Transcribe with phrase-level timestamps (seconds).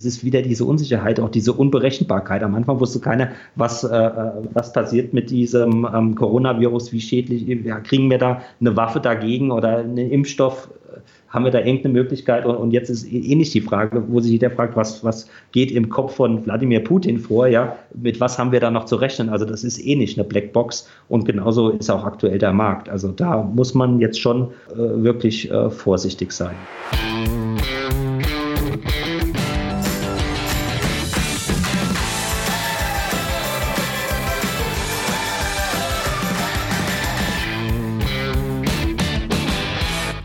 [0.00, 2.44] Es ist wieder diese Unsicherheit, auch diese Unberechenbarkeit.
[2.44, 7.48] Am Anfang wusste keiner, was, äh, äh, was passiert mit diesem ähm, Coronavirus, wie schädlich,
[7.64, 10.68] ja, kriegen wir da eine Waffe dagegen oder einen Impfstoff,
[11.30, 12.46] haben wir da irgendeine Möglichkeit?
[12.46, 15.88] Und, und jetzt ist ähnlich die Frage, wo sich jeder fragt, was, was geht im
[15.88, 19.28] Kopf von Wladimir Putin vor, ja, mit was haben wir da noch zu rechnen?
[19.28, 22.88] Also das ist eh nicht eine Blackbox und genauso ist auch aktuell der Markt.
[22.88, 26.54] Also da muss man jetzt schon äh, wirklich äh, vorsichtig sein.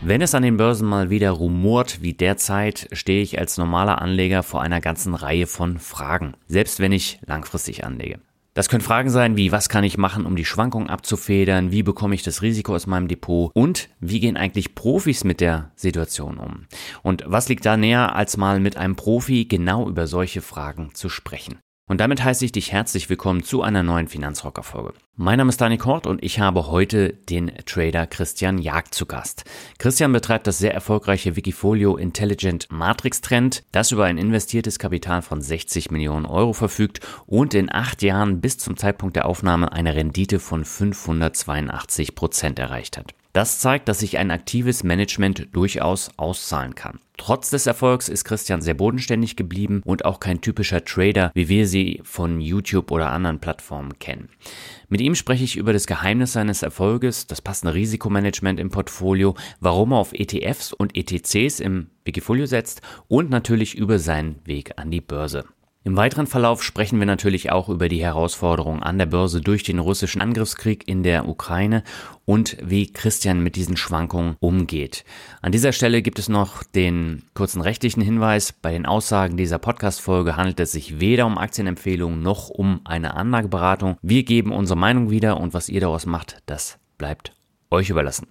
[0.06, 4.42] Wenn es an den Börsen mal wieder rumort wie derzeit, stehe ich als normaler Anleger
[4.42, 8.20] vor einer ganzen Reihe von Fragen, selbst wenn ich langfristig anlege.
[8.52, 12.14] Das können Fragen sein wie, was kann ich machen, um die Schwankungen abzufedern, wie bekomme
[12.14, 16.66] ich das Risiko aus meinem Depot und wie gehen eigentlich Profis mit der Situation um?
[17.02, 21.08] Und was liegt da näher, als mal mit einem Profi genau über solche Fragen zu
[21.08, 21.60] sprechen?
[21.86, 24.94] Und damit heiße ich dich herzlich willkommen zu einer neuen Finanzrocker-Folge.
[25.16, 29.44] Mein Name ist Dani Kort und ich habe heute den Trader Christian Jagd zu Gast.
[29.78, 35.42] Christian betreibt das sehr erfolgreiche Wikifolio Intelligent Matrix Trend, das über ein investiertes Kapital von
[35.42, 40.40] 60 Millionen Euro verfügt und in acht Jahren bis zum Zeitpunkt der Aufnahme eine Rendite
[40.40, 43.12] von 582 Prozent erreicht hat.
[43.34, 47.00] Das zeigt, dass sich ein aktives Management durchaus auszahlen kann.
[47.16, 51.66] Trotz des Erfolgs ist Christian sehr bodenständig geblieben und auch kein typischer Trader, wie wir
[51.66, 54.28] sie von YouTube oder anderen Plattformen kennen.
[54.88, 59.92] Mit ihm spreche ich über das Geheimnis seines Erfolges, das passende Risikomanagement im Portfolio, warum
[59.92, 65.00] er auf ETFs und ETCs im Wikifolio setzt und natürlich über seinen Weg an die
[65.00, 65.44] Börse.
[65.86, 69.78] Im weiteren Verlauf sprechen wir natürlich auch über die Herausforderungen an der Börse durch den
[69.78, 71.82] russischen Angriffskrieg in der Ukraine
[72.24, 75.04] und wie Christian mit diesen Schwankungen umgeht.
[75.42, 78.52] An dieser Stelle gibt es noch den kurzen rechtlichen Hinweis.
[78.52, 83.98] Bei den Aussagen dieser Podcast-Folge handelt es sich weder um Aktienempfehlungen noch um eine Anlageberatung.
[84.00, 87.34] Wir geben unsere Meinung wieder und was ihr daraus macht, das bleibt
[87.70, 88.26] euch überlassen.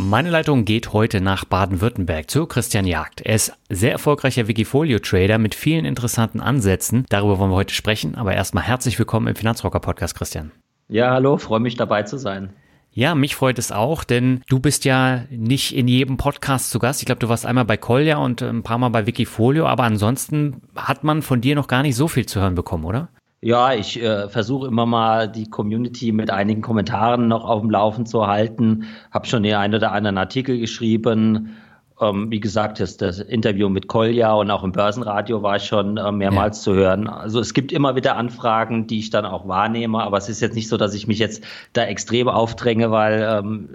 [0.00, 3.20] Meine Leitung geht heute nach Baden-Württemberg zu Christian Jagd.
[3.22, 7.04] Er ist sehr erfolgreicher Wikifolio-Trader mit vielen interessanten Ansätzen.
[7.08, 8.14] Darüber wollen wir heute sprechen.
[8.14, 10.52] Aber erstmal herzlich willkommen im Finanzrocker-Podcast, Christian.
[10.88, 12.50] Ja, hallo, freue mich dabei zu sein.
[12.92, 17.02] Ja, mich freut es auch, denn du bist ja nicht in jedem Podcast zu Gast.
[17.02, 20.62] Ich glaube, du warst einmal bei Kolja und ein paar Mal bei Wikifolio, aber ansonsten
[20.76, 23.08] hat man von dir noch gar nicht so viel zu hören bekommen, oder?
[23.40, 28.04] Ja, ich äh, versuche immer mal die Community mit einigen Kommentaren noch auf dem Laufen
[28.04, 28.86] zu halten.
[29.12, 31.56] Habe schon den einen oder anderen Artikel geschrieben.
[32.00, 35.98] Ähm, wie gesagt, das, das, Interview mit Kolja und auch im Börsenradio war ich schon
[35.98, 36.62] äh, mehrmals ja.
[36.62, 37.06] zu hören.
[37.08, 40.56] Also es gibt immer wieder Anfragen, die ich dann auch wahrnehme, aber es ist jetzt
[40.56, 41.44] nicht so, dass ich mich jetzt
[41.74, 43.68] da extrem aufdränge, weil ähm,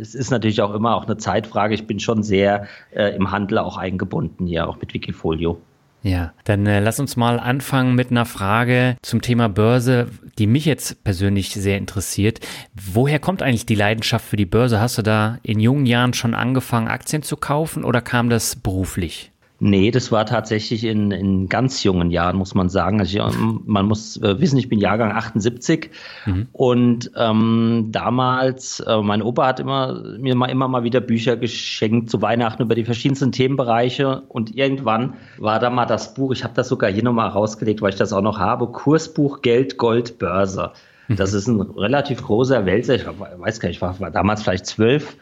[0.00, 1.74] es ist natürlich auch immer auch eine Zeitfrage.
[1.74, 5.60] Ich bin schon sehr äh, im Handel auch eingebunden hier, auch mit Wikifolio.
[6.02, 10.64] Ja, dann äh, lass uns mal anfangen mit einer Frage zum Thema Börse, die mich
[10.64, 12.40] jetzt persönlich sehr interessiert.
[12.74, 14.80] Woher kommt eigentlich die Leidenschaft für die Börse?
[14.80, 19.32] Hast du da in jungen Jahren schon angefangen, Aktien zu kaufen oder kam das beruflich?
[19.60, 23.00] Nee, das war tatsächlich in, in ganz jungen Jahren, muss man sagen.
[23.00, 25.90] Also ich, man muss äh, wissen, ich bin Jahrgang 78
[26.26, 26.46] mhm.
[26.52, 32.08] und ähm, damals, äh, mein Opa hat immer, mir mal immer mal wieder Bücher geschenkt
[32.08, 36.54] zu Weihnachten über die verschiedensten Themenbereiche und irgendwann war da mal das Buch, ich habe
[36.54, 40.70] das sogar hier nochmal rausgelegt, weil ich das auch noch habe, Kursbuch Geld, Gold, Börse.
[41.08, 41.16] Mhm.
[41.16, 45.16] Das ist ein relativ großer Wälzer, ich weiß gar nicht, ich war damals vielleicht zwölf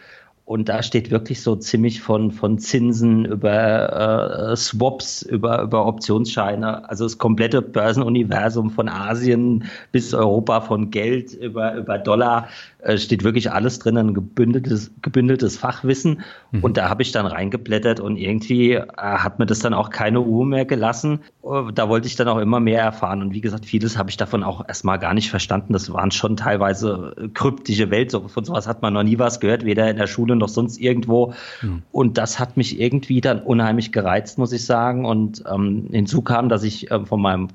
[0.46, 6.88] und da steht wirklich so ziemlich von, von Zinsen über äh, Swaps, über, über Optionsscheine,
[6.88, 12.48] also das komplette Börsenuniversum von Asien bis Europa, von Geld über, über Dollar
[12.86, 16.20] äh, steht wirklich alles drin, ein gebündeltes, gebündeltes Fachwissen.
[16.52, 16.62] Mhm.
[16.62, 20.18] Und da habe ich dann reingeblättert und irgendwie äh, hat mir das dann auch keine
[20.18, 21.20] Ruhe mehr gelassen.
[21.42, 23.22] Äh, da wollte ich dann auch immer mehr erfahren.
[23.22, 25.72] Und wie gesagt, vieles habe ich davon auch erstmal gar nicht verstanden.
[25.72, 28.12] Das waren schon teilweise kryptische Welt.
[28.12, 30.78] So, von sowas hat man noch nie was gehört, weder in der Schule noch sonst
[30.78, 31.34] irgendwo.
[31.62, 31.82] Mhm.
[31.90, 35.04] Und das hat mich irgendwie dann unheimlich gereizt, muss ich sagen.
[35.04, 37.48] Und ähm, hinzu kam, dass ich äh, von meinem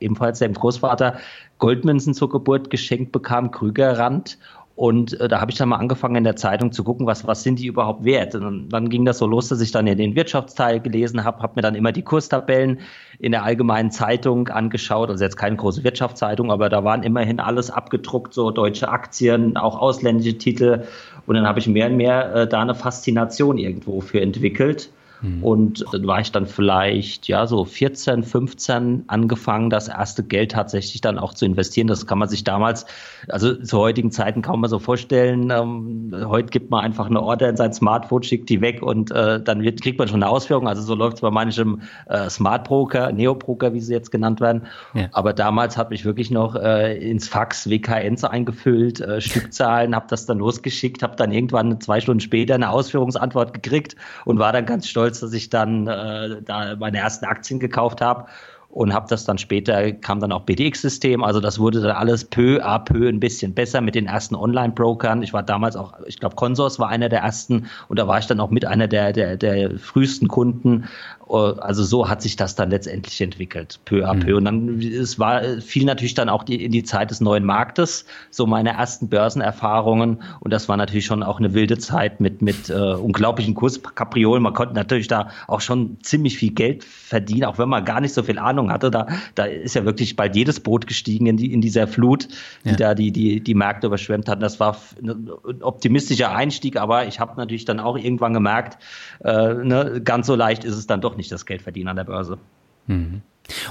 [0.00, 1.18] ebenfalls dem Großvater
[1.58, 4.38] Goldmünzen zur Geburt geschenkt bekam, Krügerrand.
[4.78, 7.42] Und äh, da habe ich dann mal angefangen in der Zeitung zu gucken, was, was
[7.42, 8.36] sind die überhaupt wert.
[8.36, 11.54] Und dann, ging das so los, dass ich dann in den Wirtschaftsteil gelesen habe, habe
[11.56, 12.78] mir dann immer die Kurstabellen
[13.18, 15.10] in der allgemeinen Zeitung angeschaut.
[15.10, 19.80] Also jetzt keine große Wirtschaftszeitung, aber da waren immerhin alles abgedruckt, so deutsche Aktien, auch
[19.80, 20.84] ausländische Titel.
[21.26, 24.92] Und dann habe ich mehr und mehr äh, da eine Faszination irgendwo für entwickelt.
[25.20, 25.42] Mhm.
[25.42, 31.00] Und dann war ich dann vielleicht, ja, so 14, 15 angefangen, das erste Geld tatsächlich
[31.00, 31.88] dann auch zu investieren.
[31.88, 32.86] Das kann man sich damals,
[33.28, 35.50] also zu heutigen Zeiten kaum mal so vorstellen.
[35.50, 39.42] Ähm, heute gibt man einfach eine Order in sein Smartphone, schickt die weg und äh,
[39.42, 40.68] dann wird, kriegt man schon eine Ausführung.
[40.68, 44.40] Also so läuft es bei manchem äh, Smart Broker, Neo Broker, wie sie jetzt genannt
[44.40, 44.66] werden.
[44.94, 45.08] Ja.
[45.12, 50.26] Aber damals habe ich wirklich noch äh, ins Fax WKNs eingefüllt, äh, Stückzahlen, habe das
[50.26, 54.88] dann losgeschickt, habe dann irgendwann zwei Stunden später eine Ausführungsantwort gekriegt und war dann ganz
[54.88, 58.26] stolz, dass ich dann äh, da meine ersten Aktien gekauft habe
[58.70, 62.62] und habe das dann später, kam dann auch BDX-System, also das wurde dann alles peu
[62.62, 65.22] à peu ein bisschen besser mit den ersten Online-Brokern.
[65.22, 68.26] Ich war damals auch, ich glaube, Consors war einer der ersten und da war ich
[68.26, 70.84] dann auch mit einer der, der, der frühesten Kunden
[71.30, 74.30] also so hat sich das dann letztendlich entwickelt, peu à peu.
[74.30, 74.36] Mhm.
[74.36, 78.06] Und dann, es war, fiel natürlich dann auch die, in die Zeit des neuen Marktes,
[78.30, 80.22] so meine ersten Börsenerfahrungen.
[80.40, 84.42] Und das war natürlich schon auch eine wilde Zeit mit, mit äh, unglaublichen Kurskapriolen.
[84.42, 88.14] Man konnte natürlich da auch schon ziemlich viel Geld verdienen, auch wenn man gar nicht
[88.14, 88.90] so viel Ahnung hatte.
[88.90, 92.28] Da, da ist ja wirklich bald jedes Boot gestiegen in, die, in dieser Flut,
[92.64, 92.76] die ja.
[92.76, 94.42] da die, die, die Märkte überschwemmt hat.
[94.42, 95.30] Das war ein
[95.62, 98.82] optimistischer Einstieg, aber ich habe natürlich dann auch irgendwann gemerkt,
[99.22, 102.04] äh, ne, ganz so leicht ist es dann doch nicht das Geld verdienen an der
[102.04, 102.38] Börse.
[102.86, 103.22] Mhm.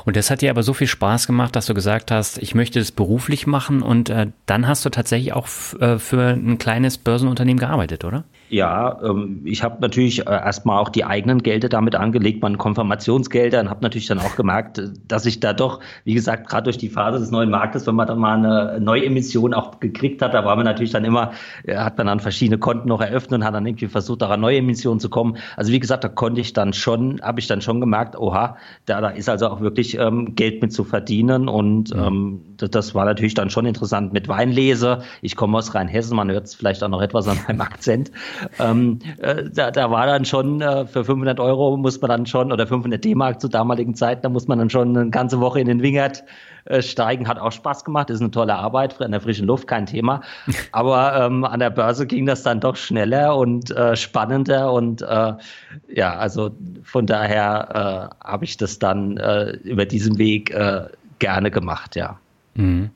[0.05, 2.79] Und das hat dir aber so viel Spaß gemacht, dass du gesagt hast, ich möchte
[2.79, 5.47] das beruflich machen und äh, dann hast du tatsächlich auch
[5.79, 8.23] äh, für ein kleines Börsenunternehmen gearbeitet, oder?
[8.49, 13.59] Ja, ähm, ich habe natürlich äh, erstmal auch die eigenen Gelder damit angelegt, meine Konfirmationsgelder
[13.59, 16.77] und habe natürlich dann auch gemerkt, äh, dass ich da doch, wie gesagt, gerade durch
[16.77, 20.45] die Phase des neuen Marktes, wenn man dann mal eine Neuemission auch gekriegt hat, da
[20.45, 21.31] war man natürlich dann immer,
[21.63, 24.39] äh, hat man dann verschiedene Konten noch eröffnet und hat dann irgendwie versucht, da an
[24.39, 25.37] neue Emissionen zu kommen.
[25.57, 28.55] Also wie gesagt, da konnte ich dann schon, habe ich dann schon gemerkt, oha,
[28.85, 32.01] da, da ist also auch wirklich ähm, Geld mit zu verdienen und mhm.
[32.01, 34.99] ähm, das, das, war natürlich dann schon interessant mit Weinlese.
[35.21, 38.11] Ich komme aus Rheinhessen, man hört es vielleicht auch noch etwas an meinem Akzent.
[38.59, 42.51] Ähm, äh, da, da war dann schon äh, für 500 Euro muss man dann schon
[42.51, 45.67] oder 500 D-Mark zu damaligen Zeiten, da muss man dann schon eine ganze Woche in
[45.67, 46.23] den Wingert
[46.65, 47.27] äh, steigen.
[47.27, 50.21] Hat auch Spaß gemacht, ist eine tolle Arbeit in der frischen Luft, kein Thema.
[50.71, 55.33] Aber ähm, an der Börse ging das dann doch schneller und äh, spannender und äh,
[55.93, 56.51] ja, also
[56.83, 60.87] von daher äh, habe ich das dann äh, über diesen Weg äh,
[61.19, 62.19] gerne gemacht, ja.
[62.55, 62.91] Mhm.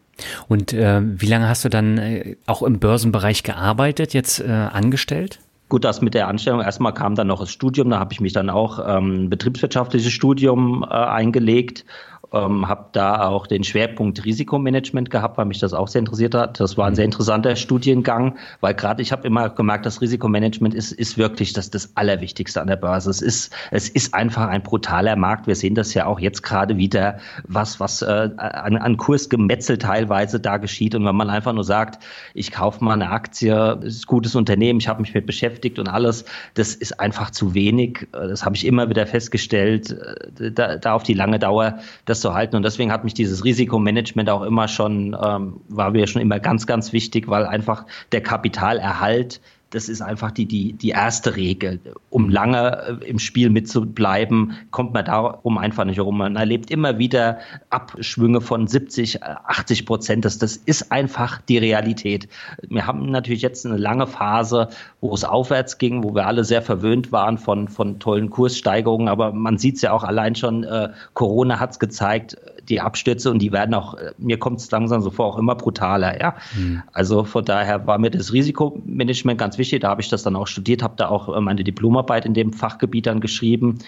[0.47, 5.39] Und äh, wie lange hast du dann äh, auch im Börsenbereich gearbeitet, jetzt äh, angestellt?
[5.69, 8.33] Gut, das mit der Anstellung, erstmal kam dann noch das Studium, da habe ich mich
[8.33, 11.85] dann auch ähm, betriebswirtschaftliches Studium äh, eingelegt
[12.33, 16.59] ähm, habe da auch den Schwerpunkt Risikomanagement gehabt, weil mich das auch sehr interessiert hat.
[16.59, 20.93] Das war ein sehr interessanter Studiengang, weil gerade ich habe immer gemerkt, das Risikomanagement ist,
[20.93, 23.09] ist wirklich das, das Allerwichtigste an der Börse.
[23.09, 25.47] Es ist, es ist einfach ein brutaler Markt.
[25.47, 30.39] Wir sehen das ja auch jetzt gerade wieder, was, was äh, an, an Kursgemetzel teilweise
[30.39, 30.95] da geschieht.
[30.95, 32.01] Und wenn man einfach nur sagt,
[32.33, 35.89] ich kaufe mal eine Aktie, ist ein gutes Unternehmen, ich habe mich mit beschäftigt und
[35.89, 36.23] alles,
[36.53, 38.07] das ist einfach zu wenig.
[38.13, 39.97] Das habe ich immer wieder festgestellt,
[40.39, 41.79] äh, da, da auf die lange Dauer.
[42.05, 42.55] Das zu halten.
[42.55, 46.65] Und deswegen hat mich dieses Risikomanagement auch immer schon, ähm, war mir schon immer ganz,
[46.67, 49.41] ganz wichtig, weil einfach der Kapitalerhalt
[49.71, 51.79] das ist einfach die, die, die erste Regel.
[52.09, 56.17] Um lange äh, im Spiel mitzubleiben, kommt man darum einfach nicht herum.
[56.17, 57.39] Man erlebt immer wieder
[57.69, 60.25] Abschwünge von 70, 80 Prozent.
[60.25, 62.27] Das, das ist einfach die Realität.
[62.67, 64.67] Wir haben natürlich jetzt eine lange Phase,
[64.99, 69.07] wo es aufwärts ging, wo wir alle sehr verwöhnt waren von, von tollen Kurssteigerungen.
[69.07, 72.35] Aber man sieht es ja auch allein schon, äh, Corona hat es gezeigt,
[72.67, 75.55] die Abstürze und die werden auch, äh, mir kommt es langsam so vor, auch immer
[75.55, 76.19] brutaler.
[76.19, 76.35] Ja?
[76.57, 76.83] Mhm.
[76.91, 79.60] Also von daher war mir das Risikomanagement ganz wichtig.
[79.69, 82.53] Da habe ich das dann auch studiert, habe da auch äh, meine Diplomarbeit in dem
[82.53, 83.79] Fachgebiet dann geschrieben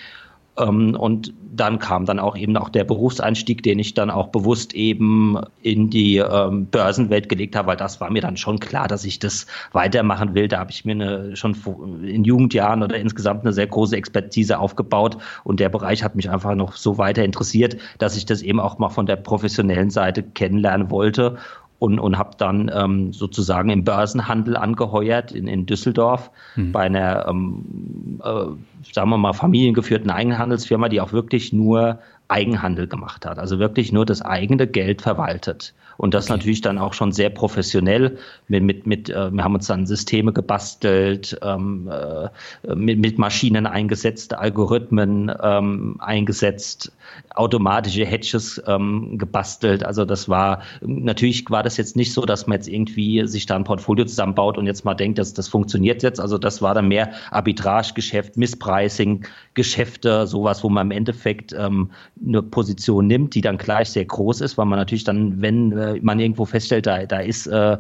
[0.57, 4.73] ähm, und dann kam dann auch eben auch der Berufseinstieg, den ich dann auch bewusst
[4.73, 9.03] eben in die ähm, Börsenwelt gelegt habe, weil das war mir dann schon klar, dass
[9.03, 10.47] ich das weitermachen will.
[10.47, 11.55] Da habe ich mir eine, schon
[12.03, 16.55] in Jugendjahren oder insgesamt eine sehr große Expertise aufgebaut und der Bereich hat mich einfach
[16.55, 20.89] noch so weiter interessiert, dass ich das eben auch mal von der professionellen Seite kennenlernen
[20.89, 21.37] wollte
[21.79, 26.71] und, und habe dann ähm, sozusagen im Börsenhandel angeheuert in, in Düsseldorf mhm.
[26.71, 31.99] bei einer, ähm, äh, sagen wir mal, familiengeführten Eigenhandelsfirma, die auch wirklich nur
[32.29, 35.73] Eigenhandel gemacht hat, also wirklich nur das eigene Geld verwaltet.
[35.97, 36.33] Und das okay.
[36.33, 38.17] natürlich dann auch schon sehr professionell.
[38.47, 43.65] Mit, mit, mit, äh, wir haben uns dann Systeme gebastelt, ähm, äh, mit, mit Maschinen
[43.65, 46.91] eingesetzt, Algorithmen ähm, eingesetzt,
[47.35, 49.83] automatische Hedges ähm, gebastelt.
[49.83, 53.55] Also das war, natürlich war das jetzt nicht so, dass man jetzt irgendwie sich da
[53.55, 56.19] ein Portfolio zusammenbaut und jetzt mal denkt, dass das funktioniert jetzt.
[56.19, 61.91] Also das war dann mehr Arbitragegeschäft, Misspricing, Geschäfte, sowas, wo man im Endeffekt ähm,
[62.25, 65.99] eine Position nimmt, die dann gleich sehr groß ist, weil man natürlich dann, wenn äh,
[66.01, 67.77] man irgendwo feststellt, da, da ist, äh,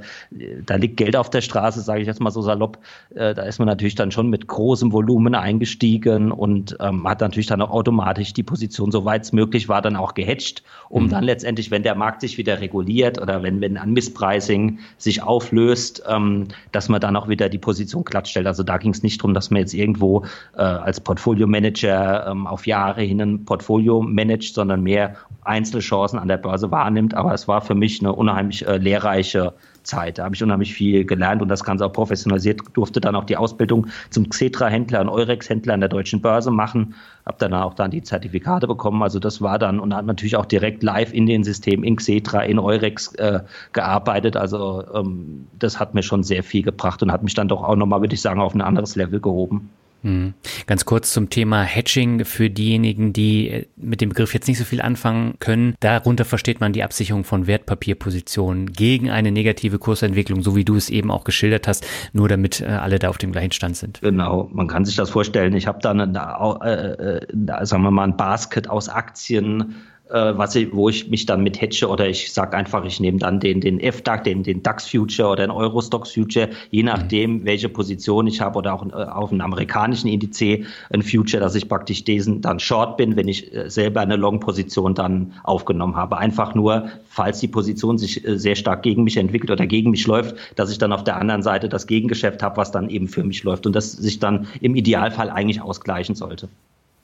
[0.65, 2.77] da liegt Geld auf der Straße, sage ich jetzt mal so salopp,
[3.15, 7.47] äh, da ist man natürlich dann schon mit großem Volumen eingestiegen und ähm, hat natürlich
[7.47, 11.09] dann auch automatisch die Position, soweit es möglich war, dann auch gehatcht, um mhm.
[11.09, 16.03] dann letztendlich, wenn der Markt sich wieder reguliert oder wenn, wenn ein Misspricing sich auflöst,
[16.07, 18.47] ähm, dass man dann auch wieder die Position glatt stellt.
[18.47, 22.67] Also da ging es nicht darum, dass man jetzt irgendwo äh, als Portfolio-Manager ähm, auf
[22.67, 27.13] Jahre hin ein Portfolio managt, sondern mehr Einzelchancen an der Börse wahrnimmt.
[27.13, 30.17] Aber es war für mich eine unheimlich äh, lehrreiche Zeit.
[30.17, 32.61] Da habe ich unheimlich viel gelernt und das Ganze auch professionalisiert.
[32.73, 36.95] Durfte dann auch die Ausbildung zum Xetra-Händler und Eurex-Händler an der deutschen Börse machen.
[37.25, 39.03] Habe dann auch dann die Zertifikate bekommen.
[39.03, 42.43] Also das war dann und hat natürlich auch direkt live in den Systemen in Xetra,
[42.43, 43.41] in Eurex äh,
[43.73, 44.37] gearbeitet.
[44.37, 47.75] Also ähm, das hat mir schon sehr viel gebracht und hat mich dann doch auch
[47.75, 49.69] nochmal, würde ich sagen, auf ein anderes Level gehoben.
[50.03, 50.33] Hm.
[50.67, 54.65] Ganz kurz zum Thema Hedging für diejenigen, die äh, mit dem Begriff jetzt nicht so
[54.65, 55.75] viel anfangen können.
[55.79, 60.89] Darunter versteht man die Absicherung von Wertpapierpositionen gegen eine negative Kursentwicklung, so wie du es
[60.89, 64.01] eben auch geschildert hast, nur damit äh, alle da auf dem gleichen Stand sind.
[64.01, 65.55] Genau, man kann sich das vorstellen.
[65.55, 70.73] Ich habe dann, äh, äh, sagen wir mal, ein Basket aus Aktien, äh, was ich,
[70.73, 73.79] wo ich mich dann mit hedge oder ich sage einfach, ich nehme dann den, den
[73.79, 77.45] FDAX, den, den DAX Future oder den Eurostox Future, je nachdem, mhm.
[77.45, 80.41] welche Position ich habe oder auch äh, auf einem amerikanischen Indiz
[80.89, 84.93] ein Future, dass ich praktisch diesen dann short bin, wenn ich äh, selber eine Long-Position
[84.95, 86.17] dann aufgenommen habe.
[86.17, 90.05] Einfach nur, falls die Position sich äh, sehr stark gegen mich entwickelt oder gegen mich
[90.05, 93.23] läuft, dass ich dann auf der anderen Seite das Gegengeschäft habe, was dann eben für
[93.23, 96.49] mich läuft und das sich dann im Idealfall eigentlich ausgleichen sollte.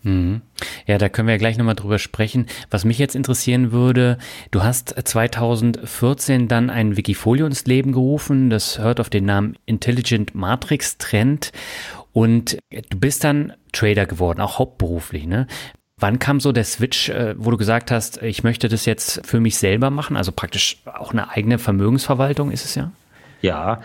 [0.04, 0.42] Mhm.
[0.86, 2.46] Ja, da können wir ja gleich nochmal drüber sprechen.
[2.70, 4.18] Was mich jetzt interessieren würde,
[4.52, 10.36] du hast 2014 dann ein Wikifolio ins Leben gerufen, das hört auf den Namen Intelligent
[10.36, 11.52] Matrix Trend
[12.14, 15.48] und du bist dann Trader geworden, auch hauptberuflich, ne?
[16.02, 19.42] Wann kam so der Switch, äh, wo du gesagt hast, ich möchte das jetzt für
[19.42, 22.92] mich selber machen, also praktisch auch eine eigene Vermögensverwaltung ist es ja?
[23.42, 23.82] Ja,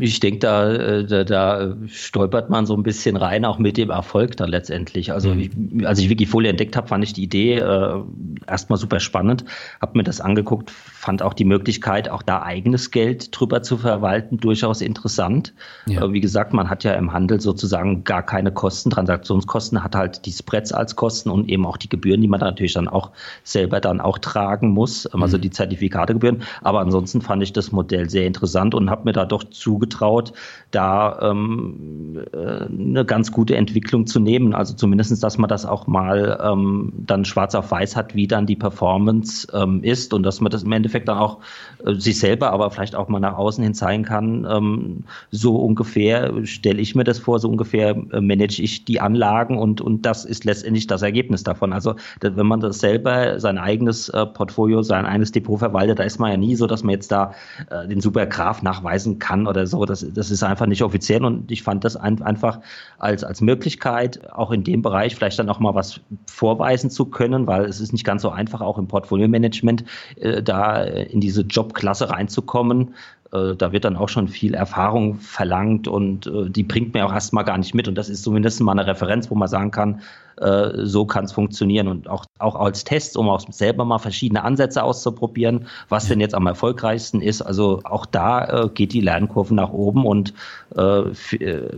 [0.00, 3.90] ich denke, da, äh, da, da stolpert man so ein bisschen rein, auch mit dem
[3.90, 5.12] Erfolg dann letztendlich.
[5.12, 5.40] Also mhm.
[5.78, 8.00] ich, als ich Wikifolie entdeckt habe, fand ich die Idee äh,
[8.48, 9.44] erstmal super spannend,
[9.80, 14.38] habe mir das angeguckt, fand auch die Möglichkeit, auch da eigenes Geld drüber zu verwalten,
[14.38, 15.54] durchaus interessant.
[15.86, 16.04] Ja.
[16.04, 20.26] Äh, wie gesagt, man hat ja im Handel sozusagen gar keine Kosten, Transaktionskosten, hat halt
[20.26, 23.10] die Spreads als Kosten und eben auch die Gebühren, die man da natürlich dann auch
[23.44, 25.42] selber dann auch tragen muss, ähm, also mhm.
[25.42, 26.42] die Zertifikategebühren.
[26.60, 30.32] Aber ansonsten fand ich das Modell sehr interessant und habe mir da doch zugetraut,
[30.70, 34.54] da ähm, äh, eine ganz gute Entwicklung zu nehmen.
[34.54, 38.46] Also zumindestens, dass man das auch mal ähm, dann schwarz auf weiß hat, wie dann
[38.46, 41.38] die Performance ähm, ist und dass man das im Endeffekt dann auch
[41.84, 44.46] äh, sich selber, aber vielleicht auch mal nach außen hin zeigen kann.
[44.48, 49.58] Ähm, so ungefähr stelle ich mir das vor, so ungefähr äh, manage ich die Anlagen
[49.58, 51.72] und, und das ist letztendlich das Ergebnis davon.
[51.72, 56.18] Also wenn man das selber, sein eigenes äh, Portfolio, sein eigenes Depot verwaltet, da ist
[56.18, 57.34] man ja nie so, dass man jetzt da
[57.70, 59.84] äh, den Supergraf nachweisen kann oder so.
[59.84, 62.60] Das, das ist einfach nicht offiziell und ich fand das ein, einfach
[62.98, 67.46] als, als Möglichkeit, auch in dem Bereich vielleicht dann auch mal was vorweisen zu können,
[67.46, 69.84] weil es ist nicht ganz so einfach, auch im Portfolio-Management
[70.16, 72.94] äh, da in diese Jobklasse reinzukommen.
[73.32, 77.12] Äh, da wird dann auch schon viel Erfahrung verlangt und äh, die bringt mir auch
[77.12, 77.88] erstmal gar nicht mit.
[77.88, 80.00] Und das ist zumindest mal eine Referenz, wo man sagen kann,
[80.40, 84.42] äh, so kann es funktionieren und auch, auch als Test, um auch selber mal verschiedene
[84.42, 87.42] Ansätze auszuprobieren, was denn jetzt am erfolgreichsten ist.
[87.42, 90.32] Also auch da äh, geht die Lernkurve nach oben und
[90.76, 91.00] äh,
[91.36, 91.68] äh,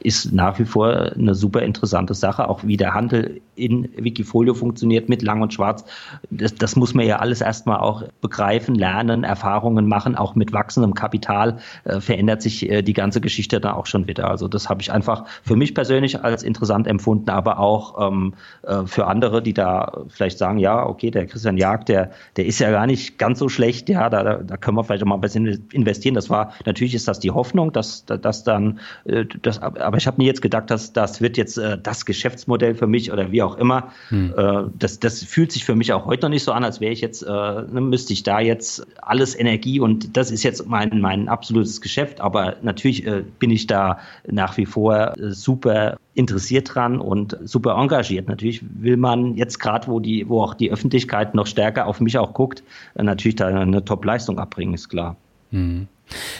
[0.00, 2.48] ist nach wie vor eine super interessante Sache.
[2.48, 5.84] Auch wie der Handel in Wikifolio funktioniert mit Lang und Schwarz,
[6.30, 10.16] das, das muss man ja alles erstmal auch begreifen, lernen, Erfahrungen machen.
[10.16, 14.28] Auch mit wachsendem Kapital äh, verändert sich die ganze Geschichte da auch schon wieder.
[14.30, 18.86] Also das habe ich einfach für mich persönlich als interessant empfunden, aber auch ähm, äh,
[18.86, 22.70] für andere, die da vielleicht sagen, ja, okay, der Christian Jagd, der, der ist ja
[22.70, 25.68] gar nicht ganz so schlecht, ja, da, da können wir vielleicht auch mal ein bisschen
[25.72, 26.14] investieren.
[26.14, 30.20] Das war, natürlich ist das die Hoffnung, dass, dass dann, äh, das, aber ich habe
[30.20, 33.56] nie jetzt gedacht, dass das wird jetzt äh, das Geschäftsmodell für mich oder wie auch
[33.56, 33.90] immer.
[34.08, 34.34] Hm.
[34.36, 36.92] Äh, das, das fühlt sich für mich auch heute noch nicht so an, als wäre
[36.92, 41.00] ich jetzt, äh, ne, müsste ich da jetzt alles Energie und das ist jetzt mein,
[41.00, 46.74] mein absolutes Geschäft, aber natürlich äh, bin ich da nach wie vor äh, super interessiert
[46.74, 48.28] dran und super engagiert.
[48.28, 52.18] Natürlich will man jetzt gerade, wo die, wo auch die Öffentlichkeit noch stärker auf mich
[52.18, 52.62] auch guckt,
[52.94, 55.16] natürlich da eine Top-Leistung abbringen, ist klar.
[55.50, 55.88] Mhm.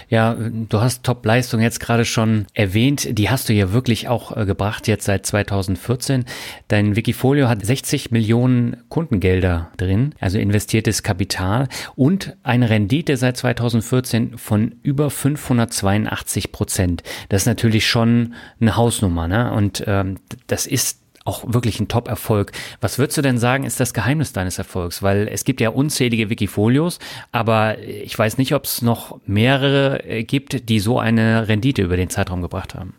[0.08, 3.18] Ja, du hast Top-Leistung jetzt gerade schon erwähnt.
[3.18, 6.24] Die hast du ja wirklich auch äh, gebracht jetzt seit 2014.
[6.68, 14.38] Dein Wikifolio hat 60 Millionen Kundengelder drin, also investiertes Kapital und eine Rendite seit 2014
[14.38, 17.02] von über 582 Prozent.
[17.28, 19.52] Das ist natürlich schon eine Hausnummer, ne?
[19.52, 22.52] Und ähm, das ist auch wirklich ein Top-Erfolg.
[22.80, 25.02] Was würdest du denn sagen, ist das Geheimnis deines Erfolgs?
[25.02, 26.98] Weil es gibt ja unzählige Wikifolios,
[27.32, 31.96] aber ich weiß nicht, ob es noch mehrere äh, gibt, die so eine Rendite über
[31.96, 32.94] den Zeitraum gebracht haben.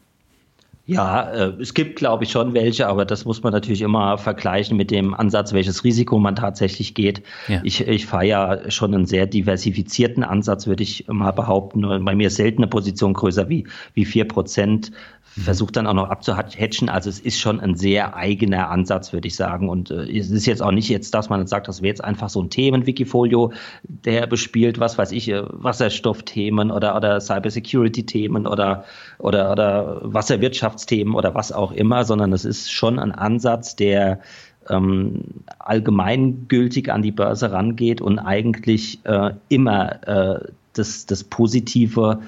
[0.87, 4.75] Ja, äh, es gibt, glaube ich, schon welche, aber das muss man natürlich immer vergleichen
[4.75, 7.21] mit dem Ansatz, welches Risiko man tatsächlich geht.
[7.47, 7.61] Ja.
[7.63, 11.81] Ich, ich fahre ja schon einen sehr diversifizierten Ansatz, würde ich mal behaupten.
[12.03, 14.91] Bei mir ist selten eine Position größer wie, wie 4 Prozent
[15.37, 16.89] versucht dann auch noch abzuhatchen.
[16.89, 19.69] Also es ist schon ein sehr eigener Ansatz, würde ich sagen.
[19.69, 22.29] Und äh, es ist jetzt auch nicht jetzt, dass man sagt, das wäre jetzt einfach
[22.29, 28.83] so ein Themen-Wikifolio, der bespielt, was weiß ich, äh, Wasserstoffthemen oder, oder Cybersecurity-Themen oder,
[29.19, 34.19] oder, oder Wasserwirtschaftsthemen oder was auch immer, sondern es ist schon ein Ansatz, der
[34.69, 35.23] ähm,
[35.59, 42.19] allgemeingültig an die Börse rangeht und eigentlich äh, immer äh, das, das Positive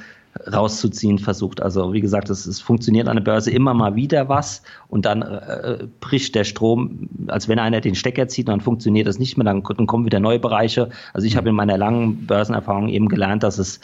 [0.52, 1.62] rauszuziehen versucht.
[1.62, 5.22] Also wie gesagt, es, es funktioniert an der Börse immer mal wieder was und dann
[5.22, 9.46] äh, bricht der Strom, als wenn einer den Stecker zieht, dann funktioniert das nicht mehr,
[9.46, 10.90] dann, dann kommen wieder neue Bereiche.
[11.13, 13.82] Also ich habe in meiner langen Börsenerfahrung eben gelernt, dass es äh,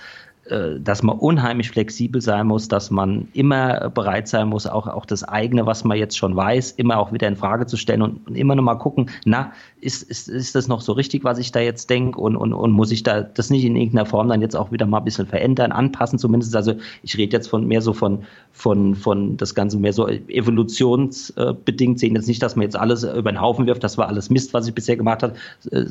[0.50, 5.24] dass man unheimlich flexibel sein muss, dass man immer bereit sein muss, auch, auch das
[5.24, 8.56] eigene, was man jetzt schon weiß, immer auch wieder in Frage zu stellen und, immer
[8.56, 11.89] noch mal gucken, na, ist, ist, ist das noch so richtig, was ich da jetzt
[11.89, 14.72] denke und, und, und muss ich da das nicht in irgendeiner Form dann jetzt auch
[14.72, 16.56] wieder mal ein bisschen verändern, anpassen zumindest.
[16.56, 22.00] Also ich rede jetzt von mehr so von, von, von das Ganze mehr so evolutionsbedingt
[22.00, 22.15] sehen.
[22.15, 24.68] Jetzt nicht, dass man jetzt alles über den Haufen wirft, das war alles Mist, was
[24.68, 25.34] ich bisher gemacht habe,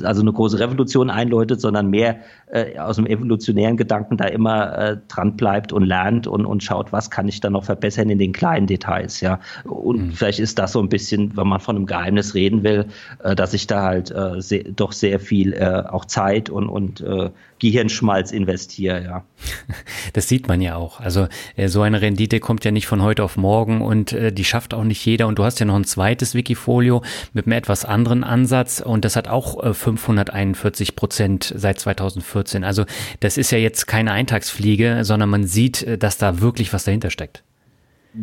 [0.03, 2.17] also eine große Revolution einläutet, sondern mehr
[2.51, 6.91] äh, aus dem evolutionären Gedanken da immer äh, dran bleibt und lernt und, und schaut,
[6.91, 9.21] was kann ich da noch verbessern in den kleinen Details.
[9.21, 9.39] Ja.
[9.63, 10.11] Und mhm.
[10.11, 12.85] vielleicht ist das so ein bisschen, wenn man von einem Geheimnis reden will,
[13.23, 17.01] äh, dass ich da halt äh, sehr, doch sehr viel äh, auch Zeit und, und
[17.01, 17.29] äh,
[17.59, 19.23] Gehirnschmalz investiere, ja.
[20.13, 20.99] Das sieht man ja auch.
[20.99, 24.45] Also äh, so eine Rendite kommt ja nicht von heute auf morgen und äh, die
[24.45, 25.27] schafft auch nicht jeder.
[25.27, 27.03] Und du hast ja noch ein zweites Wikifolio
[27.33, 32.63] mit einem etwas anderen Ansatz und das hat auch äh, 541 Prozent seit 2014.
[32.63, 32.85] Also
[33.19, 37.09] das ist ja jetzt keine Eintagsfliege, sondern man sieht, äh, dass da wirklich was dahinter
[37.09, 37.43] steckt.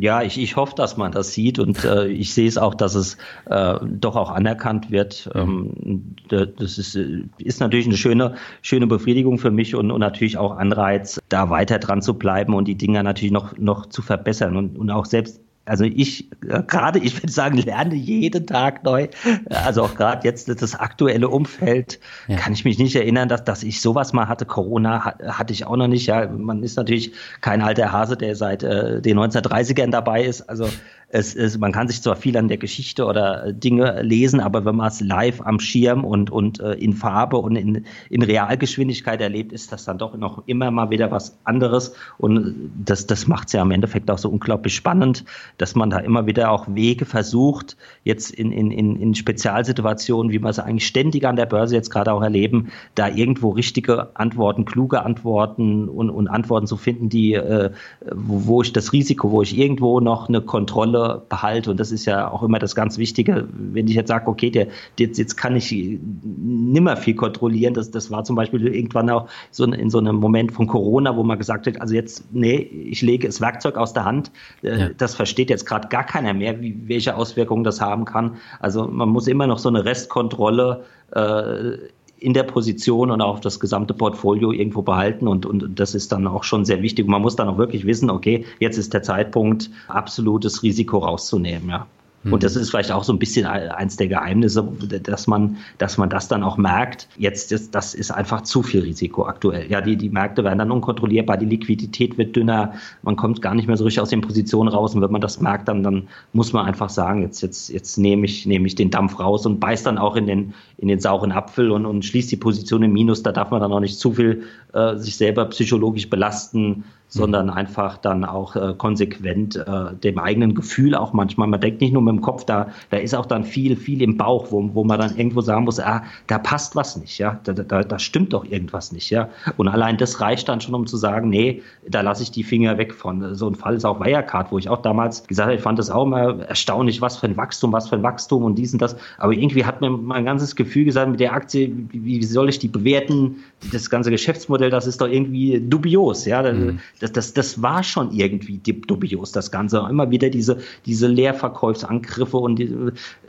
[0.01, 2.97] Ja, ich, ich hoffe, dass man das sieht und äh, ich sehe es auch, dass
[2.97, 3.17] es
[3.49, 5.31] äh, doch auch anerkannt wird.
[5.33, 6.97] Ähm, das ist,
[7.39, 11.79] ist natürlich eine schöne, schöne Befriedigung für mich und, und natürlich auch Anreiz, da weiter
[11.79, 15.41] dran zu bleiben und die Dinge natürlich noch, noch zu verbessern und, und auch selbst
[15.67, 19.09] also ich äh, gerade, ich würde sagen, lerne jeden Tag neu.
[19.51, 22.37] Also auch gerade jetzt das aktuelle Umfeld, ja.
[22.37, 24.47] kann ich mich nicht erinnern, dass, dass ich sowas mal hatte.
[24.47, 26.07] Corona hatte ich auch noch nicht.
[26.07, 30.43] Ja, man ist natürlich kein alter Hase, der seit äh, den 1930ern dabei ist.
[30.49, 30.69] Also
[31.09, 34.75] es ist, man kann sich zwar viel an der Geschichte oder Dinge lesen, aber wenn
[34.75, 39.53] man es live am Schirm und, und äh, in Farbe und in, in Realgeschwindigkeit erlebt,
[39.53, 41.95] ist das dann doch noch immer mal wieder was anderes.
[42.19, 45.25] Und das, das macht es ja im Endeffekt auch so unglaublich spannend,
[45.59, 50.41] dass man da immer wieder auch Wege versucht, jetzt in, in, in, in Spezialsituationen, wie
[50.41, 54.65] wir es eigentlich ständig an der Börse jetzt gerade auch erleben, da irgendwo richtige Antworten,
[54.65, 57.71] kluge Antworten und, und Antworten zu finden, die, äh,
[58.11, 61.71] wo, wo ich das Risiko, wo ich irgendwo noch eine Kontrolle Behalte.
[61.71, 63.49] Und das ist ja auch immer das ganz Wichtige.
[63.53, 65.75] Wenn ich jetzt sage, okay, der, jetzt, jetzt kann ich
[66.23, 67.75] nimmer viel kontrollieren.
[67.75, 71.23] Das, das war zum Beispiel irgendwann auch so in so einem Moment von Corona, wo
[71.23, 74.31] man gesagt hat, also jetzt, nee, ich lege das Werkzeug aus der Hand.
[74.63, 74.89] Äh, ja.
[74.97, 78.37] Das versteht jetzt gerade gar keiner mehr, wie, welche Auswirkungen das haben kann.
[78.61, 81.79] Also man muss immer noch so eine Restkontrolle äh,
[82.19, 86.27] in der Position und auch das gesamte Portfolio irgendwo behalten und, und das ist dann
[86.27, 87.07] auch schon sehr wichtig.
[87.07, 91.87] Man muss dann auch wirklich wissen, okay, jetzt ist der Zeitpunkt, absolutes Risiko rauszunehmen, ja.
[92.33, 94.67] Und das ist vielleicht auch so ein bisschen eins der Geheimnisse,
[95.03, 97.09] dass man, dass man das dann auch merkt.
[97.17, 99.71] Jetzt ist, das ist einfach zu viel Risiko aktuell.
[99.71, 103.67] Ja, die, die Märkte werden dann unkontrollierbar, die Liquidität wird dünner, man kommt gar nicht
[103.67, 104.95] mehr so richtig aus den Positionen raus.
[104.95, 108.27] Und wenn man das merkt, dann, dann muss man einfach sagen, jetzt, jetzt, jetzt nehme
[108.27, 111.33] ich, nehme ich den Dampf raus und beiß dann auch in den, in den sauren
[111.33, 113.23] Apfel und, und schließt die Position im Minus.
[113.23, 117.99] Da darf man dann auch nicht zu viel äh, sich selber psychologisch belasten sondern einfach
[117.99, 121.47] dann auch äh, konsequent äh, dem eigenen Gefühl auch manchmal.
[121.47, 124.17] Man denkt nicht nur mit dem Kopf, da, da ist auch dann viel, viel im
[124.17, 127.53] Bauch, wo, wo man dann irgendwo sagen muss, ah, da passt was nicht, ja, da,
[127.53, 129.29] da, da stimmt doch irgendwas nicht, ja.
[129.57, 132.77] Und allein das reicht dann schon, um zu sagen, nee, da lasse ich die Finger
[132.77, 133.35] weg von.
[133.35, 135.91] So ein Fall ist auch Wirecard, wo ich auch damals gesagt habe, ich fand das
[135.91, 138.97] auch immer erstaunlich, was für ein Wachstum, was für ein Wachstum und dies und das.
[139.19, 142.59] Aber irgendwie hat mir mein ganzes Gefühl gesagt, mit der Aktie, wie, wie soll ich
[142.59, 143.37] die bewerten?
[143.73, 146.43] Das ganze Geschäftsmodell, das ist doch irgendwie dubios, ja.
[146.43, 149.79] Mhm das, das, das war schon irgendwie dubios, das Ganze.
[149.89, 152.75] Immer wieder diese, diese Leerverkaufsangriffe und die,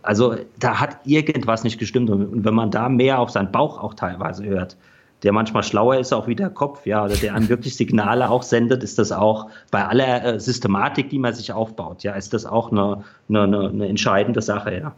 [0.01, 2.09] also da hat irgendwas nicht gestimmt.
[2.09, 4.77] Und wenn man da mehr auf seinen Bauch auch teilweise hört,
[5.23, 8.43] der manchmal schlauer ist auch wie der Kopf, ja, oder der einem wirklich Signale auch
[8.43, 12.45] sendet, ist das auch bei aller äh, Systematik, die man sich aufbaut, ja, ist das
[12.45, 14.95] auch eine, eine, eine entscheidende Sache, ja.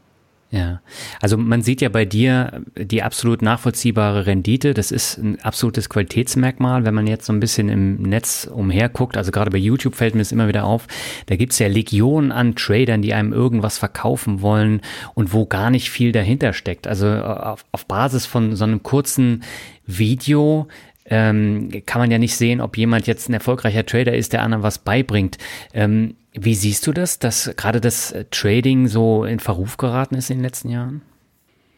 [0.52, 0.82] Ja,
[1.22, 4.74] also man sieht ja bei dir die absolut nachvollziehbare Rendite.
[4.74, 9.16] Das ist ein absolutes Qualitätsmerkmal, wenn man jetzt so ein bisschen im Netz umherguckt.
[9.16, 10.88] Also gerade bei YouTube fällt mir das immer wieder auf.
[11.28, 14.82] Da gibt's ja Legionen an Tradern, die einem irgendwas verkaufen wollen
[15.14, 16.88] und wo gar nicht viel dahinter steckt.
[16.88, 19.44] Also auf, auf Basis von so einem kurzen
[19.86, 20.68] Video
[21.06, 24.64] ähm, kann man ja nicht sehen, ob jemand jetzt ein erfolgreicher Trader ist, der anderen
[24.64, 25.38] was beibringt.
[25.74, 30.38] Ähm, wie siehst du das, dass gerade das Trading so in Verruf geraten ist in
[30.38, 31.02] den letzten Jahren?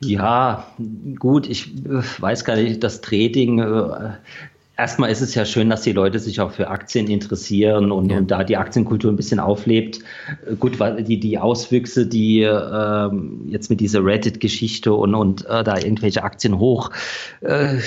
[0.03, 0.65] Ja,
[1.19, 4.13] gut, ich äh, weiß gar nicht, das Trading, äh,
[4.77, 8.17] erstmal ist es ja schön, dass die Leute sich auch für Aktien interessieren und, ja.
[8.17, 9.99] und da die Aktienkultur ein bisschen auflebt.
[10.59, 15.77] Gut, weil die, die Auswüchse, die ähm, jetzt mit dieser Reddit-Geschichte und, und äh, da
[15.77, 17.77] irgendwelche Aktien hochfliegen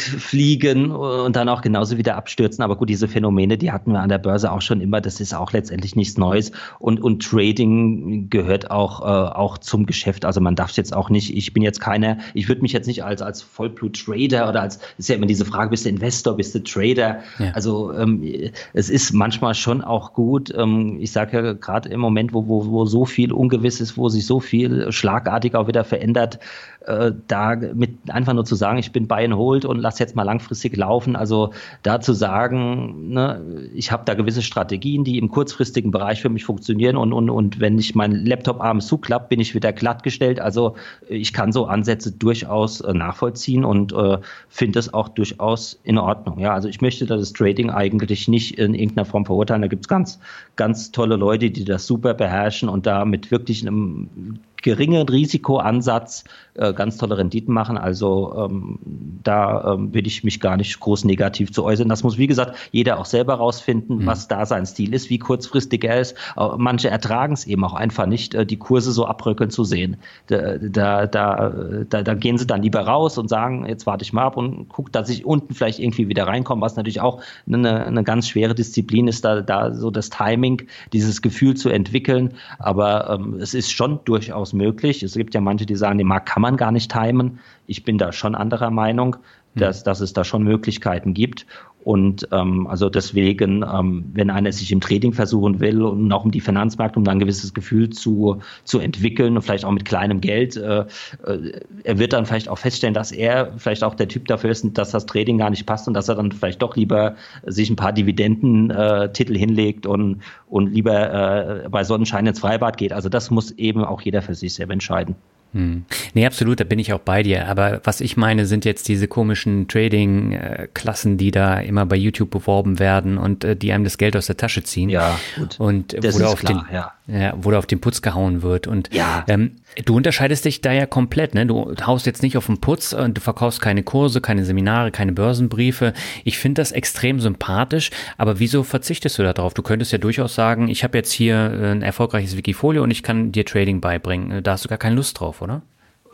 [0.90, 2.62] äh, und dann auch genauso wieder abstürzen.
[2.62, 5.00] Aber gut, diese Phänomene, die hatten wir an der Börse auch schon immer.
[5.00, 6.52] Das ist auch letztendlich nichts Neues.
[6.78, 10.24] Und, und Trading gehört auch, äh, auch zum Geschäft.
[10.24, 13.02] Also man darf jetzt auch nicht, ich bin jetzt keiner, ich würde mich jetzt nicht
[13.02, 16.62] als, als Vollblut-Trader oder als, ist ja immer diese Frage, bist du Investor, bist du
[16.62, 16.73] Trader?
[16.74, 17.22] Trader.
[17.38, 17.52] Ja.
[17.52, 20.52] Also ähm, es ist manchmal schon auch gut.
[20.56, 24.08] Ähm, ich sage ja gerade im Moment, wo, wo, wo so viel ungewiss ist, wo
[24.08, 26.38] sich so viel schlagartig auch wieder verändert,
[26.86, 30.16] äh, da mit einfach nur zu sagen, ich bin Buy and Hold und lass jetzt
[30.16, 31.16] mal langfristig laufen.
[31.16, 36.28] Also da zu sagen, ne, ich habe da gewisse Strategien, die im kurzfristigen Bereich für
[36.28, 40.40] mich funktionieren und, und, und wenn ich meinen Laptop abends zuklappt, bin ich wieder glattgestellt.
[40.40, 40.74] Also
[41.08, 44.18] ich kann so Ansätze durchaus äh, nachvollziehen und äh,
[44.48, 46.38] finde es auch durchaus in Ordnung.
[46.38, 49.62] Ja, also ich möchte da das Trading eigentlich nicht in irgendeiner Form verurteilen.
[49.62, 50.18] Da gibt es ganz,
[50.56, 56.24] ganz tolle Leute, die das super beherrschen und da mit wirklich einem geringen Risikoansatz
[56.54, 57.76] äh, ganz tolle Renditen machen.
[57.76, 58.78] Also ähm,
[59.22, 61.88] da ähm, will ich mich gar nicht groß negativ zu äußern.
[61.88, 64.06] Das muss, wie gesagt, jeder auch selber rausfinden, mhm.
[64.06, 66.16] was da sein Stil ist, wie kurzfristig er ist.
[66.34, 69.98] Aber manche ertragen es eben auch einfach nicht, äh, die Kurse so abrückeln zu sehen.
[70.28, 71.52] Da, da, da,
[71.88, 74.68] da, da gehen sie dann lieber raus und sagen, jetzt warte ich mal ab und
[74.70, 78.54] guck, dass ich unten vielleicht irgendwie wieder reinkomme, was natürlich auch eine, eine ganz schwere
[78.54, 80.62] Disziplin ist, da, da so das Timing,
[80.94, 82.34] dieses Gefühl zu entwickeln.
[82.58, 85.02] Aber ähm, es ist schon durchaus möglich.
[85.02, 87.40] Es gibt ja manche, die sagen, den Markt kann man gar nicht timen.
[87.66, 89.16] Ich bin da schon anderer Meinung.
[89.54, 91.46] Dass, dass es da schon Möglichkeiten gibt.
[91.84, 96.30] Und ähm, also deswegen, ähm, wenn einer sich im Trading versuchen will und auch um
[96.30, 100.22] die Finanzmärkte, um dann ein gewisses Gefühl zu, zu entwickeln und vielleicht auch mit kleinem
[100.22, 100.86] Geld, äh,
[101.26, 104.66] äh, er wird dann vielleicht auch feststellen, dass er vielleicht auch der Typ dafür ist,
[104.78, 107.76] dass das Trading gar nicht passt und dass er dann vielleicht doch lieber sich ein
[107.76, 112.94] paar Dividendentitel äh, hinlegt und, und lieber äh, bei Sonnenschein ins Freibad geht.
[112.94, 115.16] Also das muss eben auch jeder für sich selber entscheiden.
[115.54, 115.84] Hm.
[116.14, 117.46] Nee, absolut, da bin ich auch bei dir.
[117.46, 122.80] Aber was ich meine, sind jetzt diese komischen Trading-Klassen, die da immer bei YouTube beworben
[122.80, 124.90] werden und äh, die einem das Geld aus der Tasche ziehen.
[124.90, 125.60] Ja, gut.
[125.60, 126.92] Und das wo, du auf klar, den, ja.
[127.06, 128.66] Ja, wo auf den Putz gehauen wird.
[128.66, 129.24] Und ja.
[129.28, 129.52] ähm,
[129.84, 131.46] du unterscheidest dich da ja komplett, ne?
[131.46, 135.12] Du haust jetzt nicht auf den Putz und du verkaufst keine Kurse, keine Seminare, keine
[135.12, 135.92] Börsenbriefe.
[136.24, 139.54] Ich finde das extrem sympathisch, aber wieso verzichtest du da drauf?
[139.54, 143.02] Du könntest ja durchaus sagen, ich habe jetzt hier äh, ein erfolgreiches Wikifolio und ich
[143.02, 144.42] kann dir Trading beibringen.
[144.42, 145.62] Da hast du gar keine Lust drauf, oder?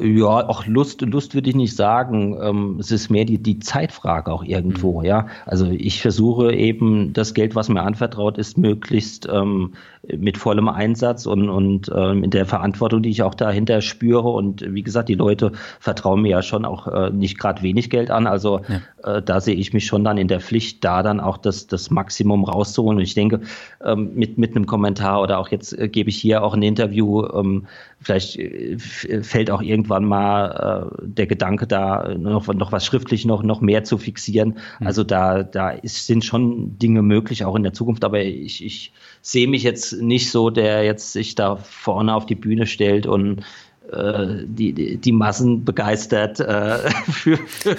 [0.03, 2.39] Ja, auch Lust, Lust würde ich nicht sagen.
[2.43, 5.07] Ähm, es ist mehr die, die Zeitfrage auch irgendwo, mhm.
[5.07, 5.27] ja.
[5.45, 11.27] Also ich versuche eben das Geld, was mir anvertraut ist, möglichst ähm, mit vollem Einsatz
[11.27, 14.29] und, und äh, mit der Verantwortung, die ich auch dahinter spüre.
[14.29, 18.11] Und wie gesagt, die Leute vertrauen mir ja schon auch äh, nicht gerade wenig Geld
[18.11, 18.27] an.
[18.27, 18.63] Also
[19.05, 19.17] ja.
[19.17, 21.91] äh, da sehe ich mich schon dann in der Pflicht, da dann auch das, das
[21.91, 22.99] Maximum rauszuholen.
[22.99, 23.41] Und ich denke,
[23.85, 27.27] ähm, mit, mit einem Kommentar oder auch jetzt äh, gebe ich hier auch ein Interview,
[27.27, 27.67] ähm,
[28.01, 33.43] vielleicht äh, fällt auch irgendwann mal äh, der Gedanke da, noch, noch was schriftlich noch,
[33.43, 34.57] noch mehr zu fixieren.
[34.79, 34.87] Mhm.
[34.87, 38.03] Also da, da ist, sind schon Dinge möglich, auch in der Zukunft.
[38.03, 42.35] Aber ich, ich sehe mich jetzt nicht so, der jetzt sich da vorne auf die
[42.35, 43.45] Bühne stellt und
[44.47, 46.79] die, die, die Massen begeistert äh,
[47.11, 47.77] für, für,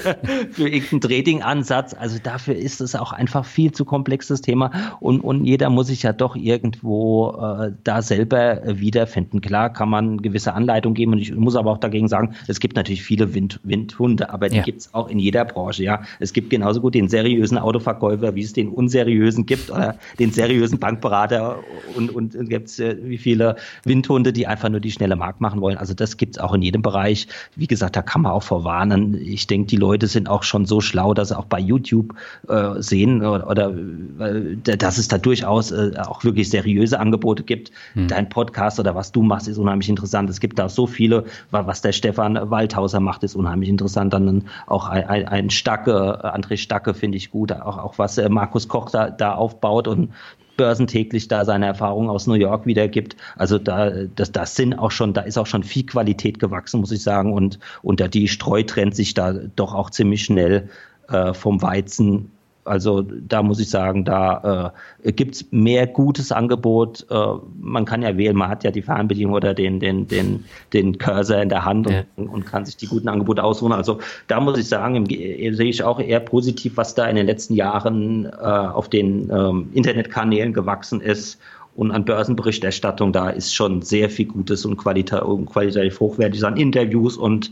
[0.52, 1.94] für irgendeinen Trading-Ansatz.
[1.94, 6.04] Also dafür ist es auch einfach viel zu komplexes Thema und, und jeder muss sich
[6.04, 9.42] ja doch irgendwo äh, da selber wiederfinden.
[9.42, 12.76] Klar kann man gewisse Anleitung geben und ich muss aber auch dagegen sagen, es gibt
[12.76, 14.64] natürlich viele Wind, Windhunde, aber die ja.
[14.64, 15.84] gibt es auch in jeder Branche.
[15.84, 20.32] Ja, Es gibt genauso gut den seriösen Autoverkäufer, wie es den unseriösen gibt oder den
[20.32, 21.60] seriösen Bankberater
[21.96, 25.42] und, und, und gibt es äh, wie viele Windhunde, die einfach nur die schnelle Markt
[25.42, 25.78] machen wollen.
[25.78, 27.28] Also das gibt es auch in jedem Bereich.
[27.56, 29.16] Wie gesagt, da kann man auch vorwarnen.
[29.16, 32.16] Ich denke, die Leute sind auch schon so schlau, dass sie auch bei YouTube
[32.48, 33.74] äh, sehen oder, oder
[34.20, 37.72] äh, dass es da durchaus äh, auch wirklich seriöse Angebote gibt.
[37.94, 38.08] Hm.
[38.08, 40.30] Dein Podcast oder was du machst, ist unheimlich interessant.
[40.30, 44.14] Es gibt da so viele, was der Stefan Waldhauser macht, ist unheimlich interessant.
[44.14, 48.28] Dann auch ein, ein, ein Stacke, André Stacke finde ich gut, auch, auch was äh,
[48.30, 50.12] Markus Koch da, da aufbaut und
[50.58, 53.16] börsentäglich da seine Erfahrungen aus New York wiedergibt.
[53.36, 56.92] Also da, das, das sind auch schon, da ist auch schon viel Qualität gewachsen, muss
[56.92, 57.34] ich sagen.
[57.34, 57.60] Und,
[58.00, 60.70] da die Streu trennt sich da doch auch ziemlich schnell
[61.10, 62.32] äh, vom Weizen
[62.64, 67.06] also da muss ich sagen, da äh, gibt es mehr gutes Angebot.
[67.10, 67.16] Äh,
[67.60, 71.42] man kann ja wählen, man hat ja die Fernbedienung oder den, den, den, den Cursor
[71.42, 72.04] in der Hand ja.
[72.16, 73.72] und, und, kann sich die guten Angebote aussuchen.
[73.74, 77.16] Also da muss ich sagen, im, äh, sehe ich auch eher positiv, was da in
[77.16, 81.40] den letzten Jahren äh, auf den ähm, Internetkanälen gewachsen ist
[81.76, 87.16] und an Börsenberichterstattung, da ist schon sehr viel Gutes und qualitativ, qualitativ hochwertig an Interviews
[87.16, 87.52] und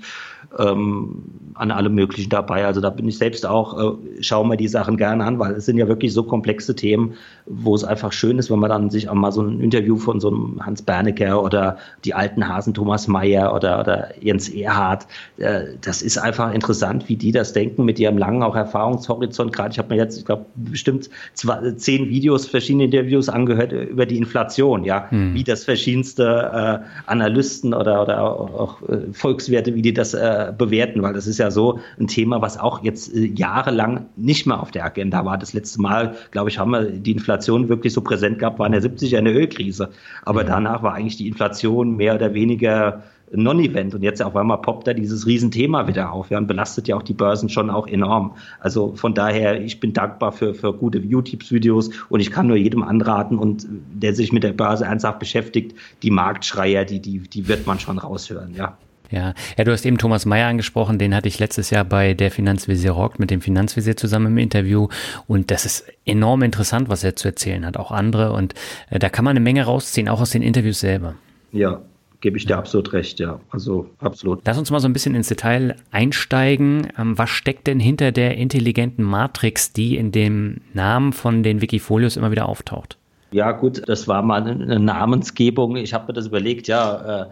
[0.57, 2.65] ähm, an allem Möglichen dabei.
[2.65, 5.65] Also da bin ich selbst auch, äh, schaue mir die Sachen gerne an, weil es
[5.65, 9.09] sind ja wirklich so komplexe Themen, wo es einfach schön ist, wenn man dann sich
[9.09, 13.07] auch mal so ein Interview von so einem Hans Bernecker oder die alten Hasen Thomas
[13.07, 15.05] Mayer oder, oder Jens Erhardt,
[15.37, 19.51] äh, das ist einfach interessant, wie die das denken mit ihrem langen auch Erfahrungshorizont.
[19.51, 24.05] Gerade ich habe mir jetzt, ich glaube, bestimmt zwei, zehn Videos, verschiedene Interviews angehört über
[24.05, 25.33] die Inflation, ja, hm.
[25.33, 30.38] wie das verschiedenste äh, Analysten oder, oder auch, auch äh, Volkswerte, wie die das äh,
[30.45, 34.59] bewerten, weil das ist ja so ein Thema, was auch jetzt äh, jahrelang nicht mehr
[34.61, 35.37] auf der Agenda war.
[35.37, 38.71] Das letzte Mal, glaube ich, haben wir die Inflation wirklich so präsent gehabt, war in
[38.73, 39.89] der 70er eine Ölkrise.
[40.23, 44.87] Aber danach war eigentlich die Inflation mehr oder weniger Non-Event und jetzt auf einmal poppt
[44.87, 48.35] da dieses Riesenthema wieder auf ja, und belastet ja auch die Börsen schon auch enorm.
[48.59, 52.83] Also von daher, ich bin dankbar für, für gute YouTube-Videos und ich kann nur jedem
[52.83, 57.67] anraten und der sich mit der Börse ernsthaft beschäftigt, die Marktschreier, die, die, die wird
[57.67, 58.77] man schon raushören, ja.
[59.11, 59.33] Ja.
[59.57, 62.91] ja, du hast eben Thomas Mayer angesprochen, den hatte ich letztes Jahr bei der Finanzvisier
[62.91, 64.87] Rock mit dem Finanzvisier zusammen im Interview
[65.27, 68.53] und das ist enorm interessant, was er zu erzählen hat, auch andere und
[68.89, 71.15] äh, da kann man eine Menge rausziehen, auch aus den Interviews selber.
[71.51, 71.81] Ja,
[72.21, 73.39] gebe ich dir absolut recht, ja.
[73.49, 74.41] Also absolut.
[74.45, 76.87] Lass uns mal so ein bisschen ins Detail einsteigen.
[76.97, 82.17] Ähm, was steckt denn hinter der intelligenten Matrix, die in dem Namen von den Wikifolios
[82.17, 82.97] immer wieder auftaucht?
[83.31, 85.75] Ja, gut, das war mal eine Namensgebung.
[85.75, 87.25] Ich habe mir das überlegt, ja, äh,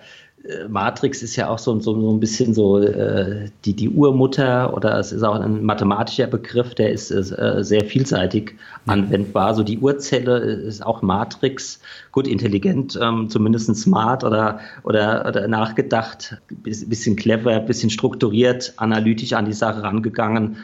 [0.69, 4.97] Matrix ist ja auch so, so, so ein bisschen so äh, die, die Urmutter oder
[4.97, 9.55] es ist auch ein mathematischer Begriff, der ist äh, sehr vielseitig anwendbar.
[9.55, 16.37] So die Urzelle ist auch Matrix, gut intelligent, ähm, zumindest smart oder, oder, oder nachgedacht,
[16.49, 20.57] bisschen clever, bisschen strukturiert, analytisch an die Sache rangegangen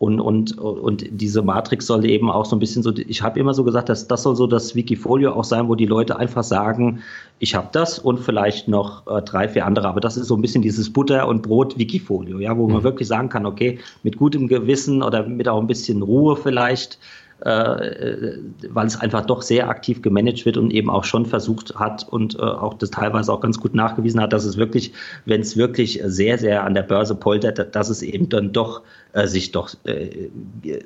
[0.00, 3.52] und, und, und diese Matrix soll eben auch so ein bisschen so, ich habe immer
[3.52, 7.02] so gesagt, dass das soll so das Wikifolio auch sein, wo die Leute einfach sagen,
[7.38, 10.40] ich habe das und vielleicht noch äh, drei, vier andere, aber das ist so ein
[10.40, 12.84] bisschen dieses Butter- und Brot-Wikifolio, ja, wo man mhm.
[12.84, 16.98] wirklich sagen kann, okay, mit gutem Gewissen oder mit auch ein bisschen Ruhe vielleicht
[17.42, 18.36] äh,
[18.68, 22.34] weil es einfach doch sehr aktiv gemanagt wird und eben auch schon versucht hat und
[22.34, 24.92] äh, auch das teilweise auch ganz gut nachgewiesen hat, dass es wirklich,
[25.24, 29.26] wenn es wirklich sehr, sehr an der Börse poltert, dass es eben dann doch äh,
[29.26, 30.28] sich doch äh,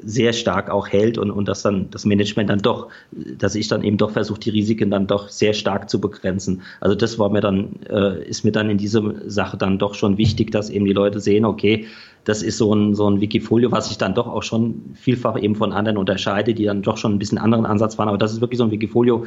[0.03, 3.83] sehr stark auch hält und, und dass dann das Management dann doch, dass ich dann
[3.83, 6.63] eben doch versucht, die Risiken dann doch sehr stark zu begrenzen.
[6.81, 10.19] Also das war mir dann, äh, ist mir dann in dieser Sache dann doch schon
[10.19, 11.87] wichtig, dass eben die Leute sehen, okay,
[12.25, 15.55] das ist so ein, so ein Wikifolio, was sich dann doch auch schon vielfach eben
[15.55, 18.09] von anderen unterscheidet, die dann doch schon ein bisschen anderen Ansatz fahren.
[18.09, 19.27] Aber das ist wirklich so ein Wikifolio,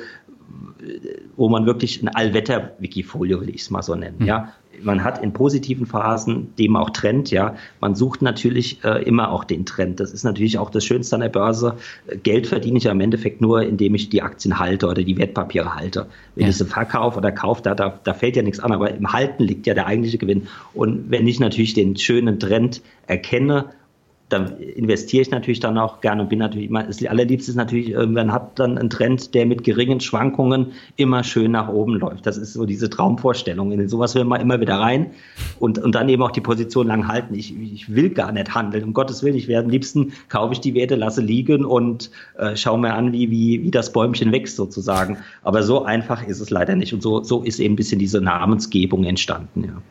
[1.35, 4.17] wo man wirklich ein Allwetter-Wikifolio, will ich es mal so nennen.
[4.19, 4.25] Mhm.
[4.25, 4.53] Ja,
[4.83, 7.55] man hat in positiven Phasen dem auch Trend, ja.
[7.79, 9.99] Man sucht natürlich äh, immer auch den Trend.
[9.99, 11.77] Das ist natürlich auch das Schönste an der Börse.
[12.23, 15.75] Geld verdiene ich ja im Endeffekt nur, indem ich die Aktien halte oder die Wertpapiere
[15.75, 16.07] halte.
[16.35, 16.49] Wenn ja.
[16.49, 19.43] ich sie verkaufe oder kaufe, da, da, da fällt ja nichts an, aber im Halten
[19.43, 20.47] liegt ja der eigentliche Gewinn.
[20.73, 23.65] Und wenn ich natürlich den schönen Trend erkenne
[24.29, 27.95] dann investiere ich natürlich dann auch gerne und bin natürlich immer, das allerliebste ist natürlich,
[27.95, 32.25] man hat dann einen Trend, der mit geringen Schwankungen immer schön nach oben läuft.
[32.25, 33.71] Das ist so diese Traumvorstellung.
[33.71, 35.11] In sowas will man immer wieder rein
[35.59, 37.35] und, und dann eben auch die Position lang halten.
[37.35, 39.35] Ich, ich will gar nicht handeln, um Gottes Willen.
[39.35, 43.13] Ich werde am liebsten kaufe ich die Werte, lasse liegen und äh, schaue mir an,
[43.13, 45.17] wie, wie, wie das Bäumchen wächst sozusagen.
[45.41, 46.93] Aber so einfach ist es leider nicht.
[46.93, 49.81] Und so, so ist eben ein bisschen diese Namensgebung entstanden, ja.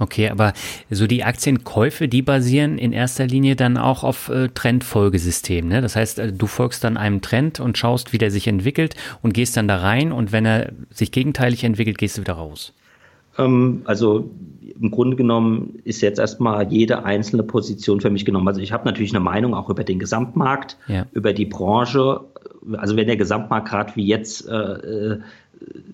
[0.00, 0.54] Okay, aber
[0.88, 5.68] so die Aktienkäufe, die basieren in erster Linie dann auch auf äh, Trendfolgesystemen.
[5.68, 5.82] Ne?
[5.82, 9.34] Das heißt, äh, du folgst dann einem Trend und schaust, wie der sich entwickelt und
[9.34, 12.72] gehst dann da rein und wenn er sich gegenteilig entwickelt, gehst du wieder raus.
[13.36, 14.30] Ähm, also
[14.80, 18.48] im Grunde genommen ist jetzt erstmal jede einzelne Position für mich genommen.
[18.48, 21.04] Also ich habe natürlich eine Meinung auch über den Gesamtmarkt, ja.
[21.12, 22.22] über die Branche.
[22.78, 25.18] Also wenn der Gesamtmarkt gerade wie jetzt äh, äh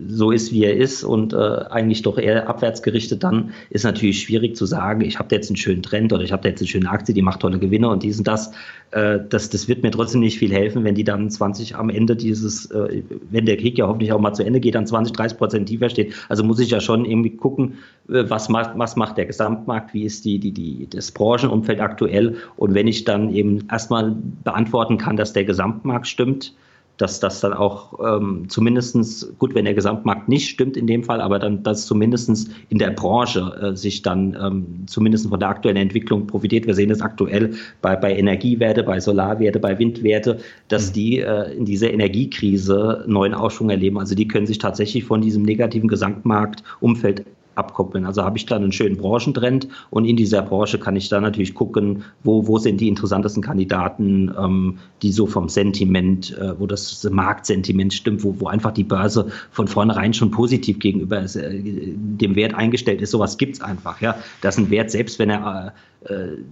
[0.09, 4.23] so ist, wie er ist und äh, eigentlich doch eher abwärts gerichtet, dann ist natürlich
[4.23, 6.89] schwierig zu sagen, ich habe jetzt einen schönen Trend oder ich habe jetzt eine schöne
[6.89, 8.53] Aktie, die macht tolle Gewinne und dies und das.
[8.93, 9.51] Äh, das.
[9.51, 13.03] Das wird mir trotzdem nicht viel helfen, wenn die dann 20 am Ende dieses, äh,
[13.31, 15.89] wenn der Krieg ja hoffentlich auch mal zu Ende geht, dann 20, 30 Prozent tiefer
[15.89, 16.15] steht.
[16.29, 17.75] Also muss ich ja schon irgendwie gucken,
[18.09, 22.37] äh, was macht, was macht der Gesamtmarkt, wie ist die, die, die, das Branchenumfeld aktuell
[22.57, 26.55] und wenn ich dann eben erstmal beantworten kann, dass der Gesamtmarkt stimmt,
[26.97, 31.21] dass das dann auch ähm, zumindestens gut, wenn der Gesamtmarkt nicht stimmt in dem Fall,
[31.21, 35.77] aber dann, dass zumindestens in der Branche äh, sich dann ähm, zumindest von der aktuellen
[35.77, 36.67] Entwicklung profitiert.
[36.67, 40.93] Wir sehen es aktuell bei, bei Energiewerte, bei Solarwerte, bei Windwerte, dass mhm.
[40.95, 43.99] die äh, in dieser Energiekrise neuen Aufschwung erleben.
[43.99, 47.25] Also die können sich tatsächlich von diesem negativen Gesamtmarktumfeld
[47.57, 48.05] abkoppeln.
[48.05, 51.55] Also habe ich dann einen schönen Branchentrend und in dieser Branche kann ich dann natürlich
[51.55, 57.09] gucken, wo, wo sind die interessantesten Kandidaten, ähm, die so vom Sentiment, äh, wo das
[57.11, 62.37] Marktsentiment stimmt, wo, wo einfach die Börse von vornherein schon positiv gegenüber ist, äh, dem
[62.37, 63.11] Wert eingestellt ist.
[63.11, 64.01] Sowas gibt es einfach.
[64.01, 64.17] Ja.
[64.43, 65.71] Das ist ein Wert, selbst wenn er äh,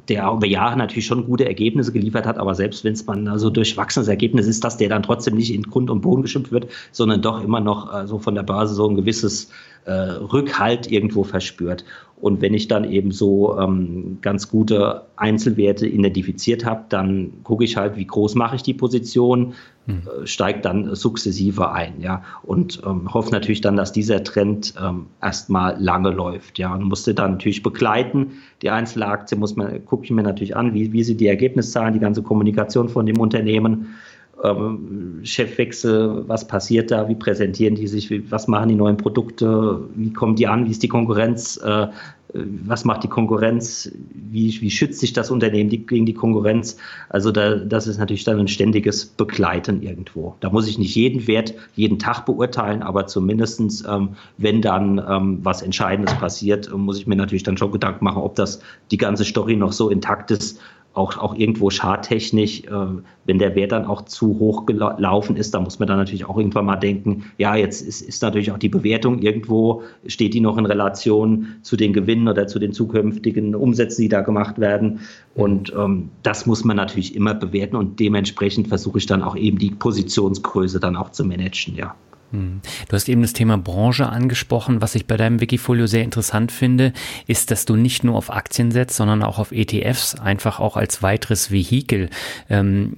[0.08, 3.50] der über Jahre natürlich schon gute Ergebnisse geliefert hat, aber selbst wenn es man also
[3.50, 7.22] durchwachsenes Ergebnis ist, dass der dann trotzdem nicht in Grund und Boden geschimpft wird, sondern
[7.22, 9.50] doch immer noch äh, so von der Börse so ein gewisses
[9.84, 11.84] äh, Rückhalt irgendwo verspürt.
[12.20, 17.76] Und wenn ich dann eben so ähm, ganz gute Einzelwerte identifiziert habe, dann gucke ich
[17.76, 19.54] halt, wie groß mache ich die Position.
[19.86, 25.06] Äh, steige dann sukzessive ein, ja, und ähm, hoffe natürlich dann, dass dieser Trend ähm,
[25.20, 28.32] erstmal lange läuft, ja, und musste dann natürlich begleiten.
[28.62, 32.00] Die Einzelaktie muss man, gucke ich mir natürlich an, wie, wie sie die Ergebniszahlen, die
[32.00, 33.94] ganze Kommunikation von dem Unternehmen
[34.42, 39.80] ähm, Chefwechsel, was passiert da, wie präsentieren die sich, wie, was machen die neuen Produkte,
[39.94, 41.86] wie kommen die an, wie ist die Konkurrenz, äh,
[42.34, 46.76] was macht die Konkurrenz, wie, wie schützt sich das Unternehmen die, gegen die Konkurrenz.
[47.08, 50.34] Also da, das ist natürlich dann ein ständiges Begleiten irgendwo.
[50.40, 55.38] Da muss ich nicht jeden Wert jeden Tag beurteilen, aber zumindestens, ähm, wenn dann ähm,
[55.42, 59.24] was Entscheidendes passiert, muss ich mir natürlich dann schon Gedanken machen, ob das die ganze
[59.24, 60.58] Story noch so intakt ist,
[60.94, 62.86] auch, auch irgendwo schadtechnisch, äh,
[63.26, 66.38] wenn der Wert dann auch zu hoch gelaufen ist, da muss man dann natürlich auch
[66.38, 70.56] irgendwann mal denken, ja, jetzt ist, ist natürlich auch die Bewertung irgendwo, steht die noch
[70.56, 75.00] in Relation zu den Gewinnen oder zu den zukünftigen Umsätzen, die da gemacht werden.
[75.34, 79.58] Und ähm, das muss man natürlich immer bewerten und dementsprechend versuche ich dann auch eben
[79.58, 81.94] die Positionsgröße dann auch zu managen, ja.
[82.34, 82.60] Hm.
[82.88, 84.82] Du hast eben das Thema Branche angesprochen.
[84.82, 86.92] Was ich bei deinem Wikifolio sehr interessant finde,
[87.26, 91.02] ist, dass du nicht nur auf Aktien setzt, sondern auch auf ETFs, einfach auch als
[91.02, 92.10] weiteres Vehikel.
[92.50, 92.92] Ähm,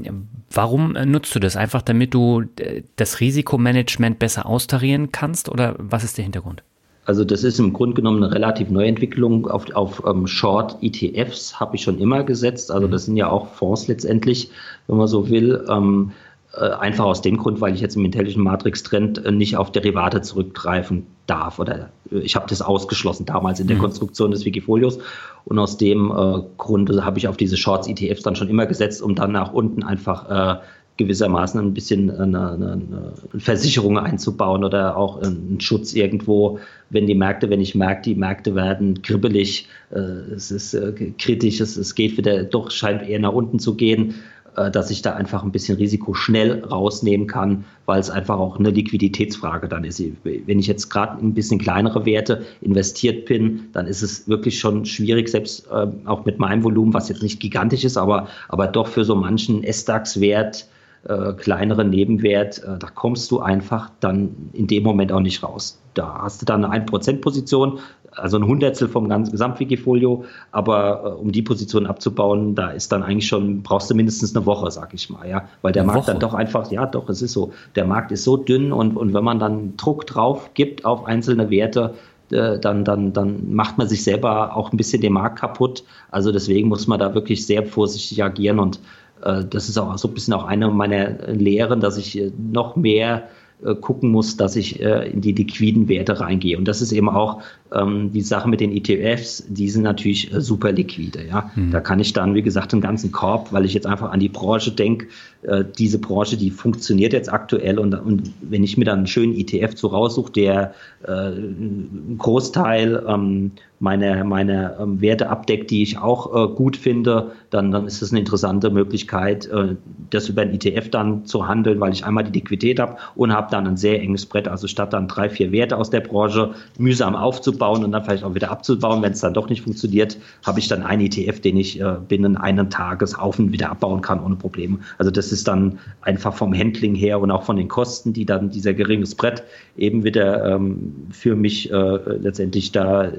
[0.51, 1.57] warum nutzt du das?
[1.57, 6.63] Einfach damit du äh, das Risikomanagement besser austarieren kannst oder was ist der Hintergrund?
[7.05, 9.47] Also das ist im Grunde genommen eine relativ neue Entwicklung.
[9.47, 12.73] Auf, auf ähm, Short-ETFs habe ich schon immer gesetzt.
[12.73, 12.91] Also mhm.
[12.91, 14.51] das sind ja auch Fonds letztendlich,
[14.89, 15.65] wenn man so will.
[15.69, 16.26] Ähm, äh,
[16.63, 20.23] einfach aus dem Grund, weil ich jetzt im Intelligent Matrix Trend äh, nicht auf Derivate
[20.23, 23.83] zurückgreifen darf oder äh, ich habe das ausgeschlossen damals in der mhm.
[23.83, 24.99] Konstruktion des Wikifolios
[25.45, 29.03] und aus dem äh, Grunde habe ich auf diese Shorts ETFs dann schon immer gesetzt,
[29.03, 30.61] um dann nach unten einfach äh,
[30.97, 36.59] gewissermaßen ein bisschen eine, eine, Versicherung einzubauen oder auch einen Schutz irgendwo,
[36.91, 41.61] wenn die Märkte, wenn ich merke, die Märkte werden kribbelig, äh, es ist äh, kritisch,
[41.61, 44.15] es, es geht wieder, doch scheint eher nach unten zu gehen,
[44.46, 48.59] äh, dass ich da einfach ein bisschen Risiko schnell rausnehmen kann, weil es einfach auch
[48.59, 50.03] eine Liquiditätsfrage dann ist.
[50.25, 54.85] Wenn ich jetzt gerade ein bisschen kleinere Werte investiert bin, dann ist es wirklich schon
[54.87, 58.89] schwierig, selbst äh, auch mit meinem Volumen, was jetzt nicht gigantisch ist, aber, aber doch
[58.89, 60.67] für so manchen S-DAX-Wert,
[61.09, 65.81] äh, kleineren Nebenwert, äh, da kommst du einfach dann in dem Moment auch nicht raus.
[65.95, 67.79] Da hast du dann eine 1%-Position,
[68.13, 73.03] also ein Hundertstel vom ganzen Gesamtwikifolio, aber äh, um die Position abzubauen, da ist dann
[73.03, 76.03] eigentlich schon, brauchst du mindestens eine Woche, sag ich mal, ja, weil der eine Markt
[76.03, 76.13] Woche.
[76.13, 79.15] dann doch einfach, ja, doch, es ist so, der Markt ist so dünn und, und
[79.15, 81.95] wenn man dann Druck drauf gibt auf einzelne Werte,
[82.31, 85.85] äh, dann, dann, dann macht man sich selber auch ein bisschen den Markt kaputt.
[86.11, 88.81] Also deswegen muss man da wirklich sehr vorsichtig agieren und
[89.21, 93.29] das ist auch so ein bisschen auch eine meiner Lehren, dass ich äh, noch mehr
[93.65, 96.59] äh, gucken muss, dass ich äh, in die liquiden Werte reingehe.
[96.59, 97.41] Und das ist eben auch
[97.73, 101.27] ähm, die Sache mit den ETFs, die sind natürlich äh, super liquide.
[101.27, 101.51] Ja?
[101.55, 101.71] Mhm.
[101.71, 104.29] Da kann ich dann, wie gesagt, einen ganzen Korb, weil ich jetzt einfach an die
[104.29, 105.07] Branche denke,
[105.41, 109.35] äh, diese Branche, die funktioniert jetzt aktuell und, und wenn ich mir dann einen schönen
[109.35, 110.75] ETF zu raussuche, der
[111.07, 117.33] äh, einen Großteil ähm, meine, meine ähm, Werte abdeckt, die ich auch äh, gut finde,
[117.51, 119.77] dann, dann ist das eine interessante Möglichkeit, äh,
[120.11, 123.49] das über ein ETF dann zu handeln, weil ich einmal die Liquidität habe und habe
[123.51, 124.49] dann ein sehr enges Brett.
[124.49, 128.35] Also statt dann drei, vier Werte aus der Branche mühsam aufzubauen und dann vielleicht auch
[128.35, 131.81] wieder abzubauen, wenn es dann doch nicht funktioniert, habe ich dann einen ETF, den ich
[131.81, 134.79] äh, binnen einen Tages auf und wieder abbauen kann ohne Probleme.
[134.97, 138.51] Also das ist dann einfach vom Handling her und auch von den Kosten, die dann
[138.51, 139.45] dieser geringes Brett
[139.77, 143.11] eben wieder ähm, für mich äh, letztendlich da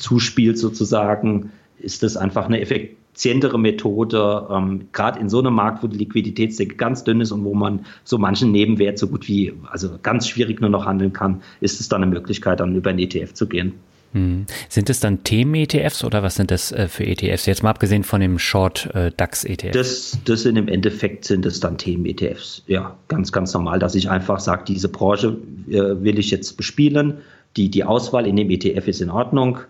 [0.00, 5.86] zuspielt sozusagen, ist das einfach eine effizientere Methode, ähm, gerade in so einem Markt, wo
[5.86, 9.98] die Liquiditätsdecke ganz dünn ist und wo man so manchen Nebenwert so gut wie, also
[10.02, 13.34] ganz schwierig nur noch handeln kann, ist es dann eine Möglichkeit, dann über einen ETF
[13.34, 13.74] zu gehen.
[14.12, 14.46] Hm.
[14.68, 17.46] Sind es dann Themen-ETFs oder was sind das äh, für ETFs?
[17.46, 19.68] Jetzt mal abgesehen von dem Short-DAX-ETF.
[19.68, 22.64] Äh, das, das sind im Endeffekt sind es dann Themen-ETFs.
[22.66, 25.38] Ja, ganz, ganz normal, dass ich einfach sage, diese Branche
[25.68, 27.18] äh, will ich jetzt bespielen.
[27.56, 29.60] Die, die Auswahl in dem ETF ist in Ordnung.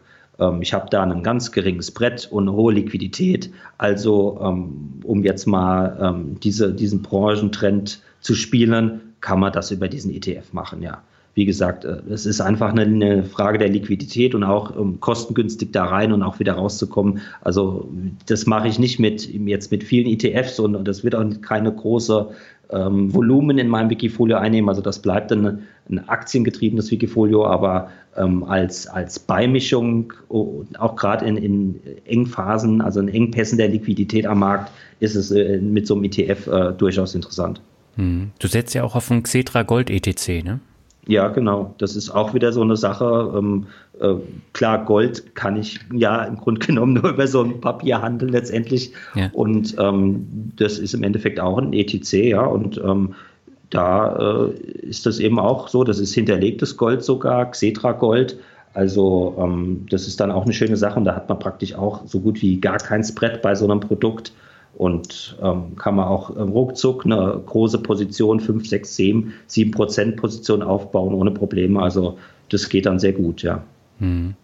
[0.41, 3.51] Ähm, ich habe da ein ganz geringes Brett und eine hohe Liquidität.
[3.78, 9.88] Also, ähm, um jetzt mal ähm, diese, diesen Branchentrend zu spielen, kann man das über
[9.88, 11.03] diesen ETF machen, ja
[11.34, 16.12] wie gesagt, äh, es ist einfach eine, Frage der Liquidität und auch kostengünstig da rein
[16.12, 17.20] und auch wieder rauszukommen.
[17.41, 17.88] Also
[18.26, 22.30] das mache ich nicht mit jetzt mit vielen ETFs und das wird auch keine große
[22.72, 24.68] Volumen in meinem Wikifolio einnehmen.
[24.68, 31.36] Also das bleibt dann ein aktiengetriebenes Wikifolio, aber ähm, als, als Beimischung, auch gerade in,
[31.36, 34.70] in Engphasen, also in Engpässen der Liquidität am Markt,
[35.01, 37.61] ist es äh, mit so einem ETF äh, durchaus interessant.
[37.97, 38.30] Hm.
[38.38, 40.61] Du setzt ja auch auf ein Xetra Gold ETC, ne?
[41.07, 41.74] Ja, genau.
[41.78, 43.32] Das ist auch wieder so eine Sache.
[43.36, 43.66] Ähm,
[44.01, 44.14] äh,
[44.53, 48.93] klar, Gold kann ich ja im Grunde genommen nur über so ein Papier handeln letztendlich.
[49.14, 49.30] Ja.
[49.32, 52.45] Und ähm, das ist im Endeffekt auch ein ETC, ja.
[52.45, 53.14] Und ähm,
[53.71, 54.51] da äh,
[54.83, 58.37] ist das eben auch so, das ist hinterlegtes Gold sogar, Xetra Gold.
[58.75, 62.07] Also ähm, das ist dann auch eine schöne Sache und da hat man praktisch auch
[62.07, 64.33] so gut wie gar kein Spread bei so einem Produkt
[64.77, 70.62] und ähm, kann man auch ruckzuck eine große Position, 5, 6, 7, 7 Prozent Position
[70.62, 71.83] aufbauen ohne Probleme.
[71.83, 72.18] Also
[72.49, 73.62] das geht dann sehr gut, ja.
[74.01, 74.35] Hm.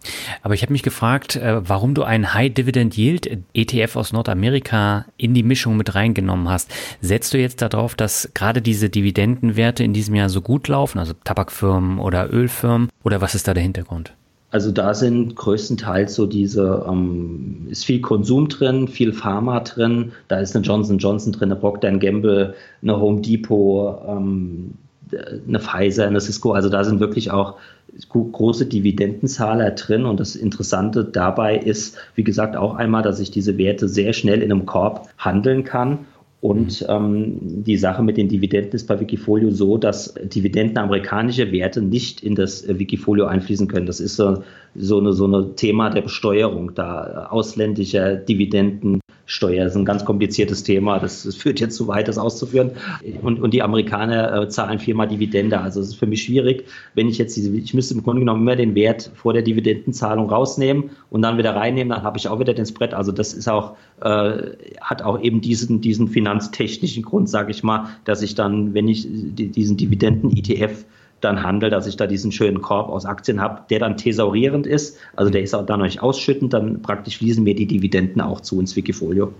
[0.43, 5.05] Aber ich habe mich gefragt, äh, warum du einen High Dividend Yield ETF aus Nordamerika
[5.17, 6.71] in die Mischung mit reingenommen hast.
[7.01, 11.13] Setzt du jetzt darauf, dass gerade diese Dividendenwerte in diesem Jahr so gut laufen, also
[11.23, 14.13] Tabakfirmen oder Ölfirmen, oder was ist da der Hintergrund?
[14.51, 20.39] Also da sind größtenteils so diese, ähm, ist viel Konsum drin, viel Pharma drin, da
[20.39, 24.75] ist eine Johnson Johnson drin, eine Procter Gamble, eine Home Depot, ähm,
[25.47, 27.55] eine Pfizer, eine Cisco, also da sind wirklich auch
[28.09, 33.57] große Dividendenzahler drin und das Interessante dabei ist, wie gesagt, auch einmal, dass ich diese
[33.57, 36.05] Werte sehr schnell in einem Korb handeln kann
[36.39, 36.87] und mhm.
[36.87, 42.21] ähm, die Sache mit den Dividenden ist bei Wikifolio so, dass Dividenden amerikanische Werte nicht
[42.21, 43.87] in das äh, Wikifolio einfließen können.
[43.87, 44.43] Das ist so,
[44.75, 49.65] so eine so eine Thema der Besteuerung, da ausländischer Dividenden Steuer.
[49.67, 50.99] Ist ein ganz kompliziertes Thema.
[50.99, 52.71] Das, das führt jetzt zu weit, das auszuführen.
[53.21, 55.59] Und, und die Amerikaner äh, zahlen viermal Dividende.
[55.59, 56.65] Also es ist für mich schwierig,
[56.95, 60.29] wenn ich jetzt diese, ich müsste im Grunde genommen immer den Wert vor der Dividendenzahlung
[60.29, 62.93] rausnehmen und dann wieder reinnehmen, dann habe ich auch wieder den Spread.
[62.93, 67.89] Also das ist auch, äh, hat auch eben diesen, diesen finanztechnischen Grund, sage ich mal,
[68.05, 70.85] dass ich dann, wenn ich diesen Dividenden-ETF
[71.21, 74.97] dann handle, dass ich da diesen schönen Korb aus Aktien habe, der dann thesaurierend ist.
[75.15, 78.59] Also der ist auch dann euch ausschüttend, dann praktisch fließen mir die Dividenden auch zu
[78.59, 79.33] ins Wikifolio.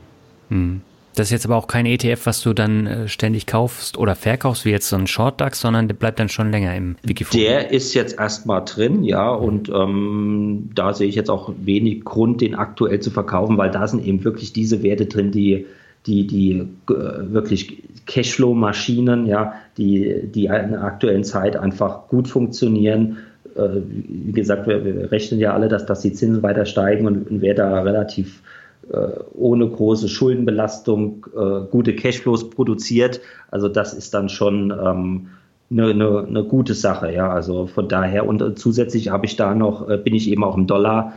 [0.49, 0.81] Hm.
[1.17, 4.65] Das ist jetzt aber auch kein ETF, was du dann äh, ständig kaufst oder verkaufst,
[4.65, 7.43] wie jetzt so ein Short DAX, sondern der bleibt dann schon länger im Wikifolio.
[7.43, 12.41] Der ist jetzt erstmal drin, ja, und ähm, da sehe ich jetzt auch wenig Grund,
[12.41, 15.65] den aktuell zu verkaufen, weil da sind eben wirklich diese Werte drin, die
[16.07, 16.51] die, die
[16.89, 23.17] äh, wirklich Cashflow-Maschinen, ja, die, die in der aktuellen Zeit einfach gut funktionieren.
[23.55, 27.29] Äh, wie gesagt, wir, wir, rechnen ja alle, dass, dass die Zinsen weiter steigen und,
[27.29, 28.41] und wer da relativ
[28.89, 31.25] äh, ohne große Schuldenbelastung
[31.71, 33.19] gute Cashflows produziert,
[33.51, 35.27] also das ist dann schon ähm,
[35.69, 37.29] eine, eine, eine gute Sache, ja.
[37.29, 41.13] Also von daher und zusätzlich habe ich da noch, bin ich eben auch im Dollar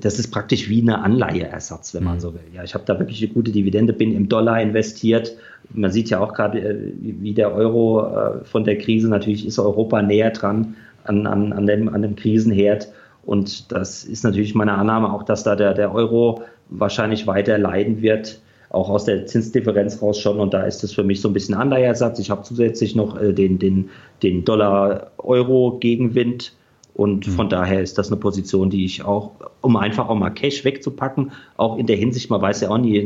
[0.00, 2.20] das ist praktisch wie eine Anleiheersatz, wenn man mhm.
[2.20, 2.40] so will.
[2.52, 5.36] Ja, ich habe da wirklich eine gute Dividende, bin im Dollar investiert.
[5.72, 9.58] Man sieht ja auch gerade, äh, wie der Euro äh, von der Krise, natürlich ist
[9.58, 12.88] Europa näher dran an, an, an, dem, an dem Krisenherd.
[13.24, 18.02] Und das ist natürlich meine Annahme auch, dass da der, der Euro wahrscheinlich weiter leiden
[18.02, 18.40] wird,
[18.70, 20.40] auch aus der Zinsdifferenz raus schon.
[20.40, 22.18] Und da ist das für mich so ein bisschen Anleiheersatz.
[22.18, 23.90] Ich habe zusätzlich noch äh, den, den,
[24.22, 26.54] den Dollar-Euro-Gegenwind
[26.94, 27.32] und mhm.
[27.32, 31.32] von daher ist das eine Position, die ich auch, um einfach auch mal Cash wegzupacken,
[31.56, 33.00] auch in der Hinsicht, man weiß ja auch nie,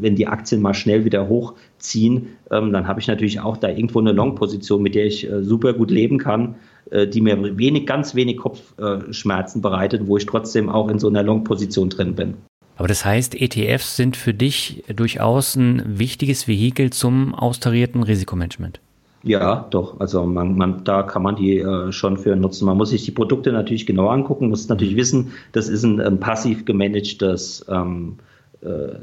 [0.00, 4.00] wenn die Aktien mal schnell wieder hochziehen, ähm, dann habe ich natürlich auch da irgendwo
[4.00, 6.56] eine Long-Position, mit der ich äh, super gut leben kann.
[6.90, 11.22] äh, die mir wenig, ganz wenig Kopfschmerzen bereitet, wo ich trotzdem auch in so einer
[11.22, 12.34] Long-Position drin bin.
[12.76, 18.80] Aber das heißt, ETFs sind für dich durchaus ein wichtiges Vehikel zum austarierten Risikomanagement.
[19.22, 20.00] Ja, doch.
[20.00, 22.64] Also man, man, da kann man die äh, schon für nutzen.
[22.64, 26.20] Man muss sich die Produkte natürlich genau angucken, muss natürlich wissen, das ist ein, ein
[26.20, 28.16] passiv gemanagtes ähm,
[28.62, 28.94] äh,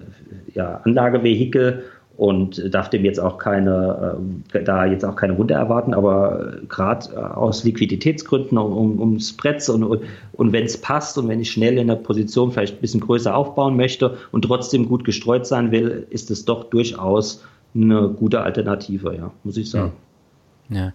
[0.53, 1.83] ja, Anlagevehikel
[2.17, 4.17] und darf dem jetzt auch keine,
[4.53, 9.69] äh, da jetzt auch keine Runde erwarten, aber gerade äh, aus Liquiditätsgründen, um, um Spreads
[9.69, 13.01] und, und wenn es passt und wenn ich schnell in der Position vielleicht ein bisschen
[13.01, 17.43] größer aufbauen möchte und trotzdem gut gestreut sein will, ist es doch durchaus
[17.75, 19.91] eine gute Alternative, ja, muss ich sagen.
[19.95, 20.06] Ja.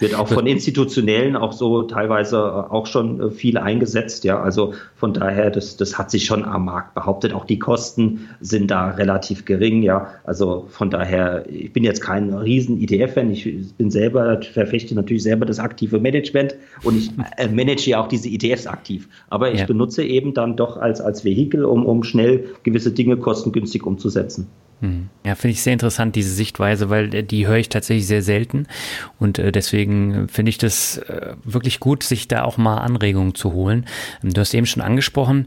[0.00, 4.42] Wird auch von Institutionellen auch so teilweise äh, auch schon äh, viel eingesetzt, ja.
[4.42, 7.32] Also von daher, das, das hat sich schon am Markt behauptet.
[7.32, 10.08] Auch die Kosten sind da relativ gering, ja.
[10.24, 13.30] Also von daher, ich bin jetzt kein riesen ETF-Fan.
[13.30, 18.08] Ich bin selber, verfechte natürlich selber das aktive Management und ich äh, manage ja auch
[18.08, 19.08] diese ETFs aktiv.
[19.30, 19.66] Aber ich ja.
[19.66, 24.48] benutze eben dann doch als, als Vehikel, um, um schnell gewisse Dinge kostengünstig umzusetzen.
[24.82, 25.10] Hm.
[25.24, 28.66] Ja, finde ich sehr interessant, diese Sichtweise, weil äh, die höre ich tatsächlich sehr selten.
[29.20, 33.52] Und äh, deswegen finde ich das äh, wirklich gut, sich da auch mal Anregungen zu
[33.52, 33.86] holen.
[34.24, 35.46] Du hast eben schon angesprochen,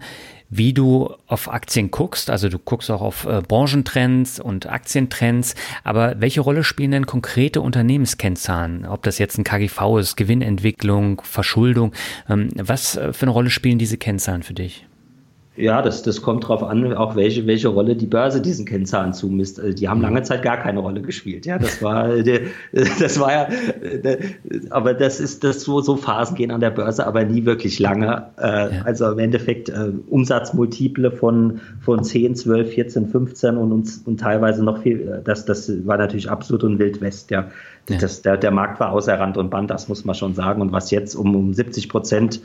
[0.50, 2.30] wie du auf Aktien guckst.
[2.30, 5.56] Also du guckst auch auf Branchentrends und Aktientrends.
[5.84, 8.86] Aber welche Rolle spielen denn konkrete Unternehmenskennzahlen?
[8.86, 11.94] Ob das jetzt ein KGV ist, Gewinnentwicklung, Verschuldung.
[12.30, 14.86] Ähm, was für eine Rolle spielen diese Kennzahlen für dich?
[15.58, 19.60] Ja, das, das kommt darauf an, auch welche, welche Rolle die Börse diesen Kennzahlen zumisst.
[19.60, 21.45] Also die haben lange Zeit gar keine Rolle gespielt.
[21.45, 22.10] Ja, das war,
[22.99, 23.47] das war ja,
[24.70, 28.28] aber das ist das so, so Phasen gehen an der Börse, aber nie wirklich lange.
[28.38, 34.20] Äh, also im Endeffekt äh, Umsatzmultiple von, von 10, 12, 14, 15 und, und, und
[34.20, 35.22] teilweise noch viel.
[35.24, 37.32] Das, das war natürlich absolut ein Wildwest.
[37.32, 37.47] Ja,
[37.90, 37.98] ja.
[37.98, 40.62] Das, der, der Markt war außer Rand und Band, das muss man schon sagen.
[40.62, 42.42] Und was jetzt um, um 70 Prozent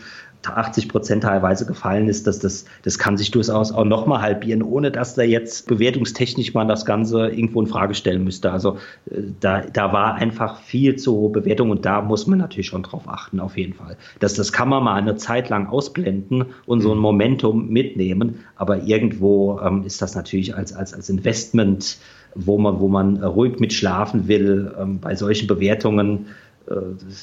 [0.49, 4.91] 80 Prozent teilweise gefallen ist, dass das, das kann sich durchaus auch nochmal halbieren, ohne
[4.91, 8.51] dass da jetzt bewertungstechnisch man das Ganze irgendwo in Frage stellen müsste.
[8.51, 8.79] Also
[9.11, 13.07] äh, da, da war einfach viel zur Bewertung und da muss man natürlich schon drauf
[13.07, 13.97] achten, auf jeden Fall.
[14.19, 17.03] Das, das kann man mal eine Zeit lang ausblenden und so ein mhm.
[17.03, 21.99] Momentum mitnehmen, aber irgendwo ähm, ist das natürlich als, als, als Investment,
[22.35, 26.27] wo man, wo man ruhig mit schlafen will, ähm, bei solchen Bewertungen
[26.71, 26.75] äh,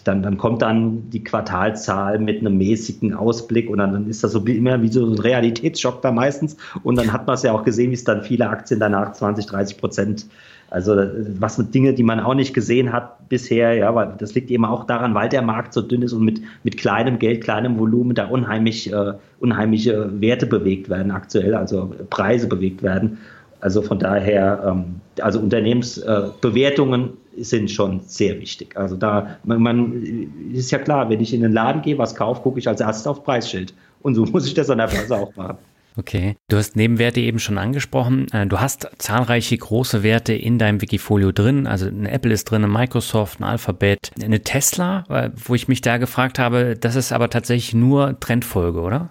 [0.04, 4.34] dann, dann kommt dann die Quartalzahl mit einem mäßigen Ausblick und dann, dann ist das
[4.34, 6.58] so immer wie so ein Realitätsschock da meistens.
[6.84, 9.46] Und dann hat man es ja auch gesehen, wie es dann viele Aktien danach 20,
[9.46, 10.26] 30 Prozent.
[10.70, 10.98] Also
[11.40, 14.66] was sind Dinge, die man auch nicht gesehen hat bisher, ja, weil das liegt eben
[14.66, 18.16] auch daran, weil der Markt so dünn ist und mit, mit kleinem Geld, kleinem Volumen
[18.16, 23.20] da unheimlich, äh, unheimliche Werte bewegt werden aktuell, also Preise bewegt werden.
[23.60, 28.78] Also von daher, ähm, also Unternehmensbewertungen äh, sind schon sehr wichtig.
[28.78, 32.42] Also da, man, man, ist ja klar, wenn ich in den Laden gehe, was kaufe,
[32.42, 33.74] gucke ich als erstes auf Preisschild.
[34.02, 35.58] Und so muss ich das an der Börse auch machen.
[35.98, 36.36] Okay.
[36.48, 38.28] Du hast Nebenwerte eben schon angesprochen.
[38.32, 41.66] Äh, du hast zahlreiche große Werte in deinem Wikifolio drin.
[41.66, 45.82] Also eine Apple ist drin, eine Microsoft, ein Alphabet, eine Tesla, äh, wo ich mich
[45.82, 49.10] da gefragt habe, das ist aber tatsächlich nur Trendfolge, oder?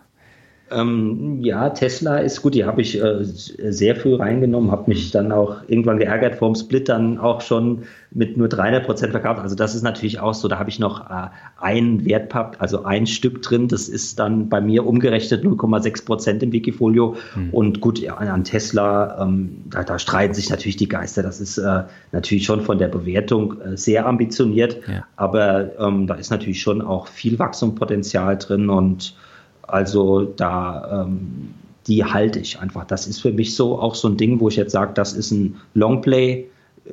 [0.69, 5.31] Ähm, ja, Tesla ist gut, die habe ich äh, sehr früh reingenommen, habe mich dann
[5.31, 9.41] auch irgendwann geärgert vorm Split dann auch schon mit nur 300 Prozent verkauft.
[9.41, 11.29] Also das ist natürlich auch so, da habe ich noch äh,
[11.61, 16.51] ein Wertpapp, also ein Stück drin, das ist dann bei mir umgerechnet 0,6 Prozent im
[16.51, 17.15] Wikifolio.
[17.37, 17.51] Mhm.
[17.51, 21.23] Und gut, ja, an Tesla, ähm, da, da, streiten sich natürlich die Geister.
[21.23, 25.05] Das ist äh, natürlich schon von der Bewertung äh, sehr ambitioniert, ja.
[25.15, 29.15] aber ähm, da ist natürlich schon auch viel Wachstumspotenzial drin und
[29.67, 31.55] also da, ähm,
[31.87, 32.85] die halte ich einfach.
[32.85, 35.31] Das ist für mich so auch so ein Ding, wo ich jetzt sage, das ist
[35.31, 36.47] ein Longplay.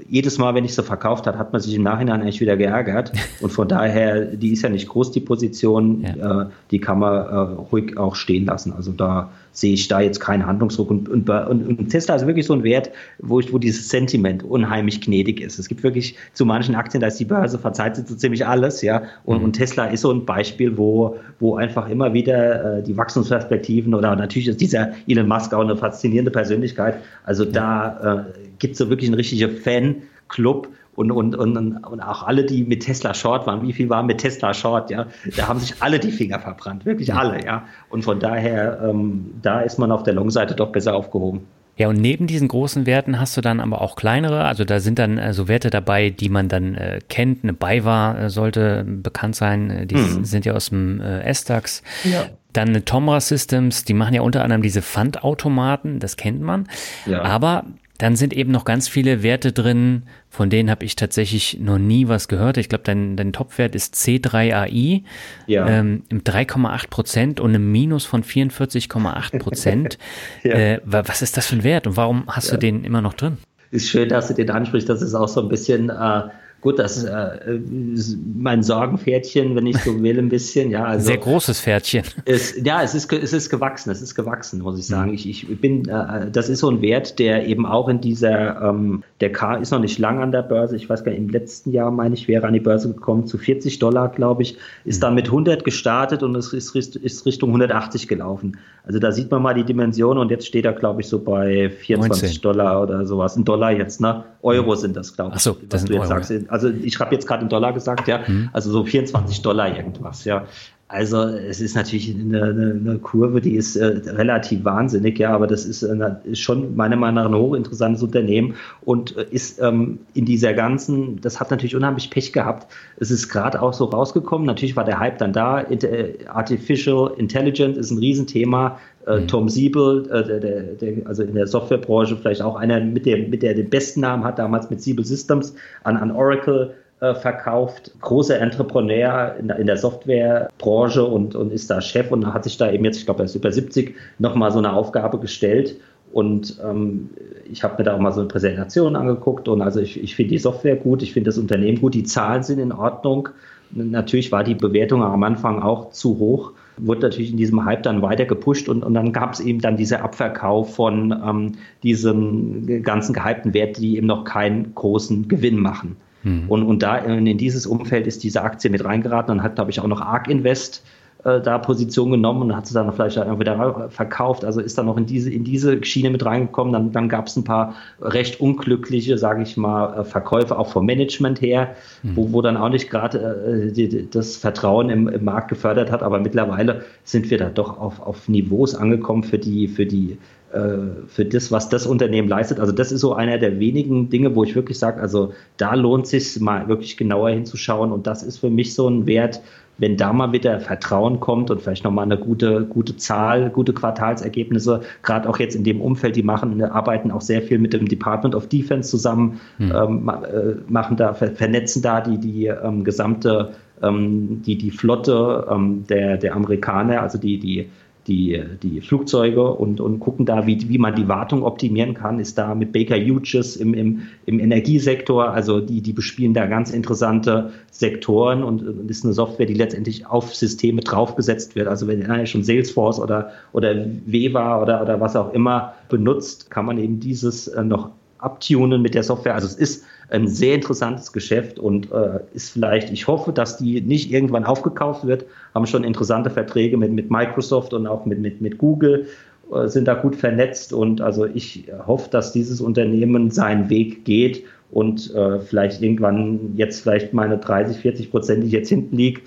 [0.09, 3.11] Jedes Mal, wenn ich sie verkauft habe, hat man sich im Nachhinein eigentlich wieder geärgert.
[3.41, 6.41] Und von daher, die ist ja nicht groß, die Position, ja.
[6.41, 7.36] äh, die kann man äh,
[7.71, 8.74] ruhig auch stehen lassen.
[8.74, 10.89] Also da sehe ich da jetzt keinen Handlungsdruck.
[10.89, 14.99] Und, und, und, Tesla ist wirklich so ein Wert, wo, ich, wo dieses Sentiment unheimlich
[14.99, 15.60] gnädig ist.
[15.60, 19.04] Es gibt wirklich zu manchen Aktien, da ist die Börse, verzeiht so ziemlich alles, ja.
[19.24, 19.43] Und, mhm.
[19.45, 24.16] und Tesla ist so ein Beispiel, wo, wo einfach immer wieder äh, die Wachstumsperspektiven oder
[24.16, 26.95] natürlich ist dieser Elon Musk auch eine faszinierende Persönlichkeit.
[27.24, 32.23] Also da äh, gibt es so wirklich einen richtigen Fan-Club und, und, und, und auch
[32.23, 35.59] alle, die mit Tesla Short waren, wie viel waren mit Tesla Short, ja, da haben
[35.59, 37.65] sich alle die Finger verbrannt, wirklich alle, ja.
[37.89, 41.41] Und von daher, ähm, da ist man auf der Long-Seite doch besser aufgehoben.
[41.75, 44.99] Ja, und neben diesen großen Werten hast du dann aber auch kleinere, also da sind
[44.99, 47.43] dann äh, so Werte dabei, die man dann äh, kennt.
[47.43, 50.23] Eine BayWa äh, sollte bekannt sein, äh, die mhm.
[50.23, 51.81] sind ja aus dem äh, S-DAX.
[52.03, 52.25] Ja.
[52.53, 56.67] Dann eine Tomra Systems, die machen ja unter anderem diese Pfandautomaten, das kennt man.
[57.07, 57.23] Ja.
[57.23, 57.65] Aber
[58.04, 62.10] dann sind eben noch ganz viele Werte drin, von denen habe ich tatsächlich noch nie
[62.10, 62.58] was gehört.
[62.58, 65.04] Ich glaube, dein, dein Topwert ist C3AI
[65.47, 65.66] ja.
[65.70, 69.97] ähm, im 3,8 Prozent und einem Minus von 44,8 Prozent.
[70.43, 70.51] ja.
[70.51, 72.56] äh, was ist das für ein Wert und warum hast ja.
[72.56, 73.38] du den immer noch drin?
[73.72, 74.89] Ist schön, dass du den ansprichst.
[74.89, 76.24] Das ist auch so ein bisschen äh,
[76.64, 77.59] Gut, das äh,
[77.93, 80.72] ist mein Sorgenpferdchen, wenn ich so will, ein bisschen.
[80.72, 82.05] Ja, also Sehr großes Pferdchen.
[82.24, 85.09] Ist, ja, es ist, es ist gewachsen, es ist gewachsen, muss ich sagen.
[85.09, 85.16] Mhm.
[85.16, 89.03] Ich, ich bin, äh, das ist so ein Wert, der eben auch in dieser, ähm,
[89.20, 90.78] der K ist noch nicht lang an der Börse.
[90.78, 93.38] Ich weiß gar nicht, im letzten Jahr, meine ich, wäre an die Börse gekommen zu
[93.38, 94.57] 40 Dollar, glaube ich.
[94.86, 95.01] Ist mhm.
[95.01, 98.57] dann mit 100 gestartet und es ist, ist Richtung 180 gelaufen.
[98.86, 101.70] Also da sieht man mal die Dimension und jetzt steht er, glaube ich, so bei
[101.70, 102.41] 24 19.
[102.41, 103.36] Dollar oder sowas.
[103.36, 104.24] Ein Dollar jetzt, ne?
[104.41, 104.76] Euro mhm.
[104.78, 105.36] sind das, glaube ich.
[105.38, 106.22] Ach so, das sind du jetzt Euro.
[106.22, 108.49] sagst also ich habe jetzt gerade in Dollar gesagt, ja, mhm.
[108.54, 110.45] also so 24 Dollar irgendwas, ja.
[110.88, 115.47] Also es ist natürlich eine, eine, eine Kurve, die ist äh, relativ wahnsinnig, ja, aber
[115.47, 120.01] das ist, äh, ist, schon meiner Meinung nach ein hochinteressantes Unternehmen und äh, ist ähm,
[120.14, 122.72] in dieser ganzen, das hat natürlich unheimlich Pech gehabt.
[122.97, 127.76] Es ist gerade auch so rausgekommen, natürlich war der Hype dann da, äh, Artificial Intelligence
[127.76, 129.28] ist ein Riesenthema, mhm.
[129.28, 133.43] Tom Siebel, äh, der, der, also in der Softwarebranche vielleicht auch einer, mit dem, mit
[133.43, 136.74] der den besten Namen hat, damals mit Siebel Systems an, an Oracle
[137.04, 142.45] äh, verkauft, großer Entrepreneur in, in der Softwarebranche und, und ist da Chef und hat
[142.45, 145.76] sich da eben jetzt, ich glaube, er ist über 70, nochmal so eine Aufgabe gestellt.
[146.14, 147.10] Und ähm,
[147.51, 150.30] ich habe mir da auch mal so eine Präsentation angeguckt und also ich, ich finde
[150.30, 153.30] die Software gut, ich finde das Unternehmen gut, die Zahlen sind in Ordnung.
[153.72, 158.01] Natürlich war die Bewertung am Anfang auch zu hoch, wurde natürlich in diesem Hype dann
[158.01, 161.51] weiter gepusht und, und dann gab es eben dann dieser Abverkauf von ähm,
[161.84, 165.95] diesen ganzen gehypten Werten, die eben noch keinen großen Gewinn machen.
[166.24, 166.45] Mhm.
[166.47, 169.80] Und, und da in dieses Umfeld ist diese Aktie mit reingeraten und hat, glaube ich,
[169.80, 170.84] auch noch ARK Invest
[171.24, 174.43] äh, da Position genommen und hat sie dann vielleicht wieder verkauft.
[174.43, 176.74] Also ist dann noch in diese, in diese Schiene mit reingekommen.
[176.74, 180.86] Dann, dann gab es ein paar recht unglückliche, sage ich mal, äh, Verkäufe auch vom
[180.86, 182.15] Management her, mhm.
[182.15, 186.03] wo, wo dann auch nicht gerade äh, das Vertrauen im, im Markt gefördert hat.
[186.03, 190.17] Aber mittlerweile sind wir da doch auf, auf Niveaus angekommen für die, für die
[190.53, 192.59] äh, für das, was das Unternehmen leistet.
[192.59, 196.05] Also das ist so einer der wenigen Dinge, wo ich wirklich sage, also da lohnt
[196.05, 199.41] sich mal wirklich genauer hinzuschauen und das ist für mich so ein Wert,
[199.78, 204.82] wenn da mal wieder Vertrauen kommt und vielleicht nochmal eine gute, gute Zahl, gute Quartalsergebnisse,
[205.01, 208.36] gerade auch jetzt in dem Umfeld, die machen, arbeiten auch sehr viel mit dem Department
[208.36, 209.71] of Defense zusammen, hm.
[209.76, 213.51] ähm, äh, machen da, vernetzen da die, die ähm, gesamte,
[213.82, 217.69] ähm, die, die Flotte ähm, der, der Amerikaner, also die, die
[218.08, 222.38] die, die Flugzeuge und, und gucken da, wie, wie man die Wartung optimieren kann, ist
[222.38, 227.51] da mit Baker Hughes im, im, im Energiesektor, also die, die bespielen da ganz interessante
[227.72, 231.68] Sektoren und, ist eine Software, die letztendlich auf Systeme draufgesetzt wird.
[231.68, 236.66] Also wenn einer schon Salesforce oder, oder Viva oder, oder was auch immer benutzt, kann
[236.66, 237.91] man eben dieses äh, noch
[238.24, 239.36] abtunen mit der Software.
[239.36, 243.82] Also es ist ein sehr interessantes Geschäft und äh, ist vielleicht, ich hoffe, dass die
[243.82, 248.41] nicht irgendwann aufgekauft wird, haben schon interessante Verträge mit, mit Microsoft und auch mit, mit,
[248.41, 249.07] mit Google,
[249.53, 254.43] äh, sind da gut vernetzt und also ich hoffe, dass dieses Unternehmen seinen Weg geht
[254.71, 259.21] und äh, vielleicht irgendwann jetzt vielleicht meine 30, 40 Prozent, die ich jetzt hinten liege,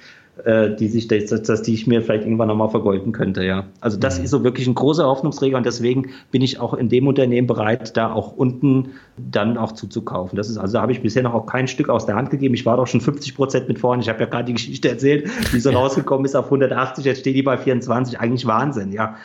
[0.45, 3.65] die sich, dass, dass die ich mir vielleicht irgendwann nochmal vergolden könnte, ja.
[3.81, 4.25] Also das mhm.
[4.25, 7.97] ist so wirklich ein großer Hoffnungsträger und deswegen bin ich auch in dem Unternehmen bereit,
[7.97, 10.37] da auch unten dann auch zuzukaufen.
[10.37, 12.55] Das ist, also da habe ich bisher noch auch kein Stück aus der Hand gegeben.
[12.55, 14.03] Ich war doch schon 50 Prozent mit vorne.
[14.03, 17.35] Ich habe ja gerade die Geschichte erzählt, wie so rausgekommen ist auf 180, jetzt steht
[17.35, 18.21] die bei 24.
[18.21, 19.17] Eigentlich Wahnsinn, ja.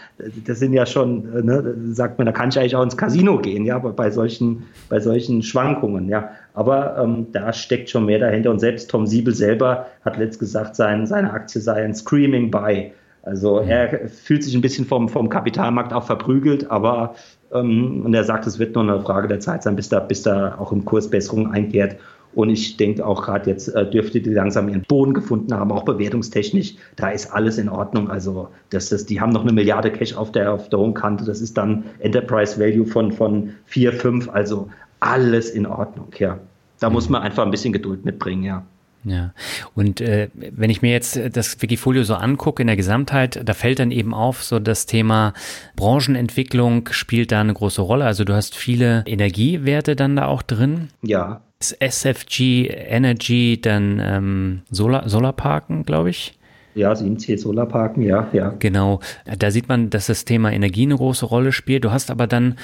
[0.46, 3.38] Das sind ja schon, äh, ne, sagt man, da kann ich eigentlich auch ins Casino
[3.40, 6.30] gehen, ja, bei solchen, bei solchen Schwankungen, ja.
[6.54, 8.52] Aber ähm, da steckt schon mehr dahinter.
[8.52, 12.92] Und selbst Tom Siebel selber hat letzt gesagt, sein, seine Aktie sei ein Screaming Buy.
[13.24, 13.70] Also mhm.
[13.70, 17.16] er fühlt sich ein bisschen vom, vom Kapitalmarkt auch verprügelt, aber
[17.54, 20.24] ähm, und er sagt, es wird nur eine Frage der Zeit sein, bis da, bis
[20.24, 21.98] da auch im Kurs Besserung einkehrt.
[22.34, 25.84] Und ich denke auch gerade jetzt äh, dürfte die langsam ihren Boden gefunden haben, auch
[25.84, 26.76] bewertungstechnisch.
[26.96, 28.10] Da ist alles in Ordnung.
[28.10, 31.26] Also das, das, die haben noch eine Milliarde Cash auf der, auf der hohen Kante.
[31.26, 34.30] Das ist dann Enterprise Value von, von 4, 5.
[34.30, 34.70] Also
[35.02, 36.40] alles in Ordnung, ja.
[36.80, 36.94] Da mhm.
[36.94, 38.64] muss man einfach ein bisschen Geduld mitbringen, ja.
[39.04, 39.34] Ja,
[39.74, 43.80] und äh, wenn ich mir jetzt das Wikifolio so angucke in der Gesamtheit, da fällt
[43.80, 45.34] dann eben auf, so das Thema
[45.76, 48.06] Branchenentwicklung spielt da eine große Rolle.
[48.06, 50.90] Also du hast viele Energiewerte dann da auch drin.
[51.02, 51.42] Ja.
[51.60, 56.38] SFG Energy, dann ähm, Solar, Solarparken, glaube ich.
[56.74, 58.54] Ja, 7C Solarparken, ja, ja.
[58.60, 59.00] Genau.
[59.38, 61.84] Da sieht man, dass das Thema Energie eine große Rolle spielt.
[61.84, 62.56] Du hast aber dann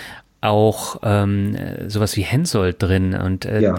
[0.42, 1.56] auch ähm,
[1.88, 3.76] sowas wie Hensoldt drin und äh, ja.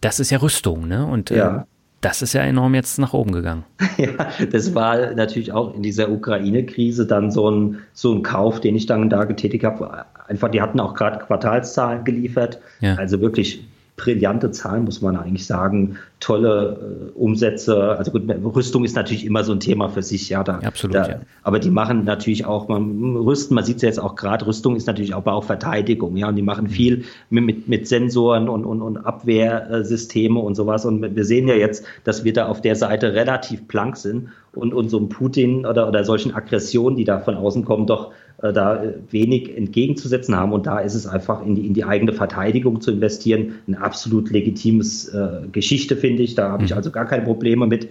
[0.00, 1.06] das ist ja Rüstung, ne?
[1.06, 1.66] Und äh, ja.
[2.00, 3.64] Das ist ja enorm jetzt nach oben gegangen.
[3.96, 4.10] ja,
[4.52, 8.86] das war natürlich auch in dieser Ukraine-Krise dann so ein, so ein Kauf, den ich
[8.86, 10.04] dann da getätigt habe.
[10.28, 12.60] Einfach, die hatten auch gerade Quartalszahlen geliefert.
[12.80, 12.94] Ja.
[12.94, 13.66] Also wirklich
[13.98, 15.98] brillante Zahlen, muss man eigentlich sagen.
[16.20, 17.96] Tolle äh, Umsätze.
[17.98, 20.42] Also gut, Rüstung ist natürlich immer so ein Thema für sich, ja.
[20.42, 20.96] Da, Absolut.
[20.96, 21.20] Da, ja.
[21.42, 24.86] Aber die machen natürlich auch, man rüsten, man sieht es jetzt auch gerade, Rüstung ist
[24.86, 26.28] natürlich auch, auch Verteidigung, ja.
[26.28, 26.70] Und die machen mhm.
[26.70, 30.86] viel mit, mit, mit Sensoren und, und, und Abwehrsysteme und sowas.
[30.86, 34.72] Und wir sehen ja jetzt, dass wir da auf der Seite relativ plank sind und,
[34.72, 38.82] und so ein Putin oder, oder solchen Aggressionen, die da von außen kommen, doch da
[39.10, 40.52] wenig entgegenzusetzen haben.
[40.52, 44.30] Und da ist es einfach in die, in die eigene Verteidigung zu investieren, eine absolut
[44.30, 46.36] legitimes äh, Geschichte, finde ich.
[46.36, 46.76] Da habe ich mhm.
[46.76, 47.88] also gar keine Probleme mit.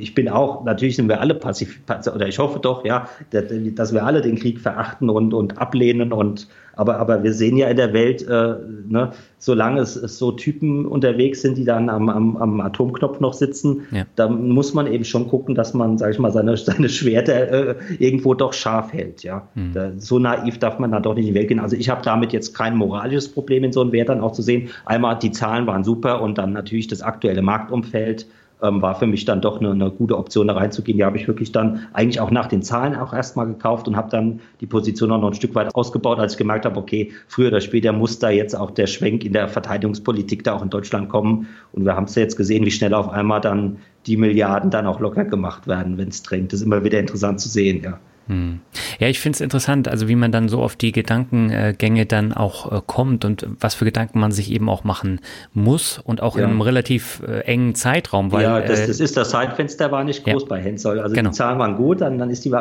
[0.00, 1.80] Ich bin auch, natürlich sind wir alle passiv,
[2.14, 6.46] oder ich hoffe doch, ja, dass wir alle den Krieg verachten und, und ablehnen und
[6.74, 8.54] aber, aber wir sehen ja in der Welt, äh,
[8.88, 13.34] ne, solange es, es, so Typen unterwegs sind, die dann am, am, am Atomknopf noch
[13.34, 14.04] sitzen, ja.
[14.16, 17.74] da muss man eben schon gucken, dass man, sage ich mal, seine, seine Schwerter äh,
[17.98, 19.22] irgendwo doch scharf hält.
[19.22, 19.72] Ja, mhm.
[19.74, 21.60] da, so naiv darf man dann doch nicht in die Welt gehen.
[21.60, 24.42] Also ich habe damit jetzt kein moralisches Problem in so einem Wert dann auch zu
[24.42, 24.68] sehen.
[24.84, 28.26] Einmal die Zahlen waren super und dann natürlich das aktuelle Marktumfeld
[28.62, 30.98] ähm, war für mich dann doch eine, eine gute Option, da reinzugehen.
[30.98, 34.10] Die habe ich wirklich dann eigentlich auch nach den Zahlen auch erstmal gekauft und habe
[34.10, 37.48] dann die Position auch noch ein Stück weit ausgebaut, als ich gemerkt habe, okay, früher
[37.48, 41.08] oder später muss da jetzt auch der Schwenk in der Verteidigungspolitik da auch in Deutschland
[41.08, 41.48] kommen.
[41.72, 44.86] Und wir haben es ja jetzt gesehen, wie schnell auf einmal dann die Milliarden dann
[44.86, 46.52] auch locker gemacht werden, wenn es drängt.
[46.52, 47.98] Das ist immer wieder interessant zu sehen, ja.
[48.32, 48.60] Hm.
[48.98, 52.72] Ja, ich finde es interessant, also wie man dann so auf die Gedankengänge dann auch
[52.72, 55.20] äh, kommt und was für Gedanken man sich eben auch machen
[55.52, 56.44] muss und auch ja.
[56.44, 58.32] in einem relativ äh, engen Zeitraum.
[58.32, 60.48] Weil, ja, das, äh, das ist das Zeitfenster war nicht groß ja.
[60.48, 61.00] bei Hensoldt.
[61.00, 61.30] Also genau.
[61.30, 62.54] die Zahlen waren gut, dann, dann ist die,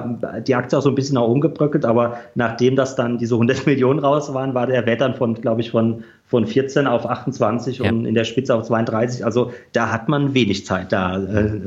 [0.46, 4.00] die Aktie auch so ein bisschen auch umgebröckelt, aber nachdem das dann diese 100 Millionen
[4.00, 7.92] raus waren, war der Wert dann von, glaube ich, von von 14 auf 28 ja.
[7.92, 9.26] und in der Spitze auf 32.
[9.26, 11.60] Also da hat man wenig Zeit, da äh,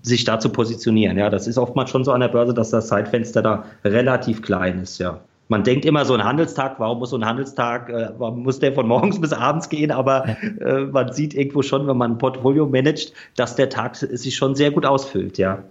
[0.00, 1.18] sich da zu positionieren.
[1.18, 4.80] Ja, das ist oftmals schon so an der Börse, dass das Zeitfenster da relativ klein
[4.80, 4.98] ist.
[4.98, 5.20] Ja.
[5.48, 8.72] Man denkt immer so ein Handelstag, warum muss so ein Handelstag, äh, warum muss der
[8.72, 9.90] von morgens bis abends gehen?
[9.90, 10.26] Aber
[10.60, 14.54] äh, man sieht irgendwo schon, wenn man ein Portfolio managt, dass der Tag sich schon
[14.54, 15.36] sehr gut ausfüllt.
[15.36, 15.62] Ja.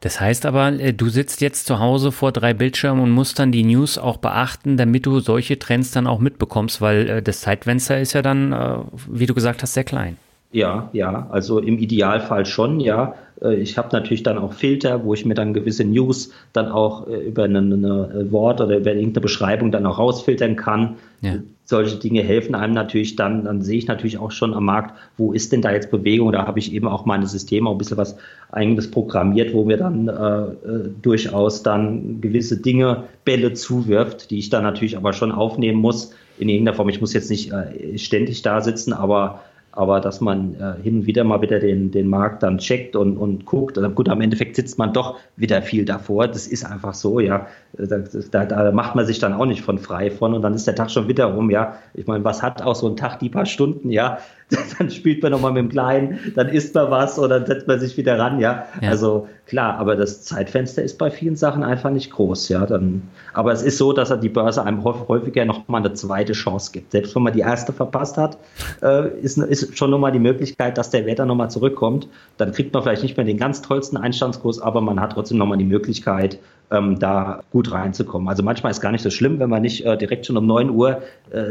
[0.00, 3.52] Das heißt aber, äh, du sitzt jetzt zu Hause vor drei Bildschirmen und musst dann
[3.52, 8.00] die News auch beachten, damit du solche Trends dann auch mitbekommst, weil äh, das Zeitfenster
[8.00, 10.16] ist ja dann, äh, wie du gesagt hast, sehr klein.
[10.50, 13.14] Ja, ja, also im Idealfall schon, ja.
[13.58, 17.44] Ich habe natürlich dann auch Filter, wo ich mir dann gewisse News dann auch über
[17.44, 20.96] ein Wort oder über irgendeine Beschreibung dann auch rausfiltern kann.
[21.20, 21.34] Ja
[21.68, 25.34] solche Dinge helfen einem natürlich dann, dann sehe ich natürlich auch schon am Markt, wo
[25.34, 26.32] ist denn da jetzt Bewegung?
[26.32, 28.16] Da habe ich eben auch meine Systeme auch ein bisschen was
[28.50, 34.48] eigenes programmiert, wo mir dann äh, äh, durchaus dann gewisse Dinge, Bälle zuwirft, die ich
[34.48, 36.88] dann natürlich aber schon aufnehmen muss in irgendeiner Form.
[36.88, 39.42] Ich muss jetzt nicht äh, ständig da sitzen, aber
[39.78, 43.16] aber dass man äh, hin und wieder mal wieder den, den Markt dann checkt und,
[43.16, 43.78] und guckt.
[43.78, 46.26] Also gut, am Endeffekt sitzt man doch wieder viel davor.
[46.26, 47.46] Das ist einfach so, ja.
[47.74, 47.98] Da,
[48.32, 50.74] da, da, macht man sich dann auch nicht von frei von und dann ist der
[50.74, 51.76] Tag schon wieder rum, ja.
[51.94, 54.18] Ich meine, was hat auch so ein Tag, die paar Stunden, ja.
[54.78, 57.78] dann spielt man nochmal mit dem Kleinen, dann isst man was oder dann setzt man
[57.78, 58.64] sich wieder ran, ja?
[58.80, 58.90] ja.
[58.90, 62.64] Also klar, aber das Zeitfenster ist bei vielen Sachen einfach nicht groß, ja.
[62.64, 63.02] Dann,
[63.34, 66.92] aber es ist so, dass er die Börse einem häufiger nochmal eine zweite Chance gibt.
[66.92, 68.38] Selbst wenn man die erste verpasst hat,
[68.82, 72.08] äh, ist, ist schon nochmal die Möglichkeit, dass der Wert dann nochmal zurückkommt.
[72.38, 75.58] Dann kriegt man vielleicht nicht mehr den ganz tollsten Einstandskurs, aber man hat trotzdem nochmal
[75.58, 76.38] die Möglichkeit,
[76.70, 78.28] ähm, da gut reinzukommen.
[78.28, 80.70] Also manchmal ist gar nicht so schlimm, wenn man nicht äh, direkt schon um 9
[80.70, 81.46] Uhr äh,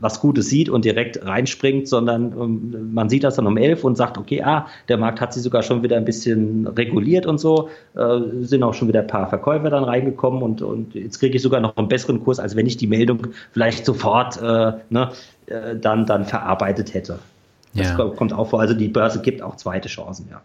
[0.00, 3.96] was Gutes sieht und direkt reinspringt, sondern ähm, man sieht das dann um 11 und
[3.96, 7.68] sagt, okay, ah, der Markt hat sich sogar schon wieder ein bisschen reguliert und so,
[7.94, 11.42] äh, sind auch schon wieder ein paar Verkäufer dann reingekommen und, und jetzt kriege ich
[11.42, 15.10] sogar noch einen besseren Kurs, als wenn ich die Meldung vielleicht sofort äh, ne,
[15.46, 17.18] äh, dann, dann verarbeitet hätte.
[17.74, 17.96] Das ja.
[17.96, 18.60] kommt auch vor.
[18.60, 20.40] Also die Börse gibt auch zweite Chancen, ja.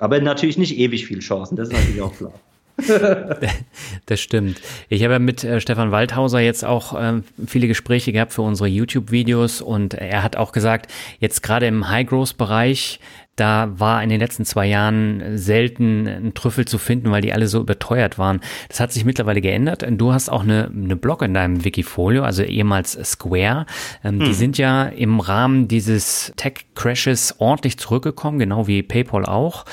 [0.00, 2.32] Aber natürlich nicht ewig viel Chancen, das ist natürlich auch klar.
[4.06, 4.60] das stimmt.
[4.88, 8.68] Ich habe ja mit äh, Stefan Waldhauser jetzt auch äh, viele Gespräche gehabt für unsere
[8.68, 13.00] YouTube-Videos und er hat auch gesagt, jetzt gerade im High-Growth-Bereich,
[13.36, 17.48] da war in den letzten zwei Jahren selten ein Trüffel zu finden, weil die alle
[17.48, 18.40] so überteuert waren.
[18.68, 19.84] Das hat sich mittlerweile geändert.
[19.88, 23.66] Du hast auch eine, eine Blog in deinem Wikifolio, also ehemals Square.
[24.04, 24.26] Ähm, hm.
[24.26, 29.64] Die sind ja im Rahmen dieses Tech-Crashes ordentlich zurückgekommen, genau wie PayPal auch.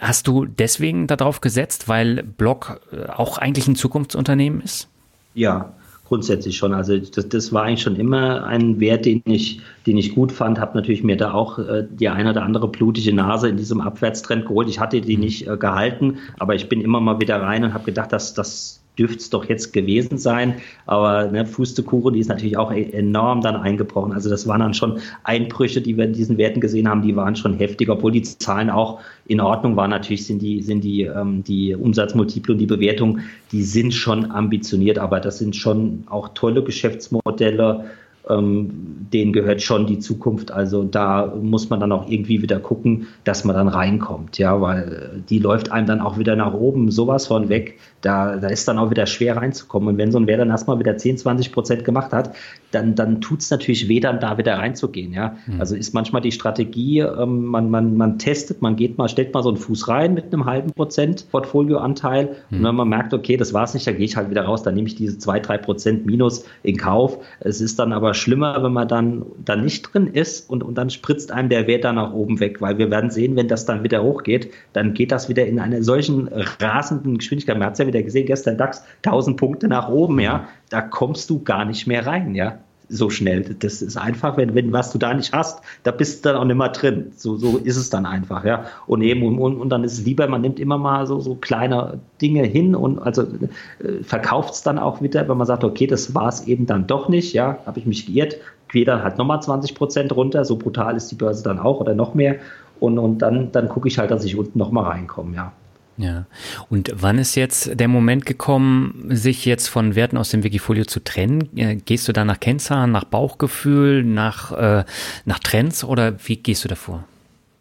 [0.00, 4.88] Hast du deswegen darauf gesetzt, weil Block äh, auch eigentlich ein Zukunftsunternehmen ist?
[5.34, 5.74] Ja,
[6.06, 6.72] grundsätzlich schon.
[6.74, 10.58] Also das, das war eigentlich schon immer ein Wert, den ich, den ich gut fand.
[10.58, 14.46] Habe natürlich mir da auch äh, die eine oder andere blutige Nase in diesem Abwärtstrend
[14.46, 14.68] geholt.
[14.68, 15.22] Ich hatte die mhm.
[15.22, 18.80] nicht äh, gehalten, aber ich bin immer mal wieder rein und habe gedacht, dass das
[18.98, 20.56] dürfte es doch jetzt gewesen sein.
[20.86, 24.12] Aber ne, Fußtekuchen, die ist natürlich auch e-, enorm dann eingebrochen.
[24.12, 27.36] Also das waren dann schon Einbrüche, die wir in diesen Werten gesehen haben, die waren
[27.36, 29.90] schon heftig, obwohl die Zahlen auch in Ordnung waren.
[29.90, 33.20] Natürlich sind die, sind die, ähm, die Umsatzmultiple und die Bewertung,
[33.52, 37.84] die sind schon ambitioniert, aber das sind schon auch tolle Geschäftsmodelle
[38.28, 40.50] ähm, denen gehört schon die Zukunft.
[40.50, 45.22] Also da muss man dann auch irgendwie wieder gucken, dass man dann reinkommt, ja, weil
[45.28, 47.78] die läuft einem dann auch wieder nach oben sowas von weg.
[48.06, 49.88] Da, da ist dann auch wieder schwer reinzukommen.
[49.88, 52.36] Und wenn so ein Wer dann erstmal wieder 10, 20 Prozent gemacht hat,
[52.70, 55.12] dann, dann tut es natürlich weh, dann da wieder reinzugehen.
[55.12, 55.36] Ja?
[55.46, 55.60] Mhm.
[55.60, 59.42] Also ist manchmal die Strategie, ähm, man, man, man testet, man geht mal, stellt mal
[59.42, 62.36] so einen Fuß rein mit einem halben Prozent Portfolioanteil.
[62.50, 62.58] Mhm.
[62.58, 64.62] Und wenn man merkt, okay, das war es nicht, dann gehe ich halt wieder raus,
[64.62, 67.18] dann nehme ich diese 2, 3 Prozent Minus in Kauf.
[67.40, 70.90] Es ist dann aber schlimmer, wenn man dann, dann nicht drin ist und, und dann
[70.90, 73.82] spritzt einem der Wert dann nach oben weg, weil wir werden sehen, wenn das dann
[73.82, 76.28] wieder hochgeht, dann geht das wieder in einer solchen
[76.60, 77.58] rasenden Geschwindigkeit.
[77.58, 81.30] Man hat es ja wieder gesehen, gestern DAX 1000 Punkte nach oben, ja, da kommst
[81.30, 83.56] du gar nicht mehr rein, ja so schnell.
[83.58, 86.44] Das ist einfach, wenn, wenn was du da nicht hast, da bist du dann auch
[86.44, 87.12] nicht mehr drin.
[87.16, 88.64] So, so ist es dann einfach, ja.
[88.86, 92.00] Und eben, und, und, dann ist es lieber, man nimmt immer mal so, so kleine
[92.20, 96.14] Dinge hin und also äh, verkauft es dann auch wieder, wenn man sagt, okay, das
[96.14, 98.36] war es eben dann doch nicht, ja, habe ich mich geirrt,
[98.68, 101.94] gehe dann halt nochmal 20 Prozent runter, so brutal ist die Börse dann auch oder
[101.94, 102.36] noch mehr.
[102.78, 105.52] Und, und dann, dann gucke ich halt, dass ich unten nochmal reinkomme, ja.
[105.98, 106.26] Ja.
[106.68, 111.02] Und wann ist jetzt der Moment gekommen, sich jetzt von Werten aus dem Wikifolio zu
[111.02, 111.48] trennen?
[111.56, 114.84] Äh, gehst du da nach Kennzahlen, nach Bauchgefühl, nach, äh,
[115.24, 117.04] nach Trends oder wie gehst du davor?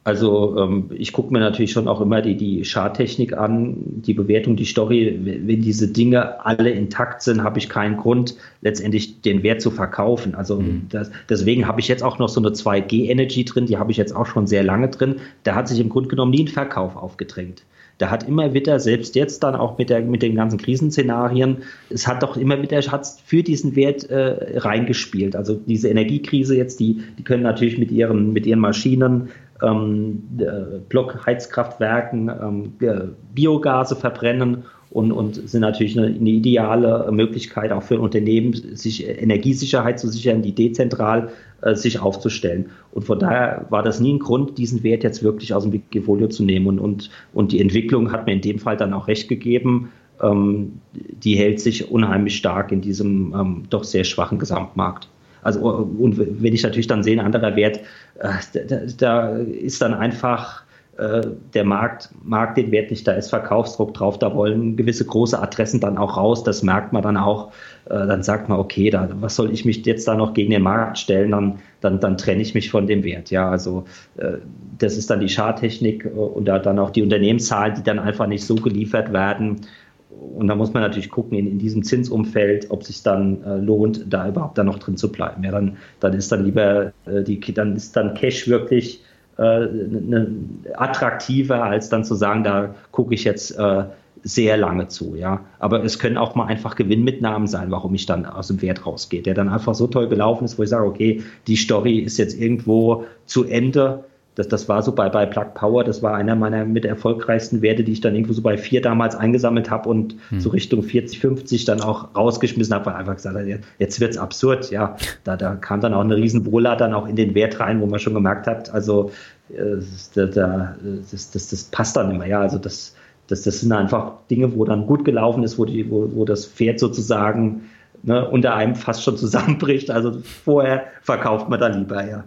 [0.03, 4.55] Also ähm, ich gucke mir natürlich schon auch immer die, die Charttechnik an, die Bewertung,
[4.55, 5.19] die Story.
[5.19, 10.36] Wenn diese Dinge alle intakt sind, habe ich keinen Grund, letztendlich den Wert zu verkaufen.
[10.36, 10.86] Also mhm.
[10.89, 14.15] das, deswegen habe ich jetzt auch noch so eine 2G-Energy drin, die habe ich jetzt
[14.15, 15.15] auch schon sehr lange drin.
[15.41, 17.63] Da hat sich im Grunde genommen nie ein Verkauf aufgedrängt
[17.97, 21.57] da hat immer wieder, selbst jetzt dann auch mit, der, mit den ganzen Krisenszenarien,
[21.89, 25.35] es hat doch immer wieder hat's für diesen Wert äh, reingespielt.
[25.35, 29.29] Also diese Energiekrise jetzt, die, die können natürlich mit ihren, mit ihren Maschinen
[29.61, 37.83] ähm, äh, Blockheizkraftwerken ähm, Biogase verbrennen und, und sind natürlich eine, eine, ideale Möglichkeit auch
[37.83, 41.29] für Unternehmen, sich Energiesicherheit zu sichern, die dezentral
[41.74, 42.70] sich aufzustellen.
[42.91, 46.28] Und von daher war das nie ein Grund, diesen Wert jetzt wirklich aus dem Wikifolio
[46.28, 46.68] zu nehmen.
[46.68, 49.91] Und, und, und die Entwicklung hat mir in dem Fall dann auch recht gegeben.
[50.22, 55.09] Ähm, die hält sich unheimlich stark in diesem ähm, doch sehr schwachen Gesamtmarkt.
[55.41, 57.80] Also, und wenn ich natürlich dann sehe, ein anderer Wert,
[58.20, 58.30] äh,
[58.68, 60.64] da, da ist dann einfach äh,
[60.97, 65.81] der Markt mag den Wert nicht, da ist Verkaufsdruck drauf, da wollen gewisse große Adressen
[65.81, 67.51] dann auch raus, das merkt man dann auch.
[67.85, 70.61] Äh, dann sagt man, okay, da, was soll ich mich jetzt da noch gegen den
[70.61, 73.29] Markt stellen, dann, dann, dann trenne ich mich von dem Wert.
[73.29, 73.83] Ja, also
[74.17, 74.37] äh,
[74.77, 78.45] das ist dann die Charttechnik und da dann auch die Unternehmenszahlen, die dann einfach nicht
[78.45, 79.61] so geliefert werden.
[80.09, 84.05] Und da muss man natürlich gucken in, in diesem Zinsumfeld, ob sich dann äh, lohnt,
[84.07, 85.43] da überhaupt dann noch drin zu bleiben.
[85.43, 89.04] Ja, dann, dann ist dann lieber äh, die, dann ist dann Cash wirklich äh,
[89.38, 93.83] attraktiver, als dann zu sagen, da gucke ich jetzt äh,
[94.23, 95.41] sehr lange zu, ja.
[95.59, 99.21] Aber es können auch mal einfach Gewinnmitnahmen sein, warum ich dann aus dem Wert rausgehe,
[99.21, 102.39] der dann einfach so toll gelaufen ist, wo ich sage, okay, die Story ist jetzt
[102.39, 104.05] irgendwo zu Ende
[104.36, 107.83] das, das war so bei, bei Plug Power, das war einer meiner mit erfolgreichsten Werte,
[107.83, 110.39] die ich dann irgendwo so bei vier damals eingesammelt habe und hm.
[110.41, 114.69] so Richtung 40, 50 dann auch rausgeschmissen habe, weil einfach gesagt habe, jetzt wird's absurd,
[114.71, 114.97] ja.
[115.23, 117.86] Da, da kam dann auch eine riesen Wohler dann auch in den Wert rein, wo
[117.86, 119.11] man schon gemerkt hat, also
[119.49, 122.41] äh, das, das, das, das passt dann immer, ja.
[122.41, 122.93] Also das,
[123.27, 126.45] das, das sind einfach Dinge, wo dann gut gelaufen ist, wo, die, wo, wo das
[126.45, 127.69] Pferd sozusagen
[128.03, 129.89] ne, unter einem fast schon zusammenbricht.
[129.91, 132.25] Also vorher verkauft man da lieber, ja.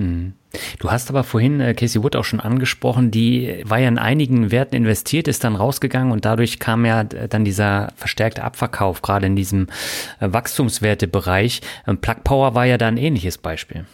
[0.00, 0.32] Hm.
[0.80, 4.50] Du hast aber vorhin äh, Casey Wood auch schon angesprochen, die war ja in einigen
[4.50, 9.36] Werten investiert, ist dann rausgegangen und dadurch kam ja dann dieser verstärkte Abverkauf, gerade in
[9.36, 9.68] diesem
[10.18, 11.60] äh, Wachstumswertebereich.
[11.86, 13.84] Ähm, Plug Power war ja da ein ähnliches Beispiel.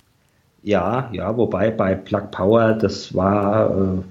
[0.63, 4.03] Ja, ja, wobei bei Plug Power, das war äh,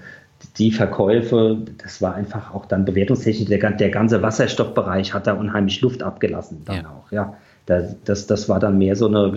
[0.58, 5.82] die Verkäufe, das war einfach auch dann bewertungstechnisch, der, der ganze Wasserstoffbereich hat da unheimlich
[5.82, 6.90] Luft abgelassen dann ja.
[6.90, 7.34] auch, ja.
[7.66, 9.32] Das, das, das war dann mehr so eine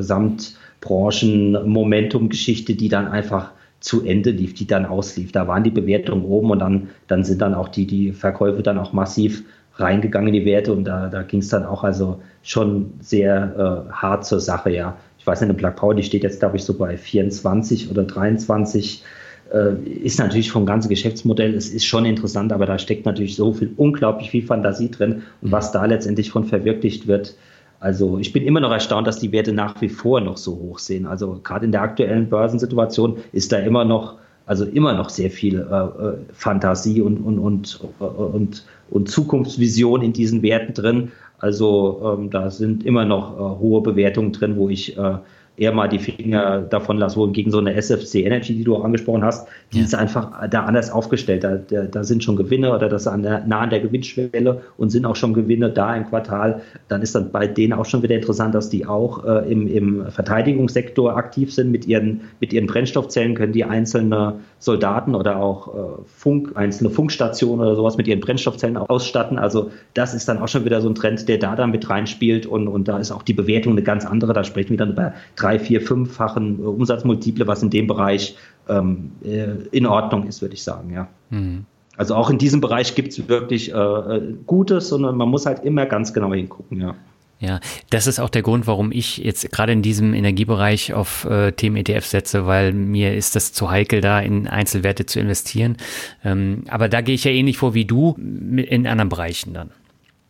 [0.81, 5.33] Gesamtbranchen-Momentum-Geschichte, die dann einfach zu Ende lief, die dann auslief.
[5.33, 8.79] Da waren die Bewertungen oben und dann, dann sind dann auch die, die Verkäufe dann
[8.79, 9.45] auch massiv
[9.76, 13.93] reingegangen in die Werte und da, da ging es dann auch also schon sehr äh,
[13.93, 14.97] hart zur Sache, ja.
[15.18, 18.03] Ich weiß nicht, eine Black Power, die steht jetzt, glaube ich, so bei 24 oder
[18.03, 19.05] 23
[19.53, 23.53] äh, ist natürlich vom ganzen Geschäftsmodell, es ist schon interessant, aber da steckt natürlich so
[23.53, 27.37] viel, unglaublich viel Fantasie drin und was da letztendlich von verwirklicht wird,
[27.81, 30.79] also ich bin immer noch erstaunt, dass die Werte nach wie vor noch so hoch
[30.79, 31.07] sind.
[31.07, 34.16] Also gerade in der aktuellen Börsensituation ist da immer noch
[34.47, 40.14] also immer noch sehr viel äh, äh Fantasie und, und, und, und, und Zukunftsvision in
[40.14, 41.12] diesen Werten drin.
[41.39, 45.18] Also ähm, da sind immer noch äh, hohe Bewertungen drin, wo ich äh,
[45.59, 49.25] eher mal die Finger davon lasse, wohingegen so eine SFC Energy, die du auch angesprochen
[49.25, 49.85] hast, die ja.
[49.85, 51.45] ist einfach da anders aufgestellt.
[51.45, 54.91] Da, da, da, sind schon Gewinne oder das an der, nah an der Gewinnschwelle und
[54.91, 56.63] sind auch schon Gewinne da im Quartal.
[56.87, 60.07] Dann ist dann bei denen auch schon wieder interessant, dass die auch äh, im, im
[60.11, 66.03] Verteidigungssektor aktiv sind mit ihren, mit ihren Brennstoffzellen, können die einzelne Soldaten oder auch äh,
[66.07, 69.39] Funk, einzelne Funkstationen oder sowas mit ihren Brennstoffzellen ausstatten.
[69.39, 72.47] Also das ist dann auch schon wieder so ein Trend, der da dann mit reinspielt
[72.47, 74.33] und, und da ist auch die Bewertung eine ganz andere.
[74.33, 78.37] Da sprechen wir dann über drei, vier, fünffachen äh, Umsatzmultiple, was in dem Bereich
[78.69, 81.09] ähm, äh, in Ordnung ist, würde ich sagen, ja.
[81.31, 81.65] Mhm.
[81.97, 85.87] Also auch in diesem Bereich gibt es wirklich äh, Gutes, sondern man muss halt immer
[85.87, 86.95] ganz genau hingucken, ja.
[87.41, 91.53] Ja, das ist auch der Grund, warum ich jetzt gerade in diesem Energiebereich auf äh,
[91.53, 95.77] Themen ETF setze, weil mir ist das zu heikel, da in Einzelwerte zu investieren.
[96.25, 99.71] Ähm, aber da gehe ich ja ähnlich vor wie du in anderen Bereichen dann.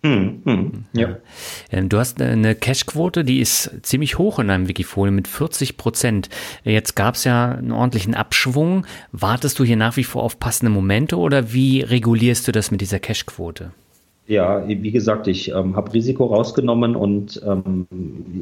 [0.02, 1.16] Hm, hm, ja.
[1.72, 6.28] Ähm, du hast eine Cashquote, die ist ziemlich hoch in deinem Wikifolio mit 40 Prozent.
[6.62, 8.86] Jetzt gab es ja einen ordentlichen Abschwung.
[9.10, 12.80] Wartest du hier nach wie vor auf passende Momente oder wie regulierst du das mit
[12.80, 13.72] dieser Cashquote?
[14.28, 17.86] Ja, wie gesagt, ich ähm, habe Risiko rausgenommen und ähm,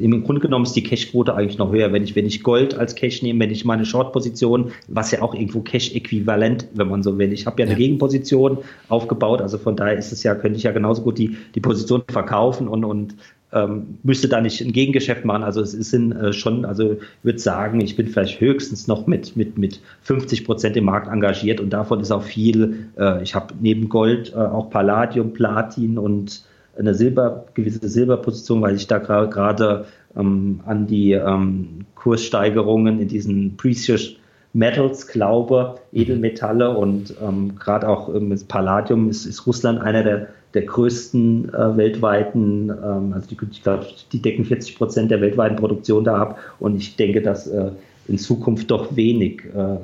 [0.01, 1.93] im Grunde genommen ist die Cash-Quote eigentlich noch höher.
[1.93, 5.33] Wenn ich, wenn ich Gold als Cash nehme, wenn ich meine Short-Position, was ja auch
[5.33, 7.31] irgendwo Cash-äquivalent, wenn man so will.
[7.31, 7.77] Ich habe ja eine ja.
[7.77, 8.57] Gegenposition
[8.89, 12.03] aufgebaut, also von daher ist es ja, könnte ich ja genauso gut die, die Position
[12.09, 13.15] verkaufen und, und
[13.53, 15.43] ähm, müsste da nicht ein Gegengeschäft machen.
[15.43, 19.35] Also es sind äh, schon, also ich würde sagen, ich bin vielleicht höchstens noch mit,
[19.35, 23.53] mit, mit 50 Prozent im Markt engagiert und davon ist auch viel, äh, ich habe
[23.59, 26.43] neben Gold äh, auch Palladium, Platin und
[26.77, 29.85] eine Silber, gewisse Silberposition, weil ich da gerade
[30.15, 34.15] ähm, an die ähm, Kurssteigerungen in diesen Precious
[34.53, 40.27] Metals glaube, Edelmetalle und ähm, gerade auch ähm, das Palladium ist, ist Russland einer der
[40.53, 45.55] der größten äh, weltweiten, ähm, also die, ich glaube, die decken 40 Prozent der weltweiten
[45.55, 46.39] Produktion da ab.
[46.59, 47.71] Und ich denke, dass äh,
[48.07, 49.77] in Zukunft doch wenig äh,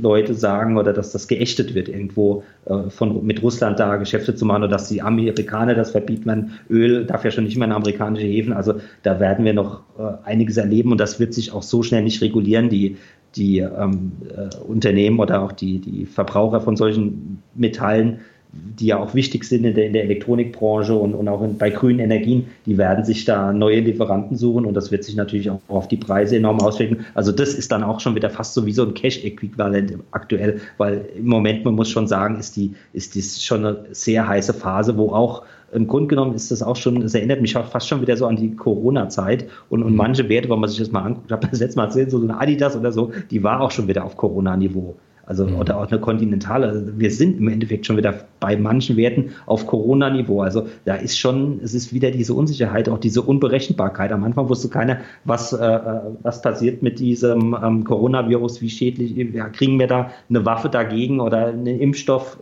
[0.00, 4.46] Leute sagen oder dass das geächtet wird, irgendwo äh, von, mit Russland da Geschäfte zu
[4.46, 6.22] machen oder dass die Amerikaner das verbieten.
[6.26, 8.52] Man, Öl darf ja schon nicht mehr in amerikanische Häfen.
[8.52, 12.02] Also da werden wir noch äh, einiges erleben und das wird sich auch so schnell
[12.02, 12.70] nicht regulieren.
[12.70, 12.96] Die,
[13.36, 18.20] die ähm, äh, Unternehmen oder auch die, die Verbraucher von solchen Metallen
[18.52, 21.70] die ja auch wichtig sind in der, in der Elektronikbranche und, und auch in, bei
[21.70, 25.60] grünen Energien, die werden sich da neue Lieferanten suchen und das wird sich natürlich auch
[25.68, 27.04] auf die Preise enorm auswirken.
[27.14, 31.08] Also das ist dann auch schon wieder fast so wie so ein Cash-Äquivalent aktuell, weil
[31.16, 34.96] im Moment, man muss schon sagen, ist die, ist dies schon eine sehr heiße Phase,
[34.96, 35.42] wo auch
[35.72, 38.36] im Grunde genommen ist das auch schon, es erinnert mich fast schon wieder so an
[38.36, 39.96] die Corona-Zeit und, und mhm.
[39.96, 42.40] manche Werte, wenn man sich das mal anguckt, habe das letzte Mal erzählt, so eine
[42.40, 44.96] Adidas oder so, die war auch schon wieder auf Corona-Niveau.
[45.28, 45.56] Also, mhm.
[45.56, 46.68] oder auch eine kontinentale.
[46.68, 50.40] Also wir sind im Endeffekt schon wieder bei manchen Werten auf Corona-Niveau.
[50.40, 54.10] Also da ist schon, es ist wieder diese Unsicherheit, auch diese Unberechenbarkeit.
[54.10, 59.14] Am Anfang wusste keiner, was, äh, äh was passiert mit diesem ähm, Coronavirus, wie schädlich,
[59.34, 62.38] ja, kriegen wir da eine Waffe dagegen oder einen Impfstoff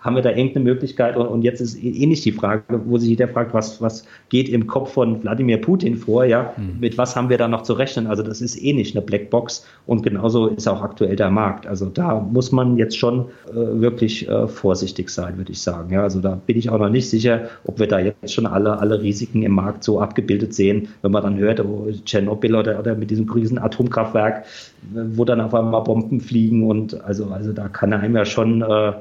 [0.00, 1.16] haben wir da irgendeine Möglichkeit?
[1.16, 4.48] Und, und jetzt ist eh nicht die Frage, wo sich jeder fragt, was, was geht
[4.48, 6.54] im Kopf von Wladimir Putin vor, ja?
[6.56, 6.80] Mhm.
[6.80, 8.06] Mit was haben wir da noch zu rechnen?
[8.06, 11.66] Also das ist eh nicht eine Blackbox und genauso ist auch aktuell der Markt.
[11.66, 15.92] Also da muss man jetzt schon äh, wirklich äh, vorsichtig sein, würde ich sagen.
[15.92, 18.78] Ja, also da bin ich auch noch nicht sicher, ob wir da jetzt schon alle,
[18.78, 22.94] alle Risiken im Markt so abgebildet sehen, wenn man dann hört, oh, Tschernobyl oder, oder
[22.94, 24.44] mit diesem riesen Atomkraftwerk,
[24.92, 28.80] wo dann auf einmal Bomben fliegen und also, also da kann einem ja schon äh,
[28.90, 28.92] äh,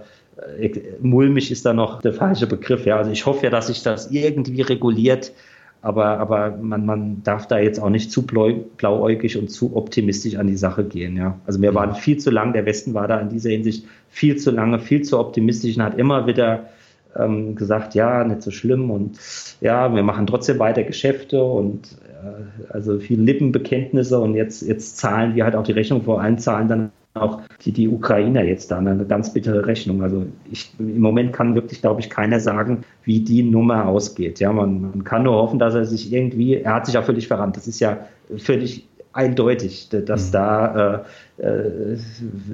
[1.01, 2.85] mulmig ist da noch der falsche Begriff.
[2.85, 5.33] Ja, also ich hoffe ja, dass sich das irgendwie reguliert,
[5.81, 10.47] aber, aber man, man darf da jetzt auch nicht zu blauäugig und zu optimistisch an
[10.47, 11.15] die Sache gehen.
[11.17, 14.37] Ja, also wir waren viel zu lang, der Westen war da in dieser Hinsicht viel
[14.37, 16.69] zu lange, viel zu optimistisch und hat immer wieder
[17.15, 19.17] ähm, gesagt, ja, nicht so schlimm und
[19.61, 25.35] ja, wir machen trotzdem weiter Geschäfte und äh, also viele Lippenbekenntnisse und jetzt, jetzt zahlen
[25.35, 28.77] wir halt auch die Rechnung vor allen Zahlen dann auch die, die Ukrainer jetzt da
[28.77, 30.03] eine ganz bittere Rechnung.
[30.03, 34.39] Also ich, im Moment kann wirklich, glaube ich, keiner sagen, wie die Nummer ausgeht.
[34.39, 37.27] Ja, man, man kann nur hoffen, dass er sich irgendwie, er hat sich ja völlig
[37.27, 37.57] verrannt.
[37.57, 38.05] Das ist ja
[38.37, 40.31] völlig eindeutig, dass mhm.
[40.31, 41.05] da
[41.37, 41.97] äh, äh,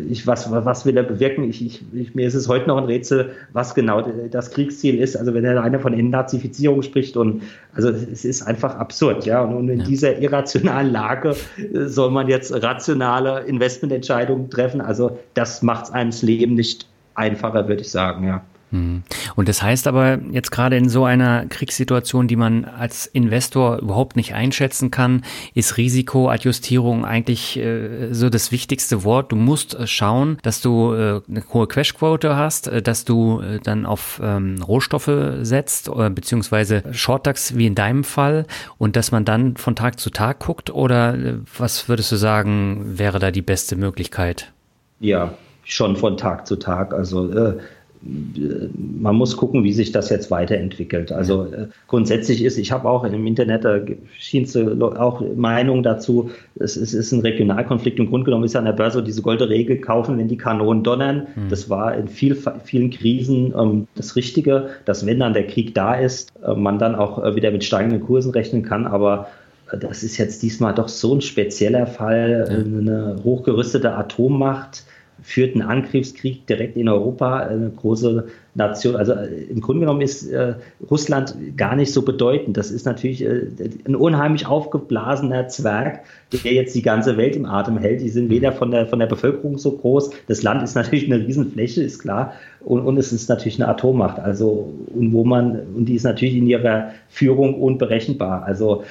[0.10, 1.44] ich, was, was will er bewirken?
[1.50, 4.02] Ich, ich, ich, mir ist es heute noch ein Rätsel, was genau
[4.32, 5.16] das Kriegsziel ist.
[5.16, 7.44] Also wenn er einer von Entnazifizierung spricht und
[7.74, 9.42] also es ist einfach absurd, ja.
[9.42, 9.86] Und, und in ja.
[9.86, 14.82] dieser irrationalen Lage äh, soll man jetzt rationale Investmententscheidungen treffen.
[14.82, 18.44] Also das macht einem das Leben nicht einfacher, würde ich sagen, ja.
[18.76, 19.04] Hm.
[19.36, 24.18] Und das heißt aber jetzt gerade in so einer Kriegssituation, die man als Investor überhaupt
[24.18, 25.24] nicht einschätzen kann,
[25.54, 29.32] ist Risikoadjustierung eigentlich äh, so das wichtigste Wort.
[29.32, 33.60] Du musst äh, schauen, dass du äh, eine hohe Quashquote hast, äh, dass du äh,
[33.64, 35.12] dann auf ähm, Rohstoffe
[35.42, 38.46] setzt, äh, beziehungsweise Shortducks wie in deinem Fall
[38.78, 41.18] und dass man dann von Tag zu Tag guckt oder
[41.58, 44.52] was würdest du sagen, wäre da die beste Möglichkeit?
[45.00, 46.94] Ja, schon von Tag zu Tag.
[46.94, 47.60] Also
[48.06, 51.12] man muss gucken, wie sich das jetzt weiterentwickelt.
[51.12, 53.80] Also äh, grundsätzlich ist, ich habe auch im Internet, da
[54.20, 54.48] schien
[54.80, 56.30] auch Meinung dazu,
[56.60, 57.98] es, es, ist ein Regionalkonflikt.
[57.98, 60.84] Im Grunde genommen ist ja an der Börse diese goldene Regel, kaufen, wenn die Kanonen
[60.84, 61.28] donnern.
[61.36, 61.50] Mhm.
[61.50, 65.96] Das war in viel, vielen Krisen ähm, das Richtige, dass wenn dann der Krieg da
[65.96, 68.86] ist, äh, man dann auch äh, wieder mit steigenden Kursen rechnen kann.
[68.86, 69.28] Aber
[69.72, 74.84] äh, das ist jetzt diesmal doch so ein spezieller Fall, eine hochgerüstete Atommacht
[75.26, 78.96] führt einen Angriffskrieg direkt in Europa, eine große Nation.
[78.96, 80.54] Also äh, im Grunde genommen ist äh,
[80.90, 82.58] Russland gar nicht so bedeutend.
[82.58, 83.48] Das ist natürlich äh,
[83.88, 86.02] ein unheimlich aufgeblasener Zwerg,
[86.32, 88.02] der jetzt die ganze Welt im Atem hält.
[88.02, 90.12] Die sind weder von der, von der Bevölkerung so groß.
[90.28, 92.34] Das Land ist natürlich eine Riesenfläche, ist klar.
[92.64, 94.20] Und, und es ist natürlich eine Atommacht.
[94.20, 98.44] Also, und wo man, und die ist natürlich in ihrer Führung unberechenbar.
[98.44, 98.84] Also,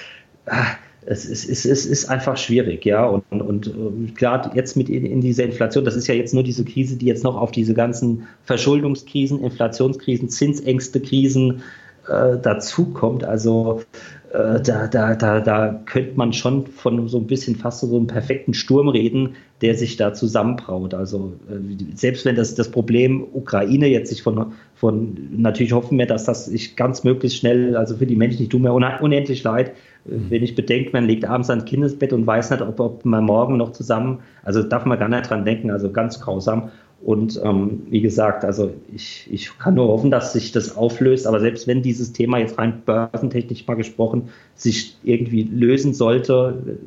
[0.46, 0.66] ah,
[1.06, 3.04] es, es, es, es ist einfach schwierig, ja.
[3.04, 6.34] Und, und, und äh, klar, jetzt mit in, in dieser Inflation, das ist ja jetzt
[6.34, 11.62] nur diese Krise, die jetzt noch auf diese ganzen Verschuldungskrisen, Inflationskrisen, Zinsängste Krisen
[12.08, 13.24] äh, dazukommt.
[13.24, 13.82] Also
[14.32, 18.06] äh, da, da, da, da könnte man schon von so ein bisschen fast so einem
[18.06, 20.92] perfekten Sturm reden, der sich da zusammenbraut.
[20.92, 26.06] Also äh, selbst wenn das, das Problem Ukraine jetzt sich von, von, natürlich hoffen wir,
[26.06, 29.72] dass das sich ganz möglichst schnell, also für die Menschen, ich tue mir unendlich leid.
[30.04, 33.56] Wenn ich bedenke, man legt abends ans Kindesbett und weiß nicht, ob, ob man morgen
[33.56, 36.70] noch zusammen, also darf man gar nicht dran denken, also ganz grausam.
[37.02, 41.26] Und ähm, wie gesagt, also ich, ich kann nur hoffen, dass sich das auflöst.
[41.26, 46.78] Aber selbst wenn dieses Thema jetzt rein börsentechnisch mal gesprochen sich irgendwie lösen sollte,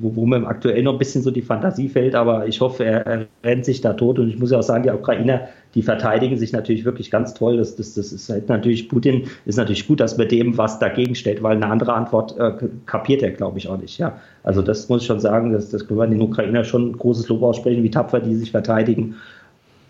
[0.00, 3.06] wo, wo mir aktuell noch ein bisschen so die Fantasie fällt, aber ich hoffe, er,
[3.06, 4.18] er rennt sich da tot.
[4.18, 7.56] Und ich muss ja auch sagen, die Ukrainer, die verteidigen sich natürlich wirklich ganz toll.
[7.56, 11.14] Das, das, das ist halt natürlich, Putin ist natürlich gut, dass man dem was dagegen
[11.14, 12.52] stellt, weil eine andere Antwort äh,
[12.86, 13.98] kapiert er, glaube ich, auch nicht.
[13.98, 17.28] Ja, also das muss ich schon sagen, das, das können wir den Ukrainer schon großes
[17.28, 19.16] Lob aussprechen, wie tapfer die sich verteidigen.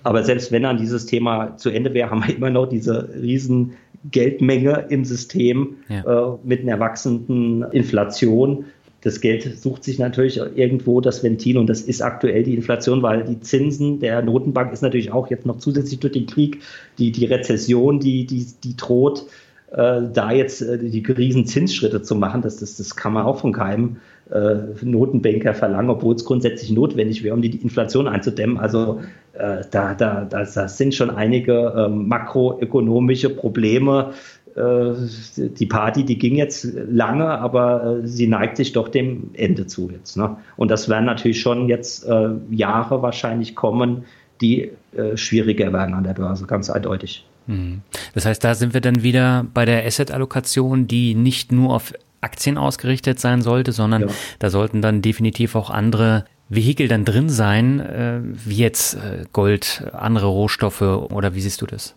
[0.03, 3.75] Aber selbst wenn dann dieses Thema zu Ende wäre, haben wir immer noch diese riesen
[4.11, 6.33] Geldmenge im System ja.
[6.33, 8.65] äh, mit einer wachsenden Inflation
[9.03, 13.25] das Geld sucht sich natürlich irgendwo das Ventil und das ist aktuell die Inflation, weil
[13.25, 16.61] die Zinsen der Notenbank ist natürlich auch jetzt noch zusätzlich durch den Krieg,
[16.99, 19.27] die, die Rezession, die, die, die droht,
[19.73, 23.39] äh, da jetzt äh, die riesen Zinsschritte zu machen, das, das, das kann man auch
[23.41, 23.97] von keinem
[24.31, 28.59] äh, Notenbanker verlangen, obwohl es grundsätzlich notwendig wäre, um die Inflation einzudämmen.
[28.59, 29.01] Also
[29.33, 34.13] äh, da, da, da, das sind schon einige ähm, makroökonomische Probleme,
[34.57, 39.91] die Party, die ging jetzt lange, aber äh, sie neigt sich doch dem Ende zu
[39.91, 40.17] jetzt.
[40.17, 40.37] Ne?
[40.57, 44.05] Und das werden natürlich schon jetzt äh, Jahre wahrscheinlich kommen,
[44.41, 47.25] die äh, schwieriger werden an der Börse, ganz eindeutig.
[47.47, 47.83] Hm.
[48.15, 52.59] Das heißt, da sind wir dann wieder bei der Asset-Allokation, die nicht nur auf Aktien
[52.59, 54.09] ausgerichtet sein sollte, sondern ja.
[54.39, 59.85] da sollten dann definitiv auch andere Vehikel dann drin sein, äh, wie jetzt äh, Gold,
[59.93, 61.95] andere Rohstoffe oder wie siehst du das?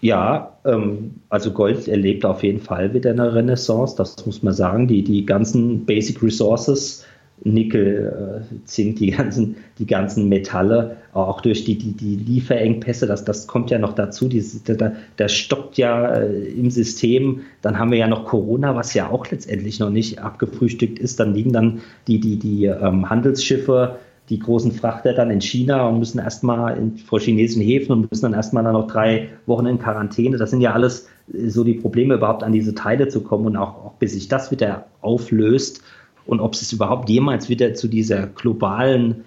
[0.00, 4.88] Ja, ähm, also Gold erlebt auf jeden Fall wieder eine Renaissance, das muss man sagen.
[4.88, 7.04] Die, die ganzen Basic Resources,
[7.44, 13.24] Nickel, äh, Zink, die ganzen, die ganzen Metalle, auch durch die, die, die Lieferengpässe, das,
[13.24, 17.90] das kommt ja noch dazu, die, da, da stockt ja äh, im System, dann haben
[17.90, 21.80] wir ja noch Corona, was ja auch letztendlich noch nicht abgefrühstückt ist, dann liegen dann
[22.06, 23.96] die, die, die ähm, Handelsschiffe
[24.28, 28.34] die großen Frachter dann in China und müssen erstmal vor chinesischen Häfen und müssen dann
[28.34, 30.36] erstmal dann noch drei Wochen in Quarantäne.
[30.36, 33.56] Das sind ja alles äh, so die Probleme, überhaupt an diese Teile zu kommen und
[33.56, 35.82] auch, auch bis sich das wieder auflöst
[36.26, 39.24] und ob es überhaupt jemals wieder zu dieser globalen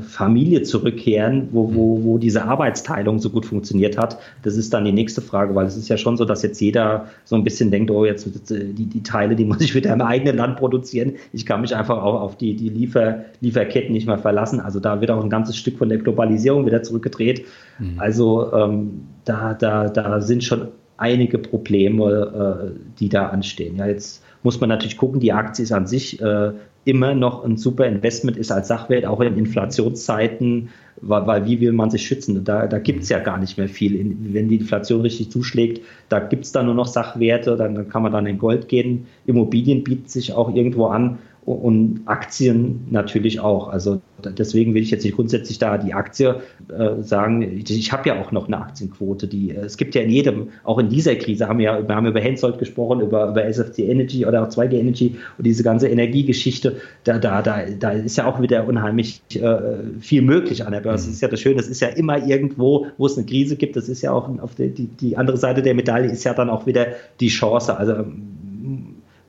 [0.00, 4.18] Familie zurückkehren, wo, wo, wo diese Arbeitsteilung so gut funktioniert hat.
[4.42, 7.06] Das ist dann die nächste Frage, weil es ist ja schon so, dass jetzt jeder
[7.24, 10.36] so ein bisschen denkt, oh, jetzt die, die Teile, die muss ich wieder im eigenen
[10.36, 11.12] Land produzieren.
[11.32, 14.58] Ich kann mich einfach auch auf die, die Liefer, Lieferketten nicht mehr verlassen.
[14.58, 17.44] Also da wird auch ein ganzes Stück von der Globalisierung wieder zurückgedreht.
[17.78, 18.00] Mhm.
[18.00, 23.76] Also ähm, da, da, da sind schon einige Probleme, äh, die da anstehen.
[23.76, 26.52] Ja, jetzt muss man natürlich gucken, die Aktie ist an sich äh,
[26.84, 30.70] immer noch ein super Investment ist als Sachwert, auch in Inflationszeiten,
[31.00, 32.44] weil, weil wie will man sich schützen?
[32.44, 34.16] Da, da gibt es ja gar nicht mehr viel.
[34.32, 38.02] wenn die Inflation richtig zuschlägt, da gibt es dann nur noch Sachwerte, dann, dann kann
[38.02, 39.06] man dann in Gold gehen.
[39.26, 41.18] Immobilien bietet sich auch irgendwo an.
[41.44, 43.68] Und Aktien natürlich auch.
[43.68, 47.42] Also deswegen will ich jetzt nicht grundsätzlich da die Aktie äh, sagen.
[47.42, 49.26] Ich, ich habe ja auch noch eine Aktienquote.
[49.26, 51.96] Die äh, es gibt ja in jedem, auch in dieser Krise haben wir ja, wir
[51.96, 55.88] haben über Hensoldt gesprochen, über, über SFC Energy oder auch 2G Energy und diese ganze
[55.88, 56.76] Energiegeschichte.
[57.02, 59.58] Da, da, da, da ist ja auch wieder unheimlich äh,
[59.98, 60.92] viel möglich an der Börse.
[60.98, 61.12] Das mhm.
[61.14, 61.56] ist ja das Schöne.
[61.56, 63.74] Das ist ja immer irgendwo, wo es eine Krise gibt.
[63.74, 66.50] Das ist ja auch auf die, die, die andere Seite der Medaille ist ja dann
[66.50, 66.86] auch wieder
[67.18, 67.76] die Chance.
[67.76, 68.04] Also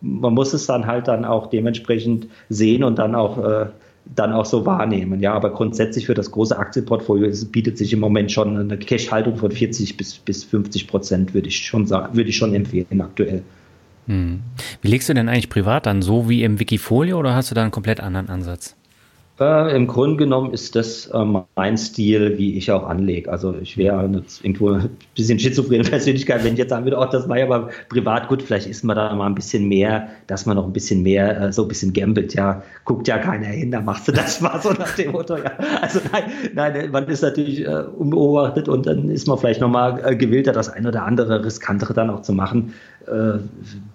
[0.03, 3.65] man muss es dann halt dann auch dementsprechend sehen und dann auch äh,
[4.15, 5.21] dann auch so wahrnehmen.
[5.21, 9.49] Ja, aber grundsätzlich für das große Aktienportfolio bietet sich im Moment schon eine Cash-Haltung von
[9.49, 13.43] 40 bis, bis 50 Prozent, würde ich schon sagen, würde ich schon empfehlen aktuell.
[14.07, 14.41] Hm.
[14.81, 16.01] Wie legst du denn eigentlich privat an?
[16.01, 18.75] So wie im Wikifolio oder hast du da einen komplett anderen Ansatz?
[19.39, 23.31] Äh, Im Grunde genommen ist das äh, mein Stil, wie ich auch anlege.
[23.31, 27.27] Also ich wäre irgendwo ein bisschen schizophrene Persönlichkeit, wenn ich jetzt sagen würde, oh, das
[27.27, 30.55] war ja aber privat gut, vielleicht ist man da mal ein bisschen mehr, dass man
[30.55, 33.81] noch ein bisschen mehr äh, so ein bisschen gambelt, ja, guckt ja keiner hin, da
[33.81, 35.51] machst du das mal so nach dem Motto, ja.
[35.81, 36.23] Also nein,
[36.53, 40.69] nein, man ist natürlich äh, unbeobachtet und dann ist man vielleicht nochmal äh, gewillter, das
[40.69, 42.73] ein oder andere riskantere dann auch zu machen
[43.07, 43.39] äh,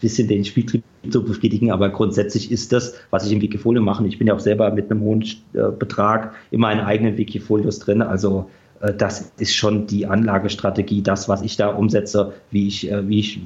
[0.01, 1.71] bisschen den Spieltrieb zu befriedigen.
[1.71, 4.07] Aber grundsätzlich ist das, was ich im Wikifolio mache.
[4.07, 8.03] Ich bin ja auch selber mit einem hohen äh, Betrag in meinen eigenen Wikifolios drin.
[8.03, 13.21] Also äh, das ist schon die Anlagestrategie, das, was ich da umsetze, wie ich, wie
[13.21, 13.41] ich,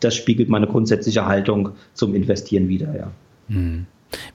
[0.00, 3.10] das spiegelt meine grundsätzliche Haltung zum Investieren wieder, ja.
[3.48, 3.86] Hm.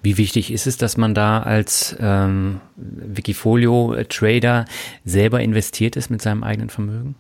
[0.02, 4.66] Wie wichtig ist es, dass man da als ähm, Wikifolio-Trader
[5.06, 7.16] selber investiert ist mit seinem eigenen Vermögen?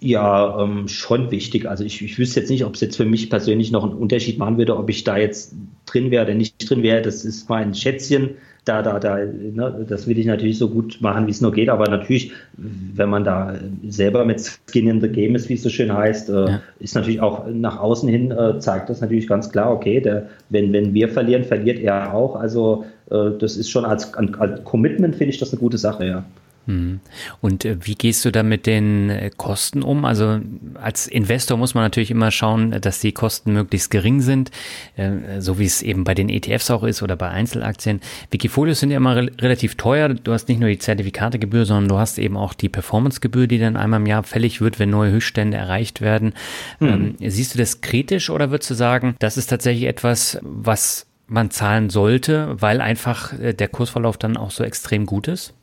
[0.00, 1.68] Ja, ähm, schon wichtig.
[1.68, 4.38] Also ich, ich wüsste jetzt nicht, ob es jetzt für mich persönlich noch einen Unterschied
[4.38, 5.54] machen würde, ob ich da jetzt
[5.86, 7.02] drin wäre oder nicht drin wäre.
[7.02, 8.30] Das ist mein Schätzchen.
[8.64, 11.68] Da, da, da, ne, das will ich natürlich so gut machen, wie es nur geht.
[11.68, 13.54] Aber natürlich, wenn man da
[13.88, 16.60] selber mit Skin in the Game ist, wie es so schön heißt, äh, ja.
[16.78, 20.72] ist natürlich auch nach außen hin äh, zeigt das natürlich ganz klar, okay, der, wenn,
[20.72, 22.36] wenn wir verlieren, verliert er auch.
[22.36, 26.24] Also äh, das ist schon als, als Commitment, finde ich das eine gute Sache, ja.
[26.68, 27.00] Mhm.
[27.40, 30.04] Und äh, wie gehst du da mit den äh, Kosten um?
[30.04, 30.38] Also
[30.74, 34.50] als Investor muss man natürlich immer schauen, dass die Kosten möglichst gering sind,
[34.96, 38.00] äh, so wie es eben bei den ETFs auch ist oder bei Einzelaktien.
[38.30, 40.10] Wikifolios sind ja immer re relativ teuer.
[40.10, 43.76] Du hast nicht nur die Zertifikategebühr, sondern du hast eben auch die Performancegebühr, die dann
[43.76, 46.34] einmal im Jahr fällig wird, wenn neue Höchststände erreicht werden.
[46.80, 47.16] Mhm.
[47.20, 51.50] Ähm, siehst du das kritisch oder würdest du sagen, das ist tatsächlich etwas, was man
[51.50, 55.54] zahlen sollte, weil einfach der Kursverlauf dann auch so extrem gut ist?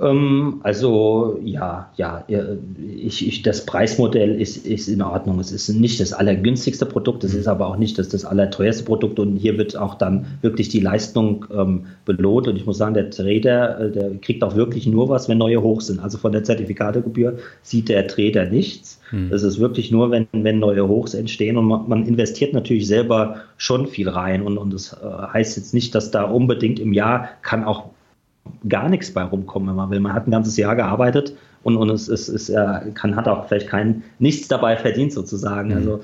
[0.00, 5.38] Ähm, also ja, ja, ich, ich, das Preismodell ist, ist in Ordnung.
[5.38, 9.18] Es ist nicht das allergünstigste Produkt, es ist aber auch nicht das, das allerteuerste Produkt
[9.18, 13.10] und hier wird auch dann wirklich die Leistung ähm, belohnt und ich muss sagen, der
[13.10, 16.00] Trader, äh, der kriegt auch wirklich nur was, wenn neue hoch sind.
[16.00, 18.98] Also von der Zertifikategebühr sieht der Trader nichts.
[19.10, 19.28] Hm.
[19.28, 23.42] Das ist wirklich nur, wenn, wenn neue Hochs entstehen und man, man investiert natürlich selber
[23.58, 27.28] schon viel rein und, und das äh, heißt jetzt nicht, dass da unbedingt im Jahr
[27.42, 27.90] kann auch
[28.68, 30.00] gar nichts bei rumkommen, wenn man will.
[30.00, 33.46] Man hat ein ganzes Jahr gearbeitet und, und es, es, es er kann, hat auch
[33.46, 35.70] vielleicht kein nichts dabei verdient sozusagen.
[35.70, 35.76] Mhm.
[35.76, 36.00] Also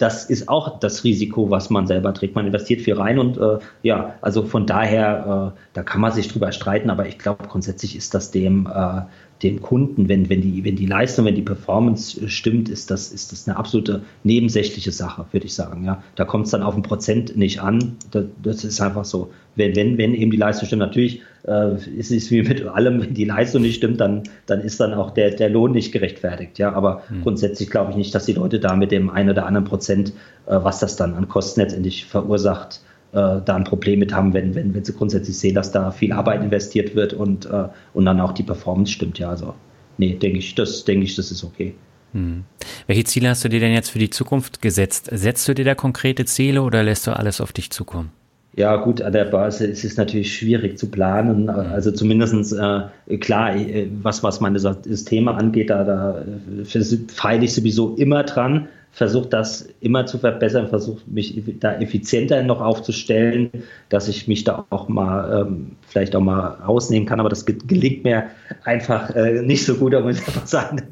[0.00, 2.34] das ist auch das Risiko, was man selber trägt.
[2.34, 6.28] Man investiert viel rein und äh, ja, also von daher, äh, da kann man sich
[6.28, 9.02] drüber streiten, aber ich glaube, grundsätzlich ist das dem, äh,
[9.42, 13.32] dem Kunden, wenn, wenn, die, wenn die Leistung, wenn die Performance stimmt, ist das, ist
[13.32, 15.84] das eine absolute nebensächliche Sache, würde ich sagen.
[15.84, 16.02] Ja.
[16.14, 17.96] Da kommt es dann auf ein Prozent nicht an.
[18.10, 19.30] Das, das, ist einfach so.
[19.54, 23.14] Wenn, wenn, wenn eben die Leistung stimmt, natürlich äh, ist es wie mit allem, wenn
[23.14, 26.58] die Leistung nicht stimmt, dann, dann ist dann auch der, der Lohn nicht gerechtfertigt.
[26.58, 26.72] Ja.
[26.72, 27.22] Aber mhm.
[27.22, 30.12] grundsätzlich glaube ich nicht, dass die Leute da mit dem einen oder anderen Prozent,
[30.46, 32.80] äh, was das dann an Kosten letztendlich verursacht,
[33.12, 36.12] äh, da ein Problem mit haben, wenn, wenn, wenn sie grundsätzlich sehen, dass da viel
[36.12, 39.18] Arbeit investiert wird und, äh, und dann auch die Performance stimmt.
[39.18, 39.54] Ja, also
[39.98, 41.74] nee, denke ich, das denke ich, das ist okay.
[42.12, 42.44] Hm.
[42.86, 45.08] Welche Ziele hast du dir denn jetzt für die Zukunft gesetzt?
[45.12, 48.10] Setzt du dir da konkrete Ziele oder lässt du alles auf dich zukommen?
[48.56, 51.48] Ja, gut, an der Basis ist es natürlich schwierig zu planen.
[51.48, 51.72] Hm.
[51.72, 52.82] Also zumindestens äh,
[53.18, 56.64] klar, äh, was, was meine Systeme angeht, da, da äh,
[57.08, 62.60] feile ich sowieso immer dran versuche das immer zu verbessern, versuche mich da effizienter noch
[62.60, 63.50] aufzustellen,
[63.88, 68.04] dass ich mich da auch mal ähm, vielleicht auch mal rausnehmen kann, aber das gelingt
[68.04, 68.24] mir
[68.64, 70.82] einfach äh, nicht so gut, da muss ich einfach sagen,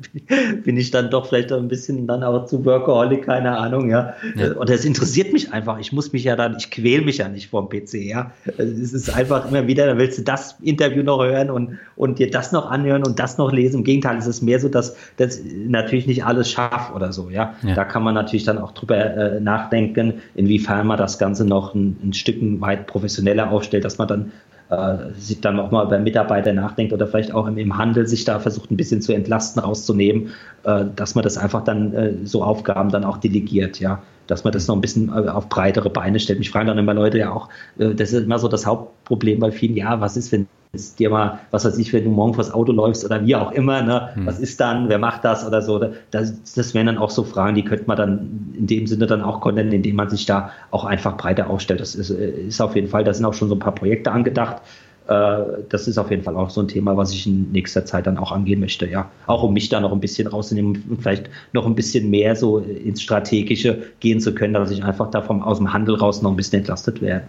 [0.64, 4.14] bin ich dann doch vielleicht ein bisschen dann auch zu Workaholic, keine Ahnung, ja.
[4.36, 4.52] ja.
[4.52, 5.78] Und das interessiert mich einfach.
[5.78, 8.32] Ich muss mich ja dann, ich quäle mich ja nicht vom PC, ja.
[8.56, 12.30] Es ist einfach immer wieder, da willst du das Interview noch hören und, und dir
[12.30, 13.78] das noch anhören und das noch lesen.
[13.78, 17.54] Im Gegenteil, es ist mehr so, dass das natürlich nicht alles schafft oder so, ja.
[17.62, 17.74] ja.
[17.74, 21.96] Da kann man natürlich dann auch drüber äh, nachdenken, inwiefern man das Ganze noch ein,
[22.02, 24.32] ein Stück weit professioneller aufstellt, dass man dann
[24.70, 28.24] äh, sich dann auch mal über Mitarbeiter nachdenkt oder vielleicht auch im, im, Handel sich
[28.24, 30.30] da versucht ein bisschen zu entlasten, rauszunehmen,
[30.64, 34.02] äh, dass man das einfach dann äh, so Aufgaben dann auch delegiert, ja.
[34.26, 36.38] dass man das noch ein bisschen äh, auf breitere Beine stellt.
[36.38, 37.48] Mich fragen dann immer Leute ja auch,
[37.78, 41.10] äh, das ist immer so das Hauptproblem bei vielen, ja, was ist, wenn es dir
[41.10, 44.10] mal, was weiß ich, wenn du morgen vors Auto läufst oder wie auch immer, ne,
[44.14, 44.26] hm.
[44.26, 45.80] was ist dann, wer macht das oder so,
[46.10, 49.22] das, das wären dann auch so Fragen, die könnte man dann in dem Sinne dann
[49.22, 51.80] auch kontern, indem man sich da auch einfach breiter aufstellt.
[51.80, 54.12] Das ist, äh, ist auf jeden Fall, da sind auch schon so ein paar Projekte
[54.12, 54.62] angedacht,
[55.08, 58.18] das ist auf jeden Fall auch so ein Thema, was ich in nächster Zeit dann
[58.18, 59.10] auch angehen möchte, ja.
[59.26, 62.58] Auch um mich da noch ein bisschen rauszunehmen und vielleicht noch ein bisschen mehr so
[62.58, 66.30] ins Strategische gehen zu können, dass ich einfach da vom, aus dem Handel raus noch
[66.30, 67.00] ein bisschen entlastet.
[67.00, 67.22] Wär.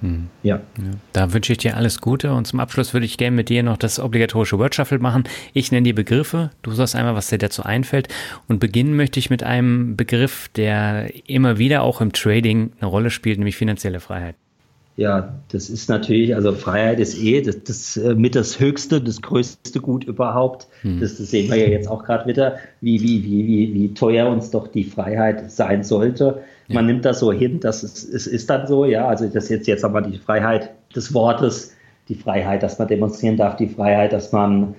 [0.00, 0.28] Hm.
[0.44, 0.56] Ja.
[0.56, 0.84] ja.
[1.12, 3.76] Da wünsche ich dir alles Gute und zum Abschluss würde ich gerne mit dir noch
[3.76, 5.24] das obligatorische Word Shuffle machen.
[5.52, 8.08] Ich nenne die Begriffe, du sagst einmal, was dir dazu einfällt
[8.48, 13.10] und beginnen möchte ich mit einem Begriff, der immer wieder auch im Trading eine Rolle
[13.10, 14.36] spielt, nämlich finanzielle Freiheit.
[14.96, 19.20] Ja, das ist natürlich, also Freiheit ist eh das, das äh, mit das höchste, das
[19.20, 20.68] größte Gut überhaupt.
[20.80, 21.00] Hm.
[21.00, 24.26] Das, das, sehen wir ja jetzt auch gerade wieder, wie, wie, wie, wie, wie teuer
[24.26, 26.40] uns doch die Freiheit sein sollte.
[26.68, 26.76] Ja.
[26.76, 29.66] Man nimmt das so hin, dass es, es ist dann so, ja, also das jetzt,
[29.66, 31.74] jetzt haben wir die Freiheit des Wortes,
[32.08, 34.76] die Freiheit, dass man demonstrieren darf, die Freiheit, dass man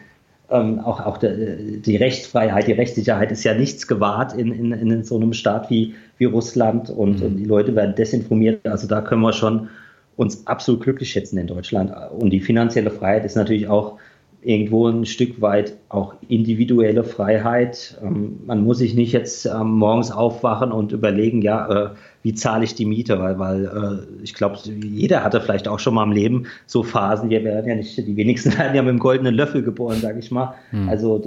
[0.50, 5.04] ähm, auch, auch de, die Rechtsfreiheit, die Rechtssicherheit ist ja nichts gewahrt in, in, in
[5.04, 7.26] so einem Staat wie, wie Russland und, mhm.
[7.26, 8.66] und die Leute werden desinformiert.
[8.66, 9.70] Also da können wir schon
[10.18, 11.94] uns absolut glücklich schätzen in Deutschland.
[12.12, 13.98] Und die finanzielle Freiheit ist natürlich auch
[14.42, 17.98] irgendwo ein Stück weit auch individuelle Freiheit.
[18.04, 21.90] Ähm, man muss sich nicht jetzt ähm, morgens aufwachen und überlegen, ja, äh,
[22.28, 25.94] wie zahle ich die Miete, weil, weil äh, ich glaube, jeder hatte vielleicht auch schon
[25.94, 29.00] mal im Leben so Phasen, wir werden ja nicht, die wenigsten werden ja mit dem
[29.00, 30.54] goldenen Löffel geboren, sage ich mal.
[30.74, 30.90] Mhm.
[30.90, 31.24] Also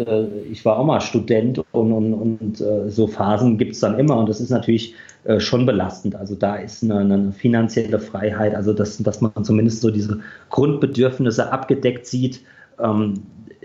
[0.52, 4.18] ich war auch mal Student und, und, und äh, so Phasen gibt es dann immer
[4.18, 4.94] und das ist natürlich
[5.24, 6.16] äh, schon belastend.
[6.16, 10.20] Also da ist eine, eine finanzielle Freiheit, also dass, dass man zumindest so diese
[10.50, 12.42] Grundbedürfnisse abgedeckt sieht,
[12.78, 13.22] ähm,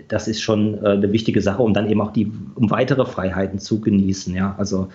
[0.08, 3.58] das ist schon äh, eine wichtige Sache, um dann eben auch die, um weitere Freiheiten
[3.58, 4.34] zu genießen.
[4.34, 4.88] Ja, also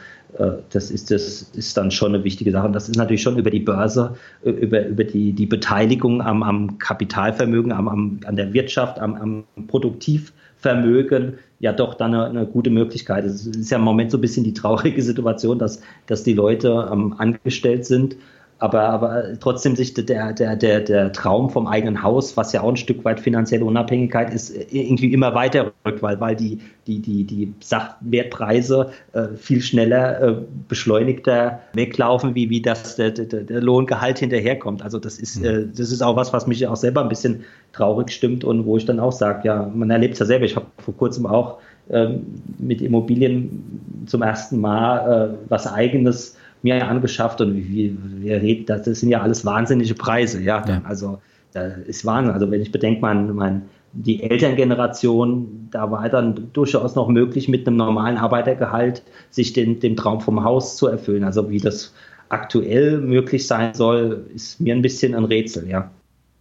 [0.69, 2.67] das ist, das ist dann schon eine wichtige Sache.
[2.67, 6.43] Und das ist natürlich schon über die Börse, äh, über, über die, die Beteiligung am,
[6.43, 12.45] am Kapitalvermögen, am, am, an der Wirtschaft, am, am Produktivvermögen ja doch dann eine, eine,
[12.47, 13.25] gute Möglichkeit.
[13.25, 16.89] Es ist ja im Moment so ein bisschen die traurige Situation, dass, dass die Leute
[16.91, 18.15] ähm, angestellt sind
[18.61, 22.69] aber, aber trotzdem sich der, der, der, der Traum vom eigenen Haus, was ja auch
[22.69, 27.23] ein Stück weit finanzielle Unabhängigkeit ist, irgendwie immer weiter rückt, weil, weil die, die, die,
[27.23, 30.35] die Sachwertpreise äh, viel schneller, äh,
[30.67, 34.83] beschleunigter weglaufen, wie, wie das der, der, der Lohngehalt hinterherkommt.
[34.83, 37.43] Also das ist, äh, das ist auch was, was mich auch selber ein bisschen
[37.73, 40.45] traurig stimmt und wo ich dann auch sage, ja, man erlebt es ja selber.
[40.45, 41.57] Ich habe vor kurzem auch
[41.89, 48.65] ähm, mit Immobilien zum ersten Mal äh, was eigenes mir angeschafft und wie wir reden,
[48.65, 50.63] das sind ja alles wahnsinnige Preise, ja.
[50.67, 50.81] ja.
[50.83, 51.19] Also
[51.53, 52.33] das ist Wahnsinn.
[52.33, 53.63] Also wenn ich bedenke, mein, mein,
[53.93, 59.95] die Elterngeneration, da war dann durchaus noch möglich, mit einem normalen Arbeitergehalt sich den, dem
[59.95, 61.23] Traum vom Haus zu erfüllen.
[61.23, 61.93] Also wie das
[62.29, 65.91] aktuell möglich sein soll, ist mir ein bisschen ein Rätsel, ja.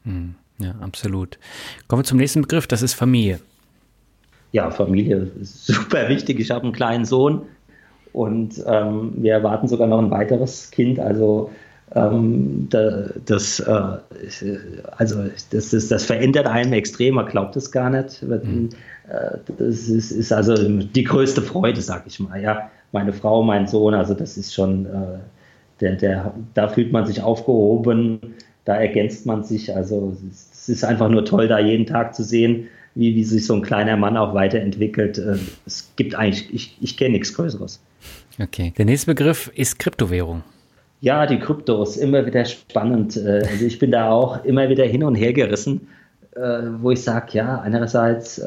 [0.04, 1.38] Hm, ja, absolut.
[1.88, 3.40] Kommen wir zum nächsten Begriff, das ist Familie.
[4.52, 6.38] Ja, Familie ist super wichtig.
[6.38, 7.42] Ich habe einen kleinen Sohn,
[8.12, 10.98] und ähm, wir erwarten sogar noch ein weiteres Kind.
[10.98, 11.50] Also
[11.94, 13.82] ähm, das, äh,
[14.96, 18.22] also das, ist, das verändert einen extrem, man glaubt es gar nicht.
[18.22, 18.68] Äh,
[19.58, 22.40] das ist, ist, also die größte Freude, sag ich mal.
[22.40, 25.18] Ja, meine Frau, mein Sohn, also das ist schon, äh,
[25.80, 28.20] der, der, da fühlt man sich aufgehoben,
[28.64, 29.74] da ergänzt man sich.
[29.74, 33.54] Also es ist einfach nur toll, da jeden Tag zu sehen, wie, wie sich so
[33.54, 35.18] ein kleiner Mann auch weiterentwickelt.
[35.18, 37.80] Äh, es gibt eigentlich, ich, ich kenne nichts Größeres.
[38.40, 38.72] Okay.
[38.78, 40.42] Der nächste Begriff ist Kryptowährung.
[41.00, 43.16] Ja, die Kryptos, immer wieder spannend.
[43.16, 45.88] Äh, also ich bin da auch immer wieder hin und her gerissen,
[46.34, 48.40] äh, wo ich sage, ja, einerseits,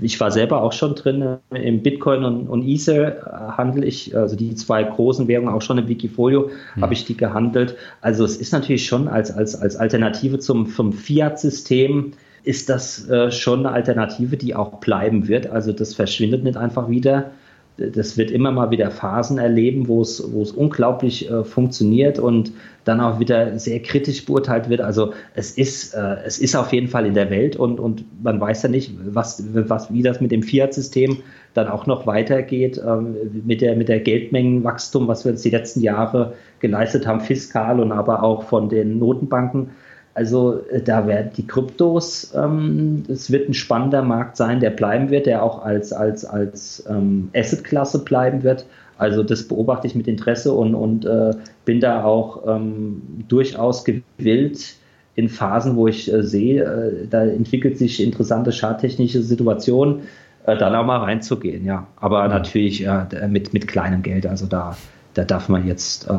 [0.00, 4.54] ich war selber auch schon drin im Bitcoin und, und Ether handle ich, also die
[4.54, 6.82] zwei großen Währungen, auch schon im Wikifolio hm.
[6.82, 7.76] habe ich die gehandelt.
[8.00, 12.12] Also es ist natürlich schon als, als, als Alternative zum, zum Fiat-System
[12.46, 15.48] ist das äh, schon eine Alternative, die auch bleiben wird.
[15.48, 17.32] Also das verschwindet nicht einfach wieder.
[17.78, 22.52] Das wird immer mal wieder Phasen erleben, wo es, wo es unglaublich äh, funktioniert und
[22.84, 24.80] dann auch wieder sehr kritisch beurteilt wird.
[24.80, 28.40] Also es ist, äh, es ist auf jeden Fall in der Welt und, und man
[28.40, 31.18] weiß ja nicht, was, was, wie das mit dem Fiat-System
[31.52, 35.80] dann auch noch weitergeht, ähm, mit, der, mit der Geldmengenwachstum, was wir uns die letzten
[35.80, 39.70] Jahre geleistet haben, fiskal und aber auch von den Notenbanken
[40.16, 45.10] also äh, da werden die Kryptos, ähm, es wird ein spannender Markt sein, der bleiben
[45.10, 48.64] wird, der auch als, als, als ähm, Asset-Klasse bleiben wird.
[48.96, 51.32] Also das beobachte ich mit Interesse und, und äh,
[51.66, 54.76] bin da auch ähm, durchaus gewillt
[55.16, 60.04] in Phasen, wo ich äh, sehe, äh, da entwickelt sich interessante charttechnische Situationen,
[60.46, 61.86] äh, dann auch mal reinzugehen, ja.
[61.96, 62.30] Aber mhm.
[62.30, 62.88] natürlich
[63.28, 64.78] mit, mit kleinem Geld, also da
[65.16, 66.14] da darf man jetzt äh,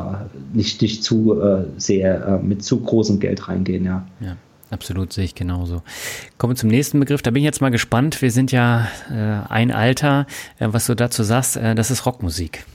[0.52, 4.06] nicht, nicht zu äh, sehr äh, mit zu großem Geld reingehen, ja.
[4.20, 4.36] Ja.
[4.70, 5.82] Absolut, sehe ich genauso.
[6.36, 7.22] Kommen wir zum nächsten Begriff.
[7.22, 8.20] Da bin ich jetzt mal gespannt.
[8.20, 10.26] Wir sind ja äh, ein Alter.
[10.58, 12.66] Äh, was du dazu sagst, äh, das ist Rockmusik.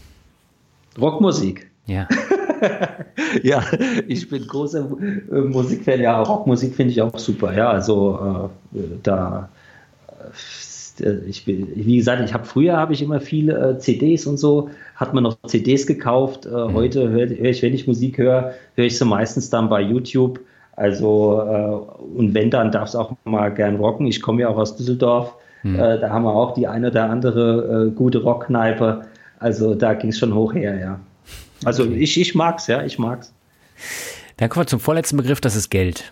[0.99, 1.69] Rockmusik?
[1.85, 2.07] Ja.
[3.43, 3.63] ja,
[4.07, 4.89] ich bin großer
[5.29, 5.99] Musikfan.
[5.99, 7.53] Ja, Rockmusik finde ich auch super.
[7.53, 8.49] Ja, also
[9.03, 9.49] da
[11.01, 14.69] ich bin, wie gesagt, ich habe früher habe ich immer viele äh, CDs und so,
[14.95, 16.45] hat man noch CDs gekauft.
[16.45, 16.73] Äh, mhm.
[16.73, 20.39] Heute höre hör ich, wenn ich Musik höre, höre ich sie meistens dann bei YouTube.
[20.75, 24.07] Also äh, und wenn dann darf es auch mal gern rocken.
[24.07, 25.35] Ich komme ja auch aus Düsseldorf.
[25.63, 25.75] Mhm.
[25.79, 29.05] Äh, da haben wir auch die eine oder andere äh, gute Rockkneipe.
[29.39, 30.99] Also da ging es schon hoch her, ja.
[31.65, 31.95] Also okay.
[31.95, 33.33] ich, ich mag's, ja, ich mag's.
[34.37, 36.11] Dann kommen wir zum vorletzten Begriff, das ist Geld.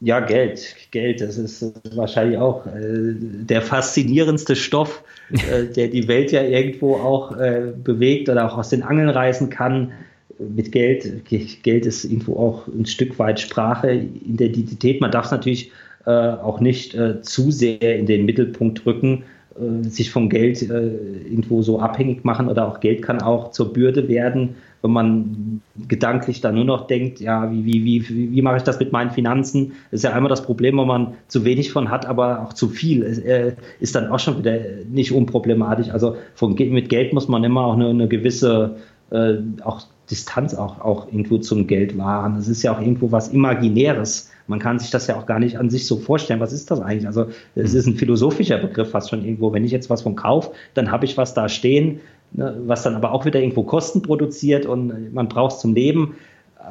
[0.00, 0.76] Ja, Geld.
[0.92, 6.94] Geld, das ist wahrscheinlich auch äh, der faszinierendste Stoff, äh, der die Welt ja irgendwo
[6.96, 9.92] auch äh, bewegt oder auch aus den Angeln reißen kann.
[10.38, 15.00] Mit Geld, Geld ist irgendwo auch ein Stück weit Sprache, Identität.
[15.00, 15.72] Man darf es natürlich
[16.06, 19.24] äh, auch nicht äh, zu sehr in den Mittelpunkt rücken,
[19.56, 24.06] äh, sich vom Geld irgendwo so abhängig machen oder auch Geld kann auch zur Bürde
[24.06, 28.62] werden wenn man gedanklich da nur noch denkt, ja, wie, wie, wie, wie mache ich
[28.62, 29.72] das mit meinen Finanzen?
[29.90, 32.68] Das ist ja einmal das Problem, wenn man zu wenig von hat, aber auch zu
[32.68, 35.90] viel, äh, ist dann auch schon wieder nicht unproblematisch.
[35.90, 38.76] Also von, mit Geld muss man immer auch eine, eine gewisse
[39.10, 42.36] äh, auch Distanz auch, auch irgendwo zum Geld wahren.
[42.36, 44.30] Das ist ja auch irgendwo was Imaginäres.
[44.46, 46.40] Man kann sich das ja auch gar nicht an sich so vorstellen.
[46.40, 47.06] Was ist das eigentlich?
[47.06, 49.52] Also es ist ein philosophischer Begriff fast schon irgendwo.
[49.52, 52.00] Wenn ich jetzt was von kaufe, dann habe ich was da stehen,
[52.32, 56.14] was dann aber auch wieder irgendwo Kosten produziert und man braucht es zum Leben.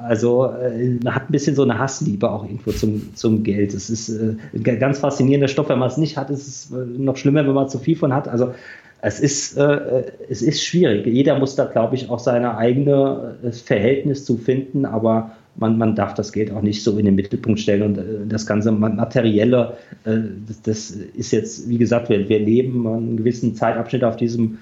[0.03, 3.73] Also äh, man hat ein bisschen so eine Hassliebe auch irgendwo zum, zum Geld.
[3.73, 5.69] Es ist äh, ein ganz faszinierender Stoff.
[5.69, 8.13] Wenn man es nicht hat, ist es äh, noch schlimmer, wenn man zu viel von
[8.13, 8.27] hat.
[8.27, 8.53] Also
[8.99, 11.05] es ist, es ist schwierig.
[11.05, 15.95] Jeder muss da, glaube ich, auch seine eigene äh, Verhältnis zu finden, aber man, man
[15.95, 19.73] darf das Geld auch nicht so in den Mittelpunkt stellen und das ganze Materielle,
[20.03, 24.59] das, das, ist jetzt, wie gesagt, wir, wir leben einen gewissen Zeitabschnitt auf diesem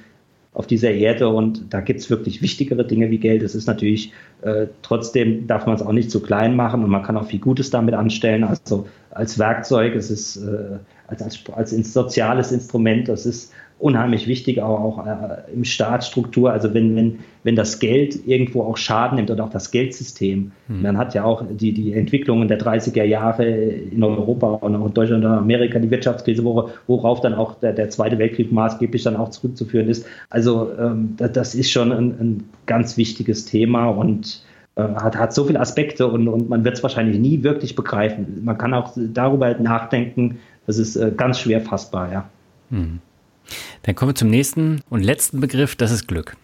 [0.55, 3.43] auf dieser Erde und da gibt es wirklich wichtigere Dinge wie Geld.
[3.43, 7.03] Es ist natürlich, äh, trotzdem darf man es auch nicht zu klein machen und man
[7.03, 8.45] kann auch viel Gutes damit anstellen.
[8.45, 10.77] Also als Werkzeug, es ist äh,
[11.07, 16.51] als, als, als soziales Instrument, das ist unheimlich wichtig, auch, auch äh, im Staatsstruktur.
[16.51, 20.81] Also wenn, wenn, wenn das Geld irgendwo auch Schaden nimmt oder auch das Geldsystem, hm.
[20.81, 24.93] man hat ja auch die, die Entwicklungen der 30er Jahre in Europa und auch in
[24.93, 29.29] Deutschland und Amerika, die Wirtschaftskrise, worauf dann auch der, der Zweite Weltkrieg maßgeblich dann auch
[29.29, 30.05] zurückzuführen ist.
[30.29, 34.41] Also ähm, das ist schon ein, ein ganz wichtiges Thema und
[34.75, 38.41] äh, hat, hat so viele Aspekte und, und man wird es wahrscheinlich nie wirklich begreifen.
[38.43, 42.29] Man kann auch darüber nachdenken, das ist äh, ganz schwer fassbar, ja.
[42.71, 42.99] Hm.
[43.83, 46.35] Dann kommen wir zum nächsten und letzten Begriff, das ist Glück.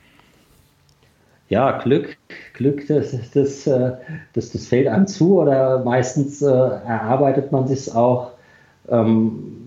[1.49, 2.15] Ja, Glück,
[2.53, 3.91] Glück, das, das, äh,
[4.31, 8.31] das, das fällt einem zu oder meistens äh, erarbeitet man sich auch.
[8.87, 9.61] Ähm,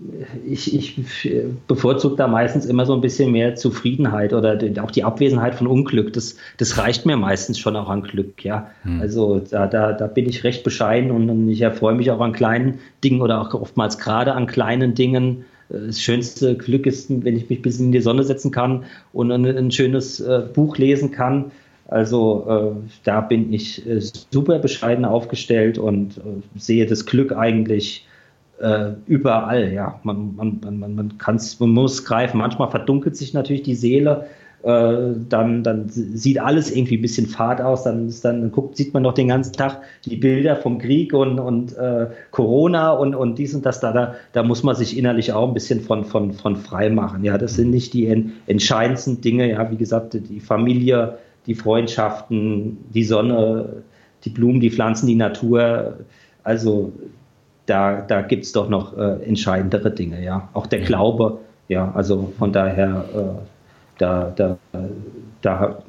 [0.47, 1.31] ich, ich
[1.67, 6.13] bevorzuge da meistens immer so ein bisschen mehr Zufriedenheit oder auch die Abwesenheit von Unglück.
[6.13, 8.71] Das, das reicht mir meistens schon auch an Glück, ja.
[8.81, 9.01] Hm.
[9.01, 12.79] Also da, da, da bin ich recht bescheiden und ich erfreue mich auch an kleinen
[13.03, 17.59] Dingen oder auch oftmals gerade an kleinen Dingen das schönste Glück ist, wenn ich mich
[17.59, 21.51] ein bisschen in die Sonne setzen kann und ein, ein schönes äh, Buch lesen kann.
[21.87, 22.45] Also
[22.77, 26.21] äh, da bin ich äh, super bescheiden aufgestellt und äh,
[26.59, 28.07] sehe das Glück eigentlich
[28.59, 29.71] äh, überall.
[29.71, 32.37] Ja, man, man, man, man, man muss greifen.
[32.37, 37.61] Manchmal verdunkelt sich natürlich die Seele äh, dann, dann sieht alles irgendwie ein bisschen fad
[37.61, 37.83] aus.
[37.83, 41.77] Dann, dann guckt, sieht man noch den ganzen Tag die Bilder vom Krieg und, und
[41.77, 43.79] äh, Corona und, und dies und das.
[43.79, 47.23] Da, da, da muss man sich innerlich auch ein bisschen von, von, von frei machen.
[47.23, 49.51] Ja, das sind nicht die en, entscheidendsten Dinge.
[49.51, 53.83] Ja, wie gesagt, die Familie, die Freundschaften, die Sonne,
[54.23, 55.97] die Blumen, die Pflanzen, die Natur.
[56.43, 56.91] Also
[57.67, 60.49] da, da gibt es doch noch äh, entscheidendere Dinge, ja.
[60.53, 63.54] Auch der Glaube, ja, also von daher äh,
[63.97, 64.57] da, da,
[65.41, 65.83] da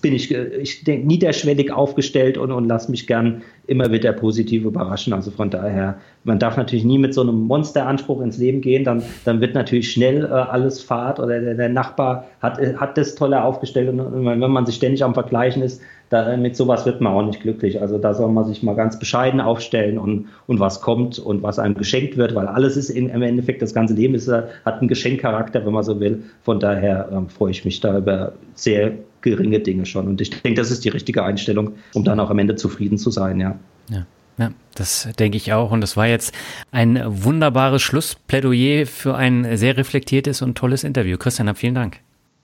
[0.00, 5.12] bin ich, ich denke, niederschwellig aufgestellt und, und lasse mich gern immer wieder positiv überraschen.
[5.12, 9.02] Also von daher, man darf natürlich nie mit so einem Monsteranspruch ins Leben gehen, dann,
[9.24, 13.44] dann wird natürlich schnell äh, alles Fahrt oder der, der, Nachbar hat, hat das toller
[13.44, 17.12] aufgestellt und, und wenn man sich ständig am Vergleichen ist, da, mit sowas wird man
[17.14, 17.80] auch nicht glücklich.
[17.80, 21.58] Also da soll man sich mal ganz bescheiden aufstellen und, und was kommt und was
[21.58, 24.88] einem geschenkt wird, weil alles ist in, im Endeffekt, das ganze Leben ist, hat einen
[24.88, 26.24] Geschenkcharakter, wenn man so will.
[26.42, 30.06] Von daher ähm, freue ich mich da über sehr geringe Dinge schon.
[30.06, 33.10] Und ich denke, das ist die richtige Einstellung, um dann auch am Ende zufrieden zu
[33.10, 33.58] sein, ja.
[33.90, 34.06] Ja.
[34.38, 35.70] Ja, das denke ich auch.
[35.72, 36.34] Und das war jetzt
[36.70, 41.18] ein wunderbares Schlussplädoyer für ein sehr reflektiertes und tolles Interview.
[41.18, 41.98] Christian, vielen Dank.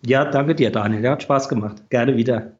[0.05, 1.09] Ja, danke dir, Daniel.
[1.09, 1.82] Hat Spaß gemacht.
[1.89, 2.58] Gerne wieder.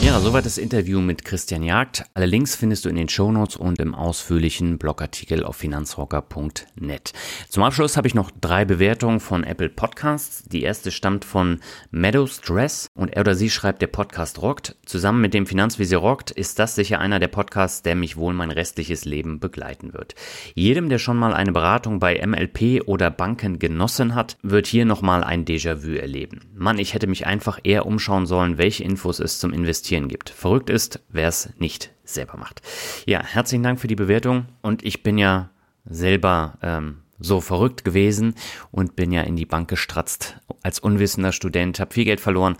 [0.00, 2.04] Ja, soweit das Interview mit Christian Jagd.
[2.14, 7.12] Alle Links findest du in den Shownotes und im ausführlichen Blogartikel auf finanzrocker.net.
[7.48, 10.44] Zum Abschluss habe ich noch drei Bewertungen von Apple Podcasts.
[10.44, 11.58] Die erste stammt von
[11.90, 14.76] Meadows Dress und er oder sie schreibt, der Podcast rockt.
[14.86, 18.52] Zusammen mit dem Finanzvisier rockt ist das sicher einer der Podcasts, der mich wohl mein
[18.52, 20.14] restliches Leben begleiten wird.
[20.54, 25.24] Jedem, der schon mal eine Beratung bei MLP oder Banken genossen hat, wird hier nochmal
[25.24, 26.42] ein Déjà-vu erleben.
[26.54, 30.28] Mann, ich hätte mich einfach eher umschauen sollen, welche Infos es zum Investieren Investieren gibt.
[30.30, 32.60] Verrückt ist, wer es nicht selber macht.
[33.06, 35.48] Ja, herzlichen Dank für die Bewertung und ich bin ja
[35.86, 38.34] selber ähm, so verrückt gewesen
[38.70, 42.56] und bin ja in die Bank gestratzt als unwissender Student, habe viel Geld verloren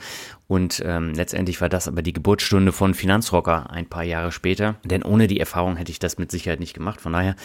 [0.48, 5.02] und ähm, letztendlich war das aber die Geburtsstunde von Finanzrocker ein paar Jahre später, denn
[5.02, 7.00] ohne die Erfahrung hätte ich das mit Sicherheit nicht gemacht.
[7.00, 7.36] Von daher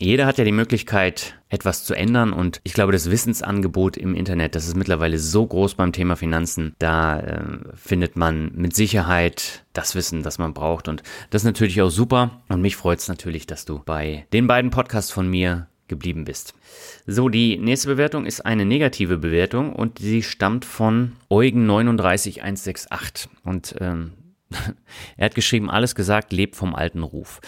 [0.00, 4.54] jeder hat ja die Möglichkeit, etwas zu ändern und ich glaube, das Wissensangebot im Internet,
[4.54, 7.42] das ist mittlerweile so groß beim Thema Finanzen, da äh,
[7.74, 12.42] findet man mit Sicherheit das Wissen, das man braucht und das ist natürlich auch super
[12.48, 16.54] und mich freut es natürlich, dass du bei den beiden Podcasts von mir geblieben bist.
[17.06, 24.12] So, die nächste Bewertung ist eine negative Bewertung und sie stammt von Eugen39168 und ähm,
[25.18, 27.40] er hat geschrieben, alles gesagt, lebt vom alten Ruf.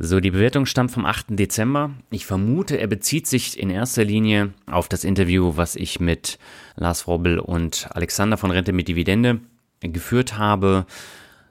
[0.00, 1.26] So, die Bewertung stammt vom 8.
[1.30, 1.90] Dezember.
[2.10, 6.38] Ich vermute, er bezieht sich in erster Linie auf das Interview, was ich mit
[6.76, 9.40] Lars Frobel und Alexander von Rente mit Dividende
[9.80, 10.86] geführt habe.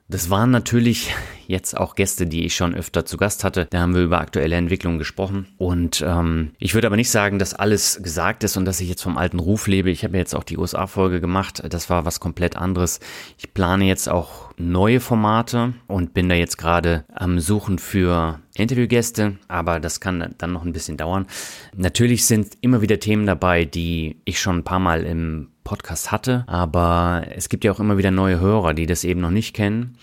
[0.07, 1.13] Das waren natürlich
[1.47, 3.67] jetzt auch Gäste, die ich schon öfter zu Gast hatte.
[3.69, 5.47] Da haben wir über aktuelle Entwicklungen gesprochen.
[5.57, 9.01] Und ähm, ich würde aber nicht sagen, dass alles gesagt ist und dass ich jetzt
[9.01, 9.89] vom alten Ruf lebe.
[9.89, 11.63] Ich habe jetzt auch die USA-Folge gemacht.
[11.69, 12.99] Das war was komplett anderes.
[13.37, 19.37] Ich plane jetzt auch neue Formate und bin da jetzt gerade am Suchen für Interviewgäste,
[19.47, 21.27] aber das kann dann noch ein bisschen dauern.
[21.75, 26.43] Natürlich sind immer wieder Themen dabei, die ich schon ein paar Mal im Podcast hatte,
[26.47, 29.97] aber es gibt ja auch immer wieder neue Hörer, die das eben noch nicht kennen.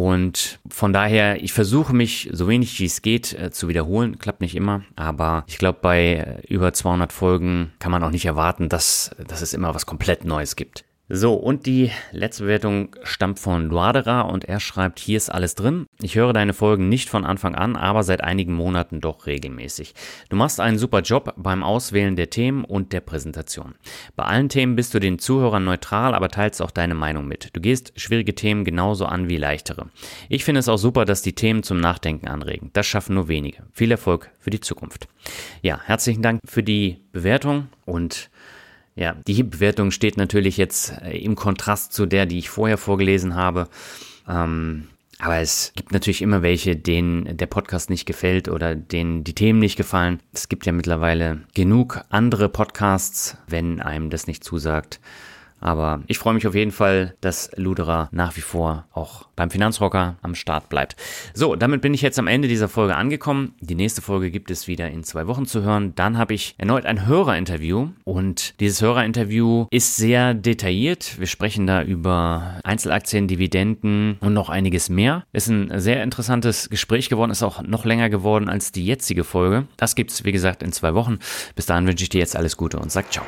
[0.00, 4.18] Und von daher, ich versuche mich so wenig wie es geht äh, zu wiederholen.
[4.18, 8.24] Klappt nicht immer, aber ich glaube, bei äh, über 200 Folgen kann man auch nicht
[8.24, 10.84] erwarten, dass, dass es immer was komplett Neues gibt.
[11.12, 15.86] So, und die letzte Bewertung stammt von Luadera und er schreibt, hier ist alles drin.
[16.00, 19.94] Ich höre deine Folgen nicht von Anfang an, aber seit einigen Monaten doch regelmäßig.
[20.28, 23.74] Du machst einen super Job beim Auswählen der Themen und der Präsentation.
[24.14, 27.56] Bei allen Themen bist du den Zuhörern neutral, aber teilst auch deine Meinung mit.
[27.56, 29.88] Du gehst schwierige Themen genauso an wie leichtere.
[30.28, 32.70] Ich finde es auch super, dass die Themen zum Nachdenken anregen.
[32.72, 33.64] Das schaffen nur wenige.
[33.72, 35.08] Viel Erfolg für die Zukunft.
[35.60, 38.30] Ja, herzlichen Dank für die Bewertung und
[39.00, 43.34] ja, die Bewertung steht natürlich jetzt äh, im Kontrast zu der, die ich vorher vorgelesen
[43.34, 43.66] habe.
[44.28, 49.34] Ähm, aber es gibt natürlich immer welche, denen der Podcast nicht gefällt oder denen die
[49.34, 50.20] Themen nicht gefallen.
[50.34, 55.00] Es gibt ja mittlerweile genug andere Podcasts, wenn einem das nicht zusagt.
[55.60, 60.16] Aber ich freue mich auf jeden Fall, dass Luderer nach wie vor auch beim Finanzrocker
[60.22, 60.96] am Start bleibt.
[61.34, 63.54] So, damit bin ich jetzt am Ende dieser Folge angekommen.
[63.60, 65.94] Die nächste Folge gibt es wieder in zwei Wochen zu hören.
[65.94, 71.18] Dann habe ich erneut ein Hörerinterview und dieses Hörerinterview ist sehr detailliert.
[71.18, 75.24] Wir sprechen da über Einzelaktien, Dividenden und noch einiges mehr.
[75.32, 79.66] Ist ein sehr interessantes Gespräch geworden, ist auch noch länger geworden als die jetzige Folge.
[79.76, 81.18] Das gibt es, wie gesagt, in zwei Wochen.
[81.54, 83.24] Bis dahin wünsche ich dir jetzt alles Gute und sag ciao.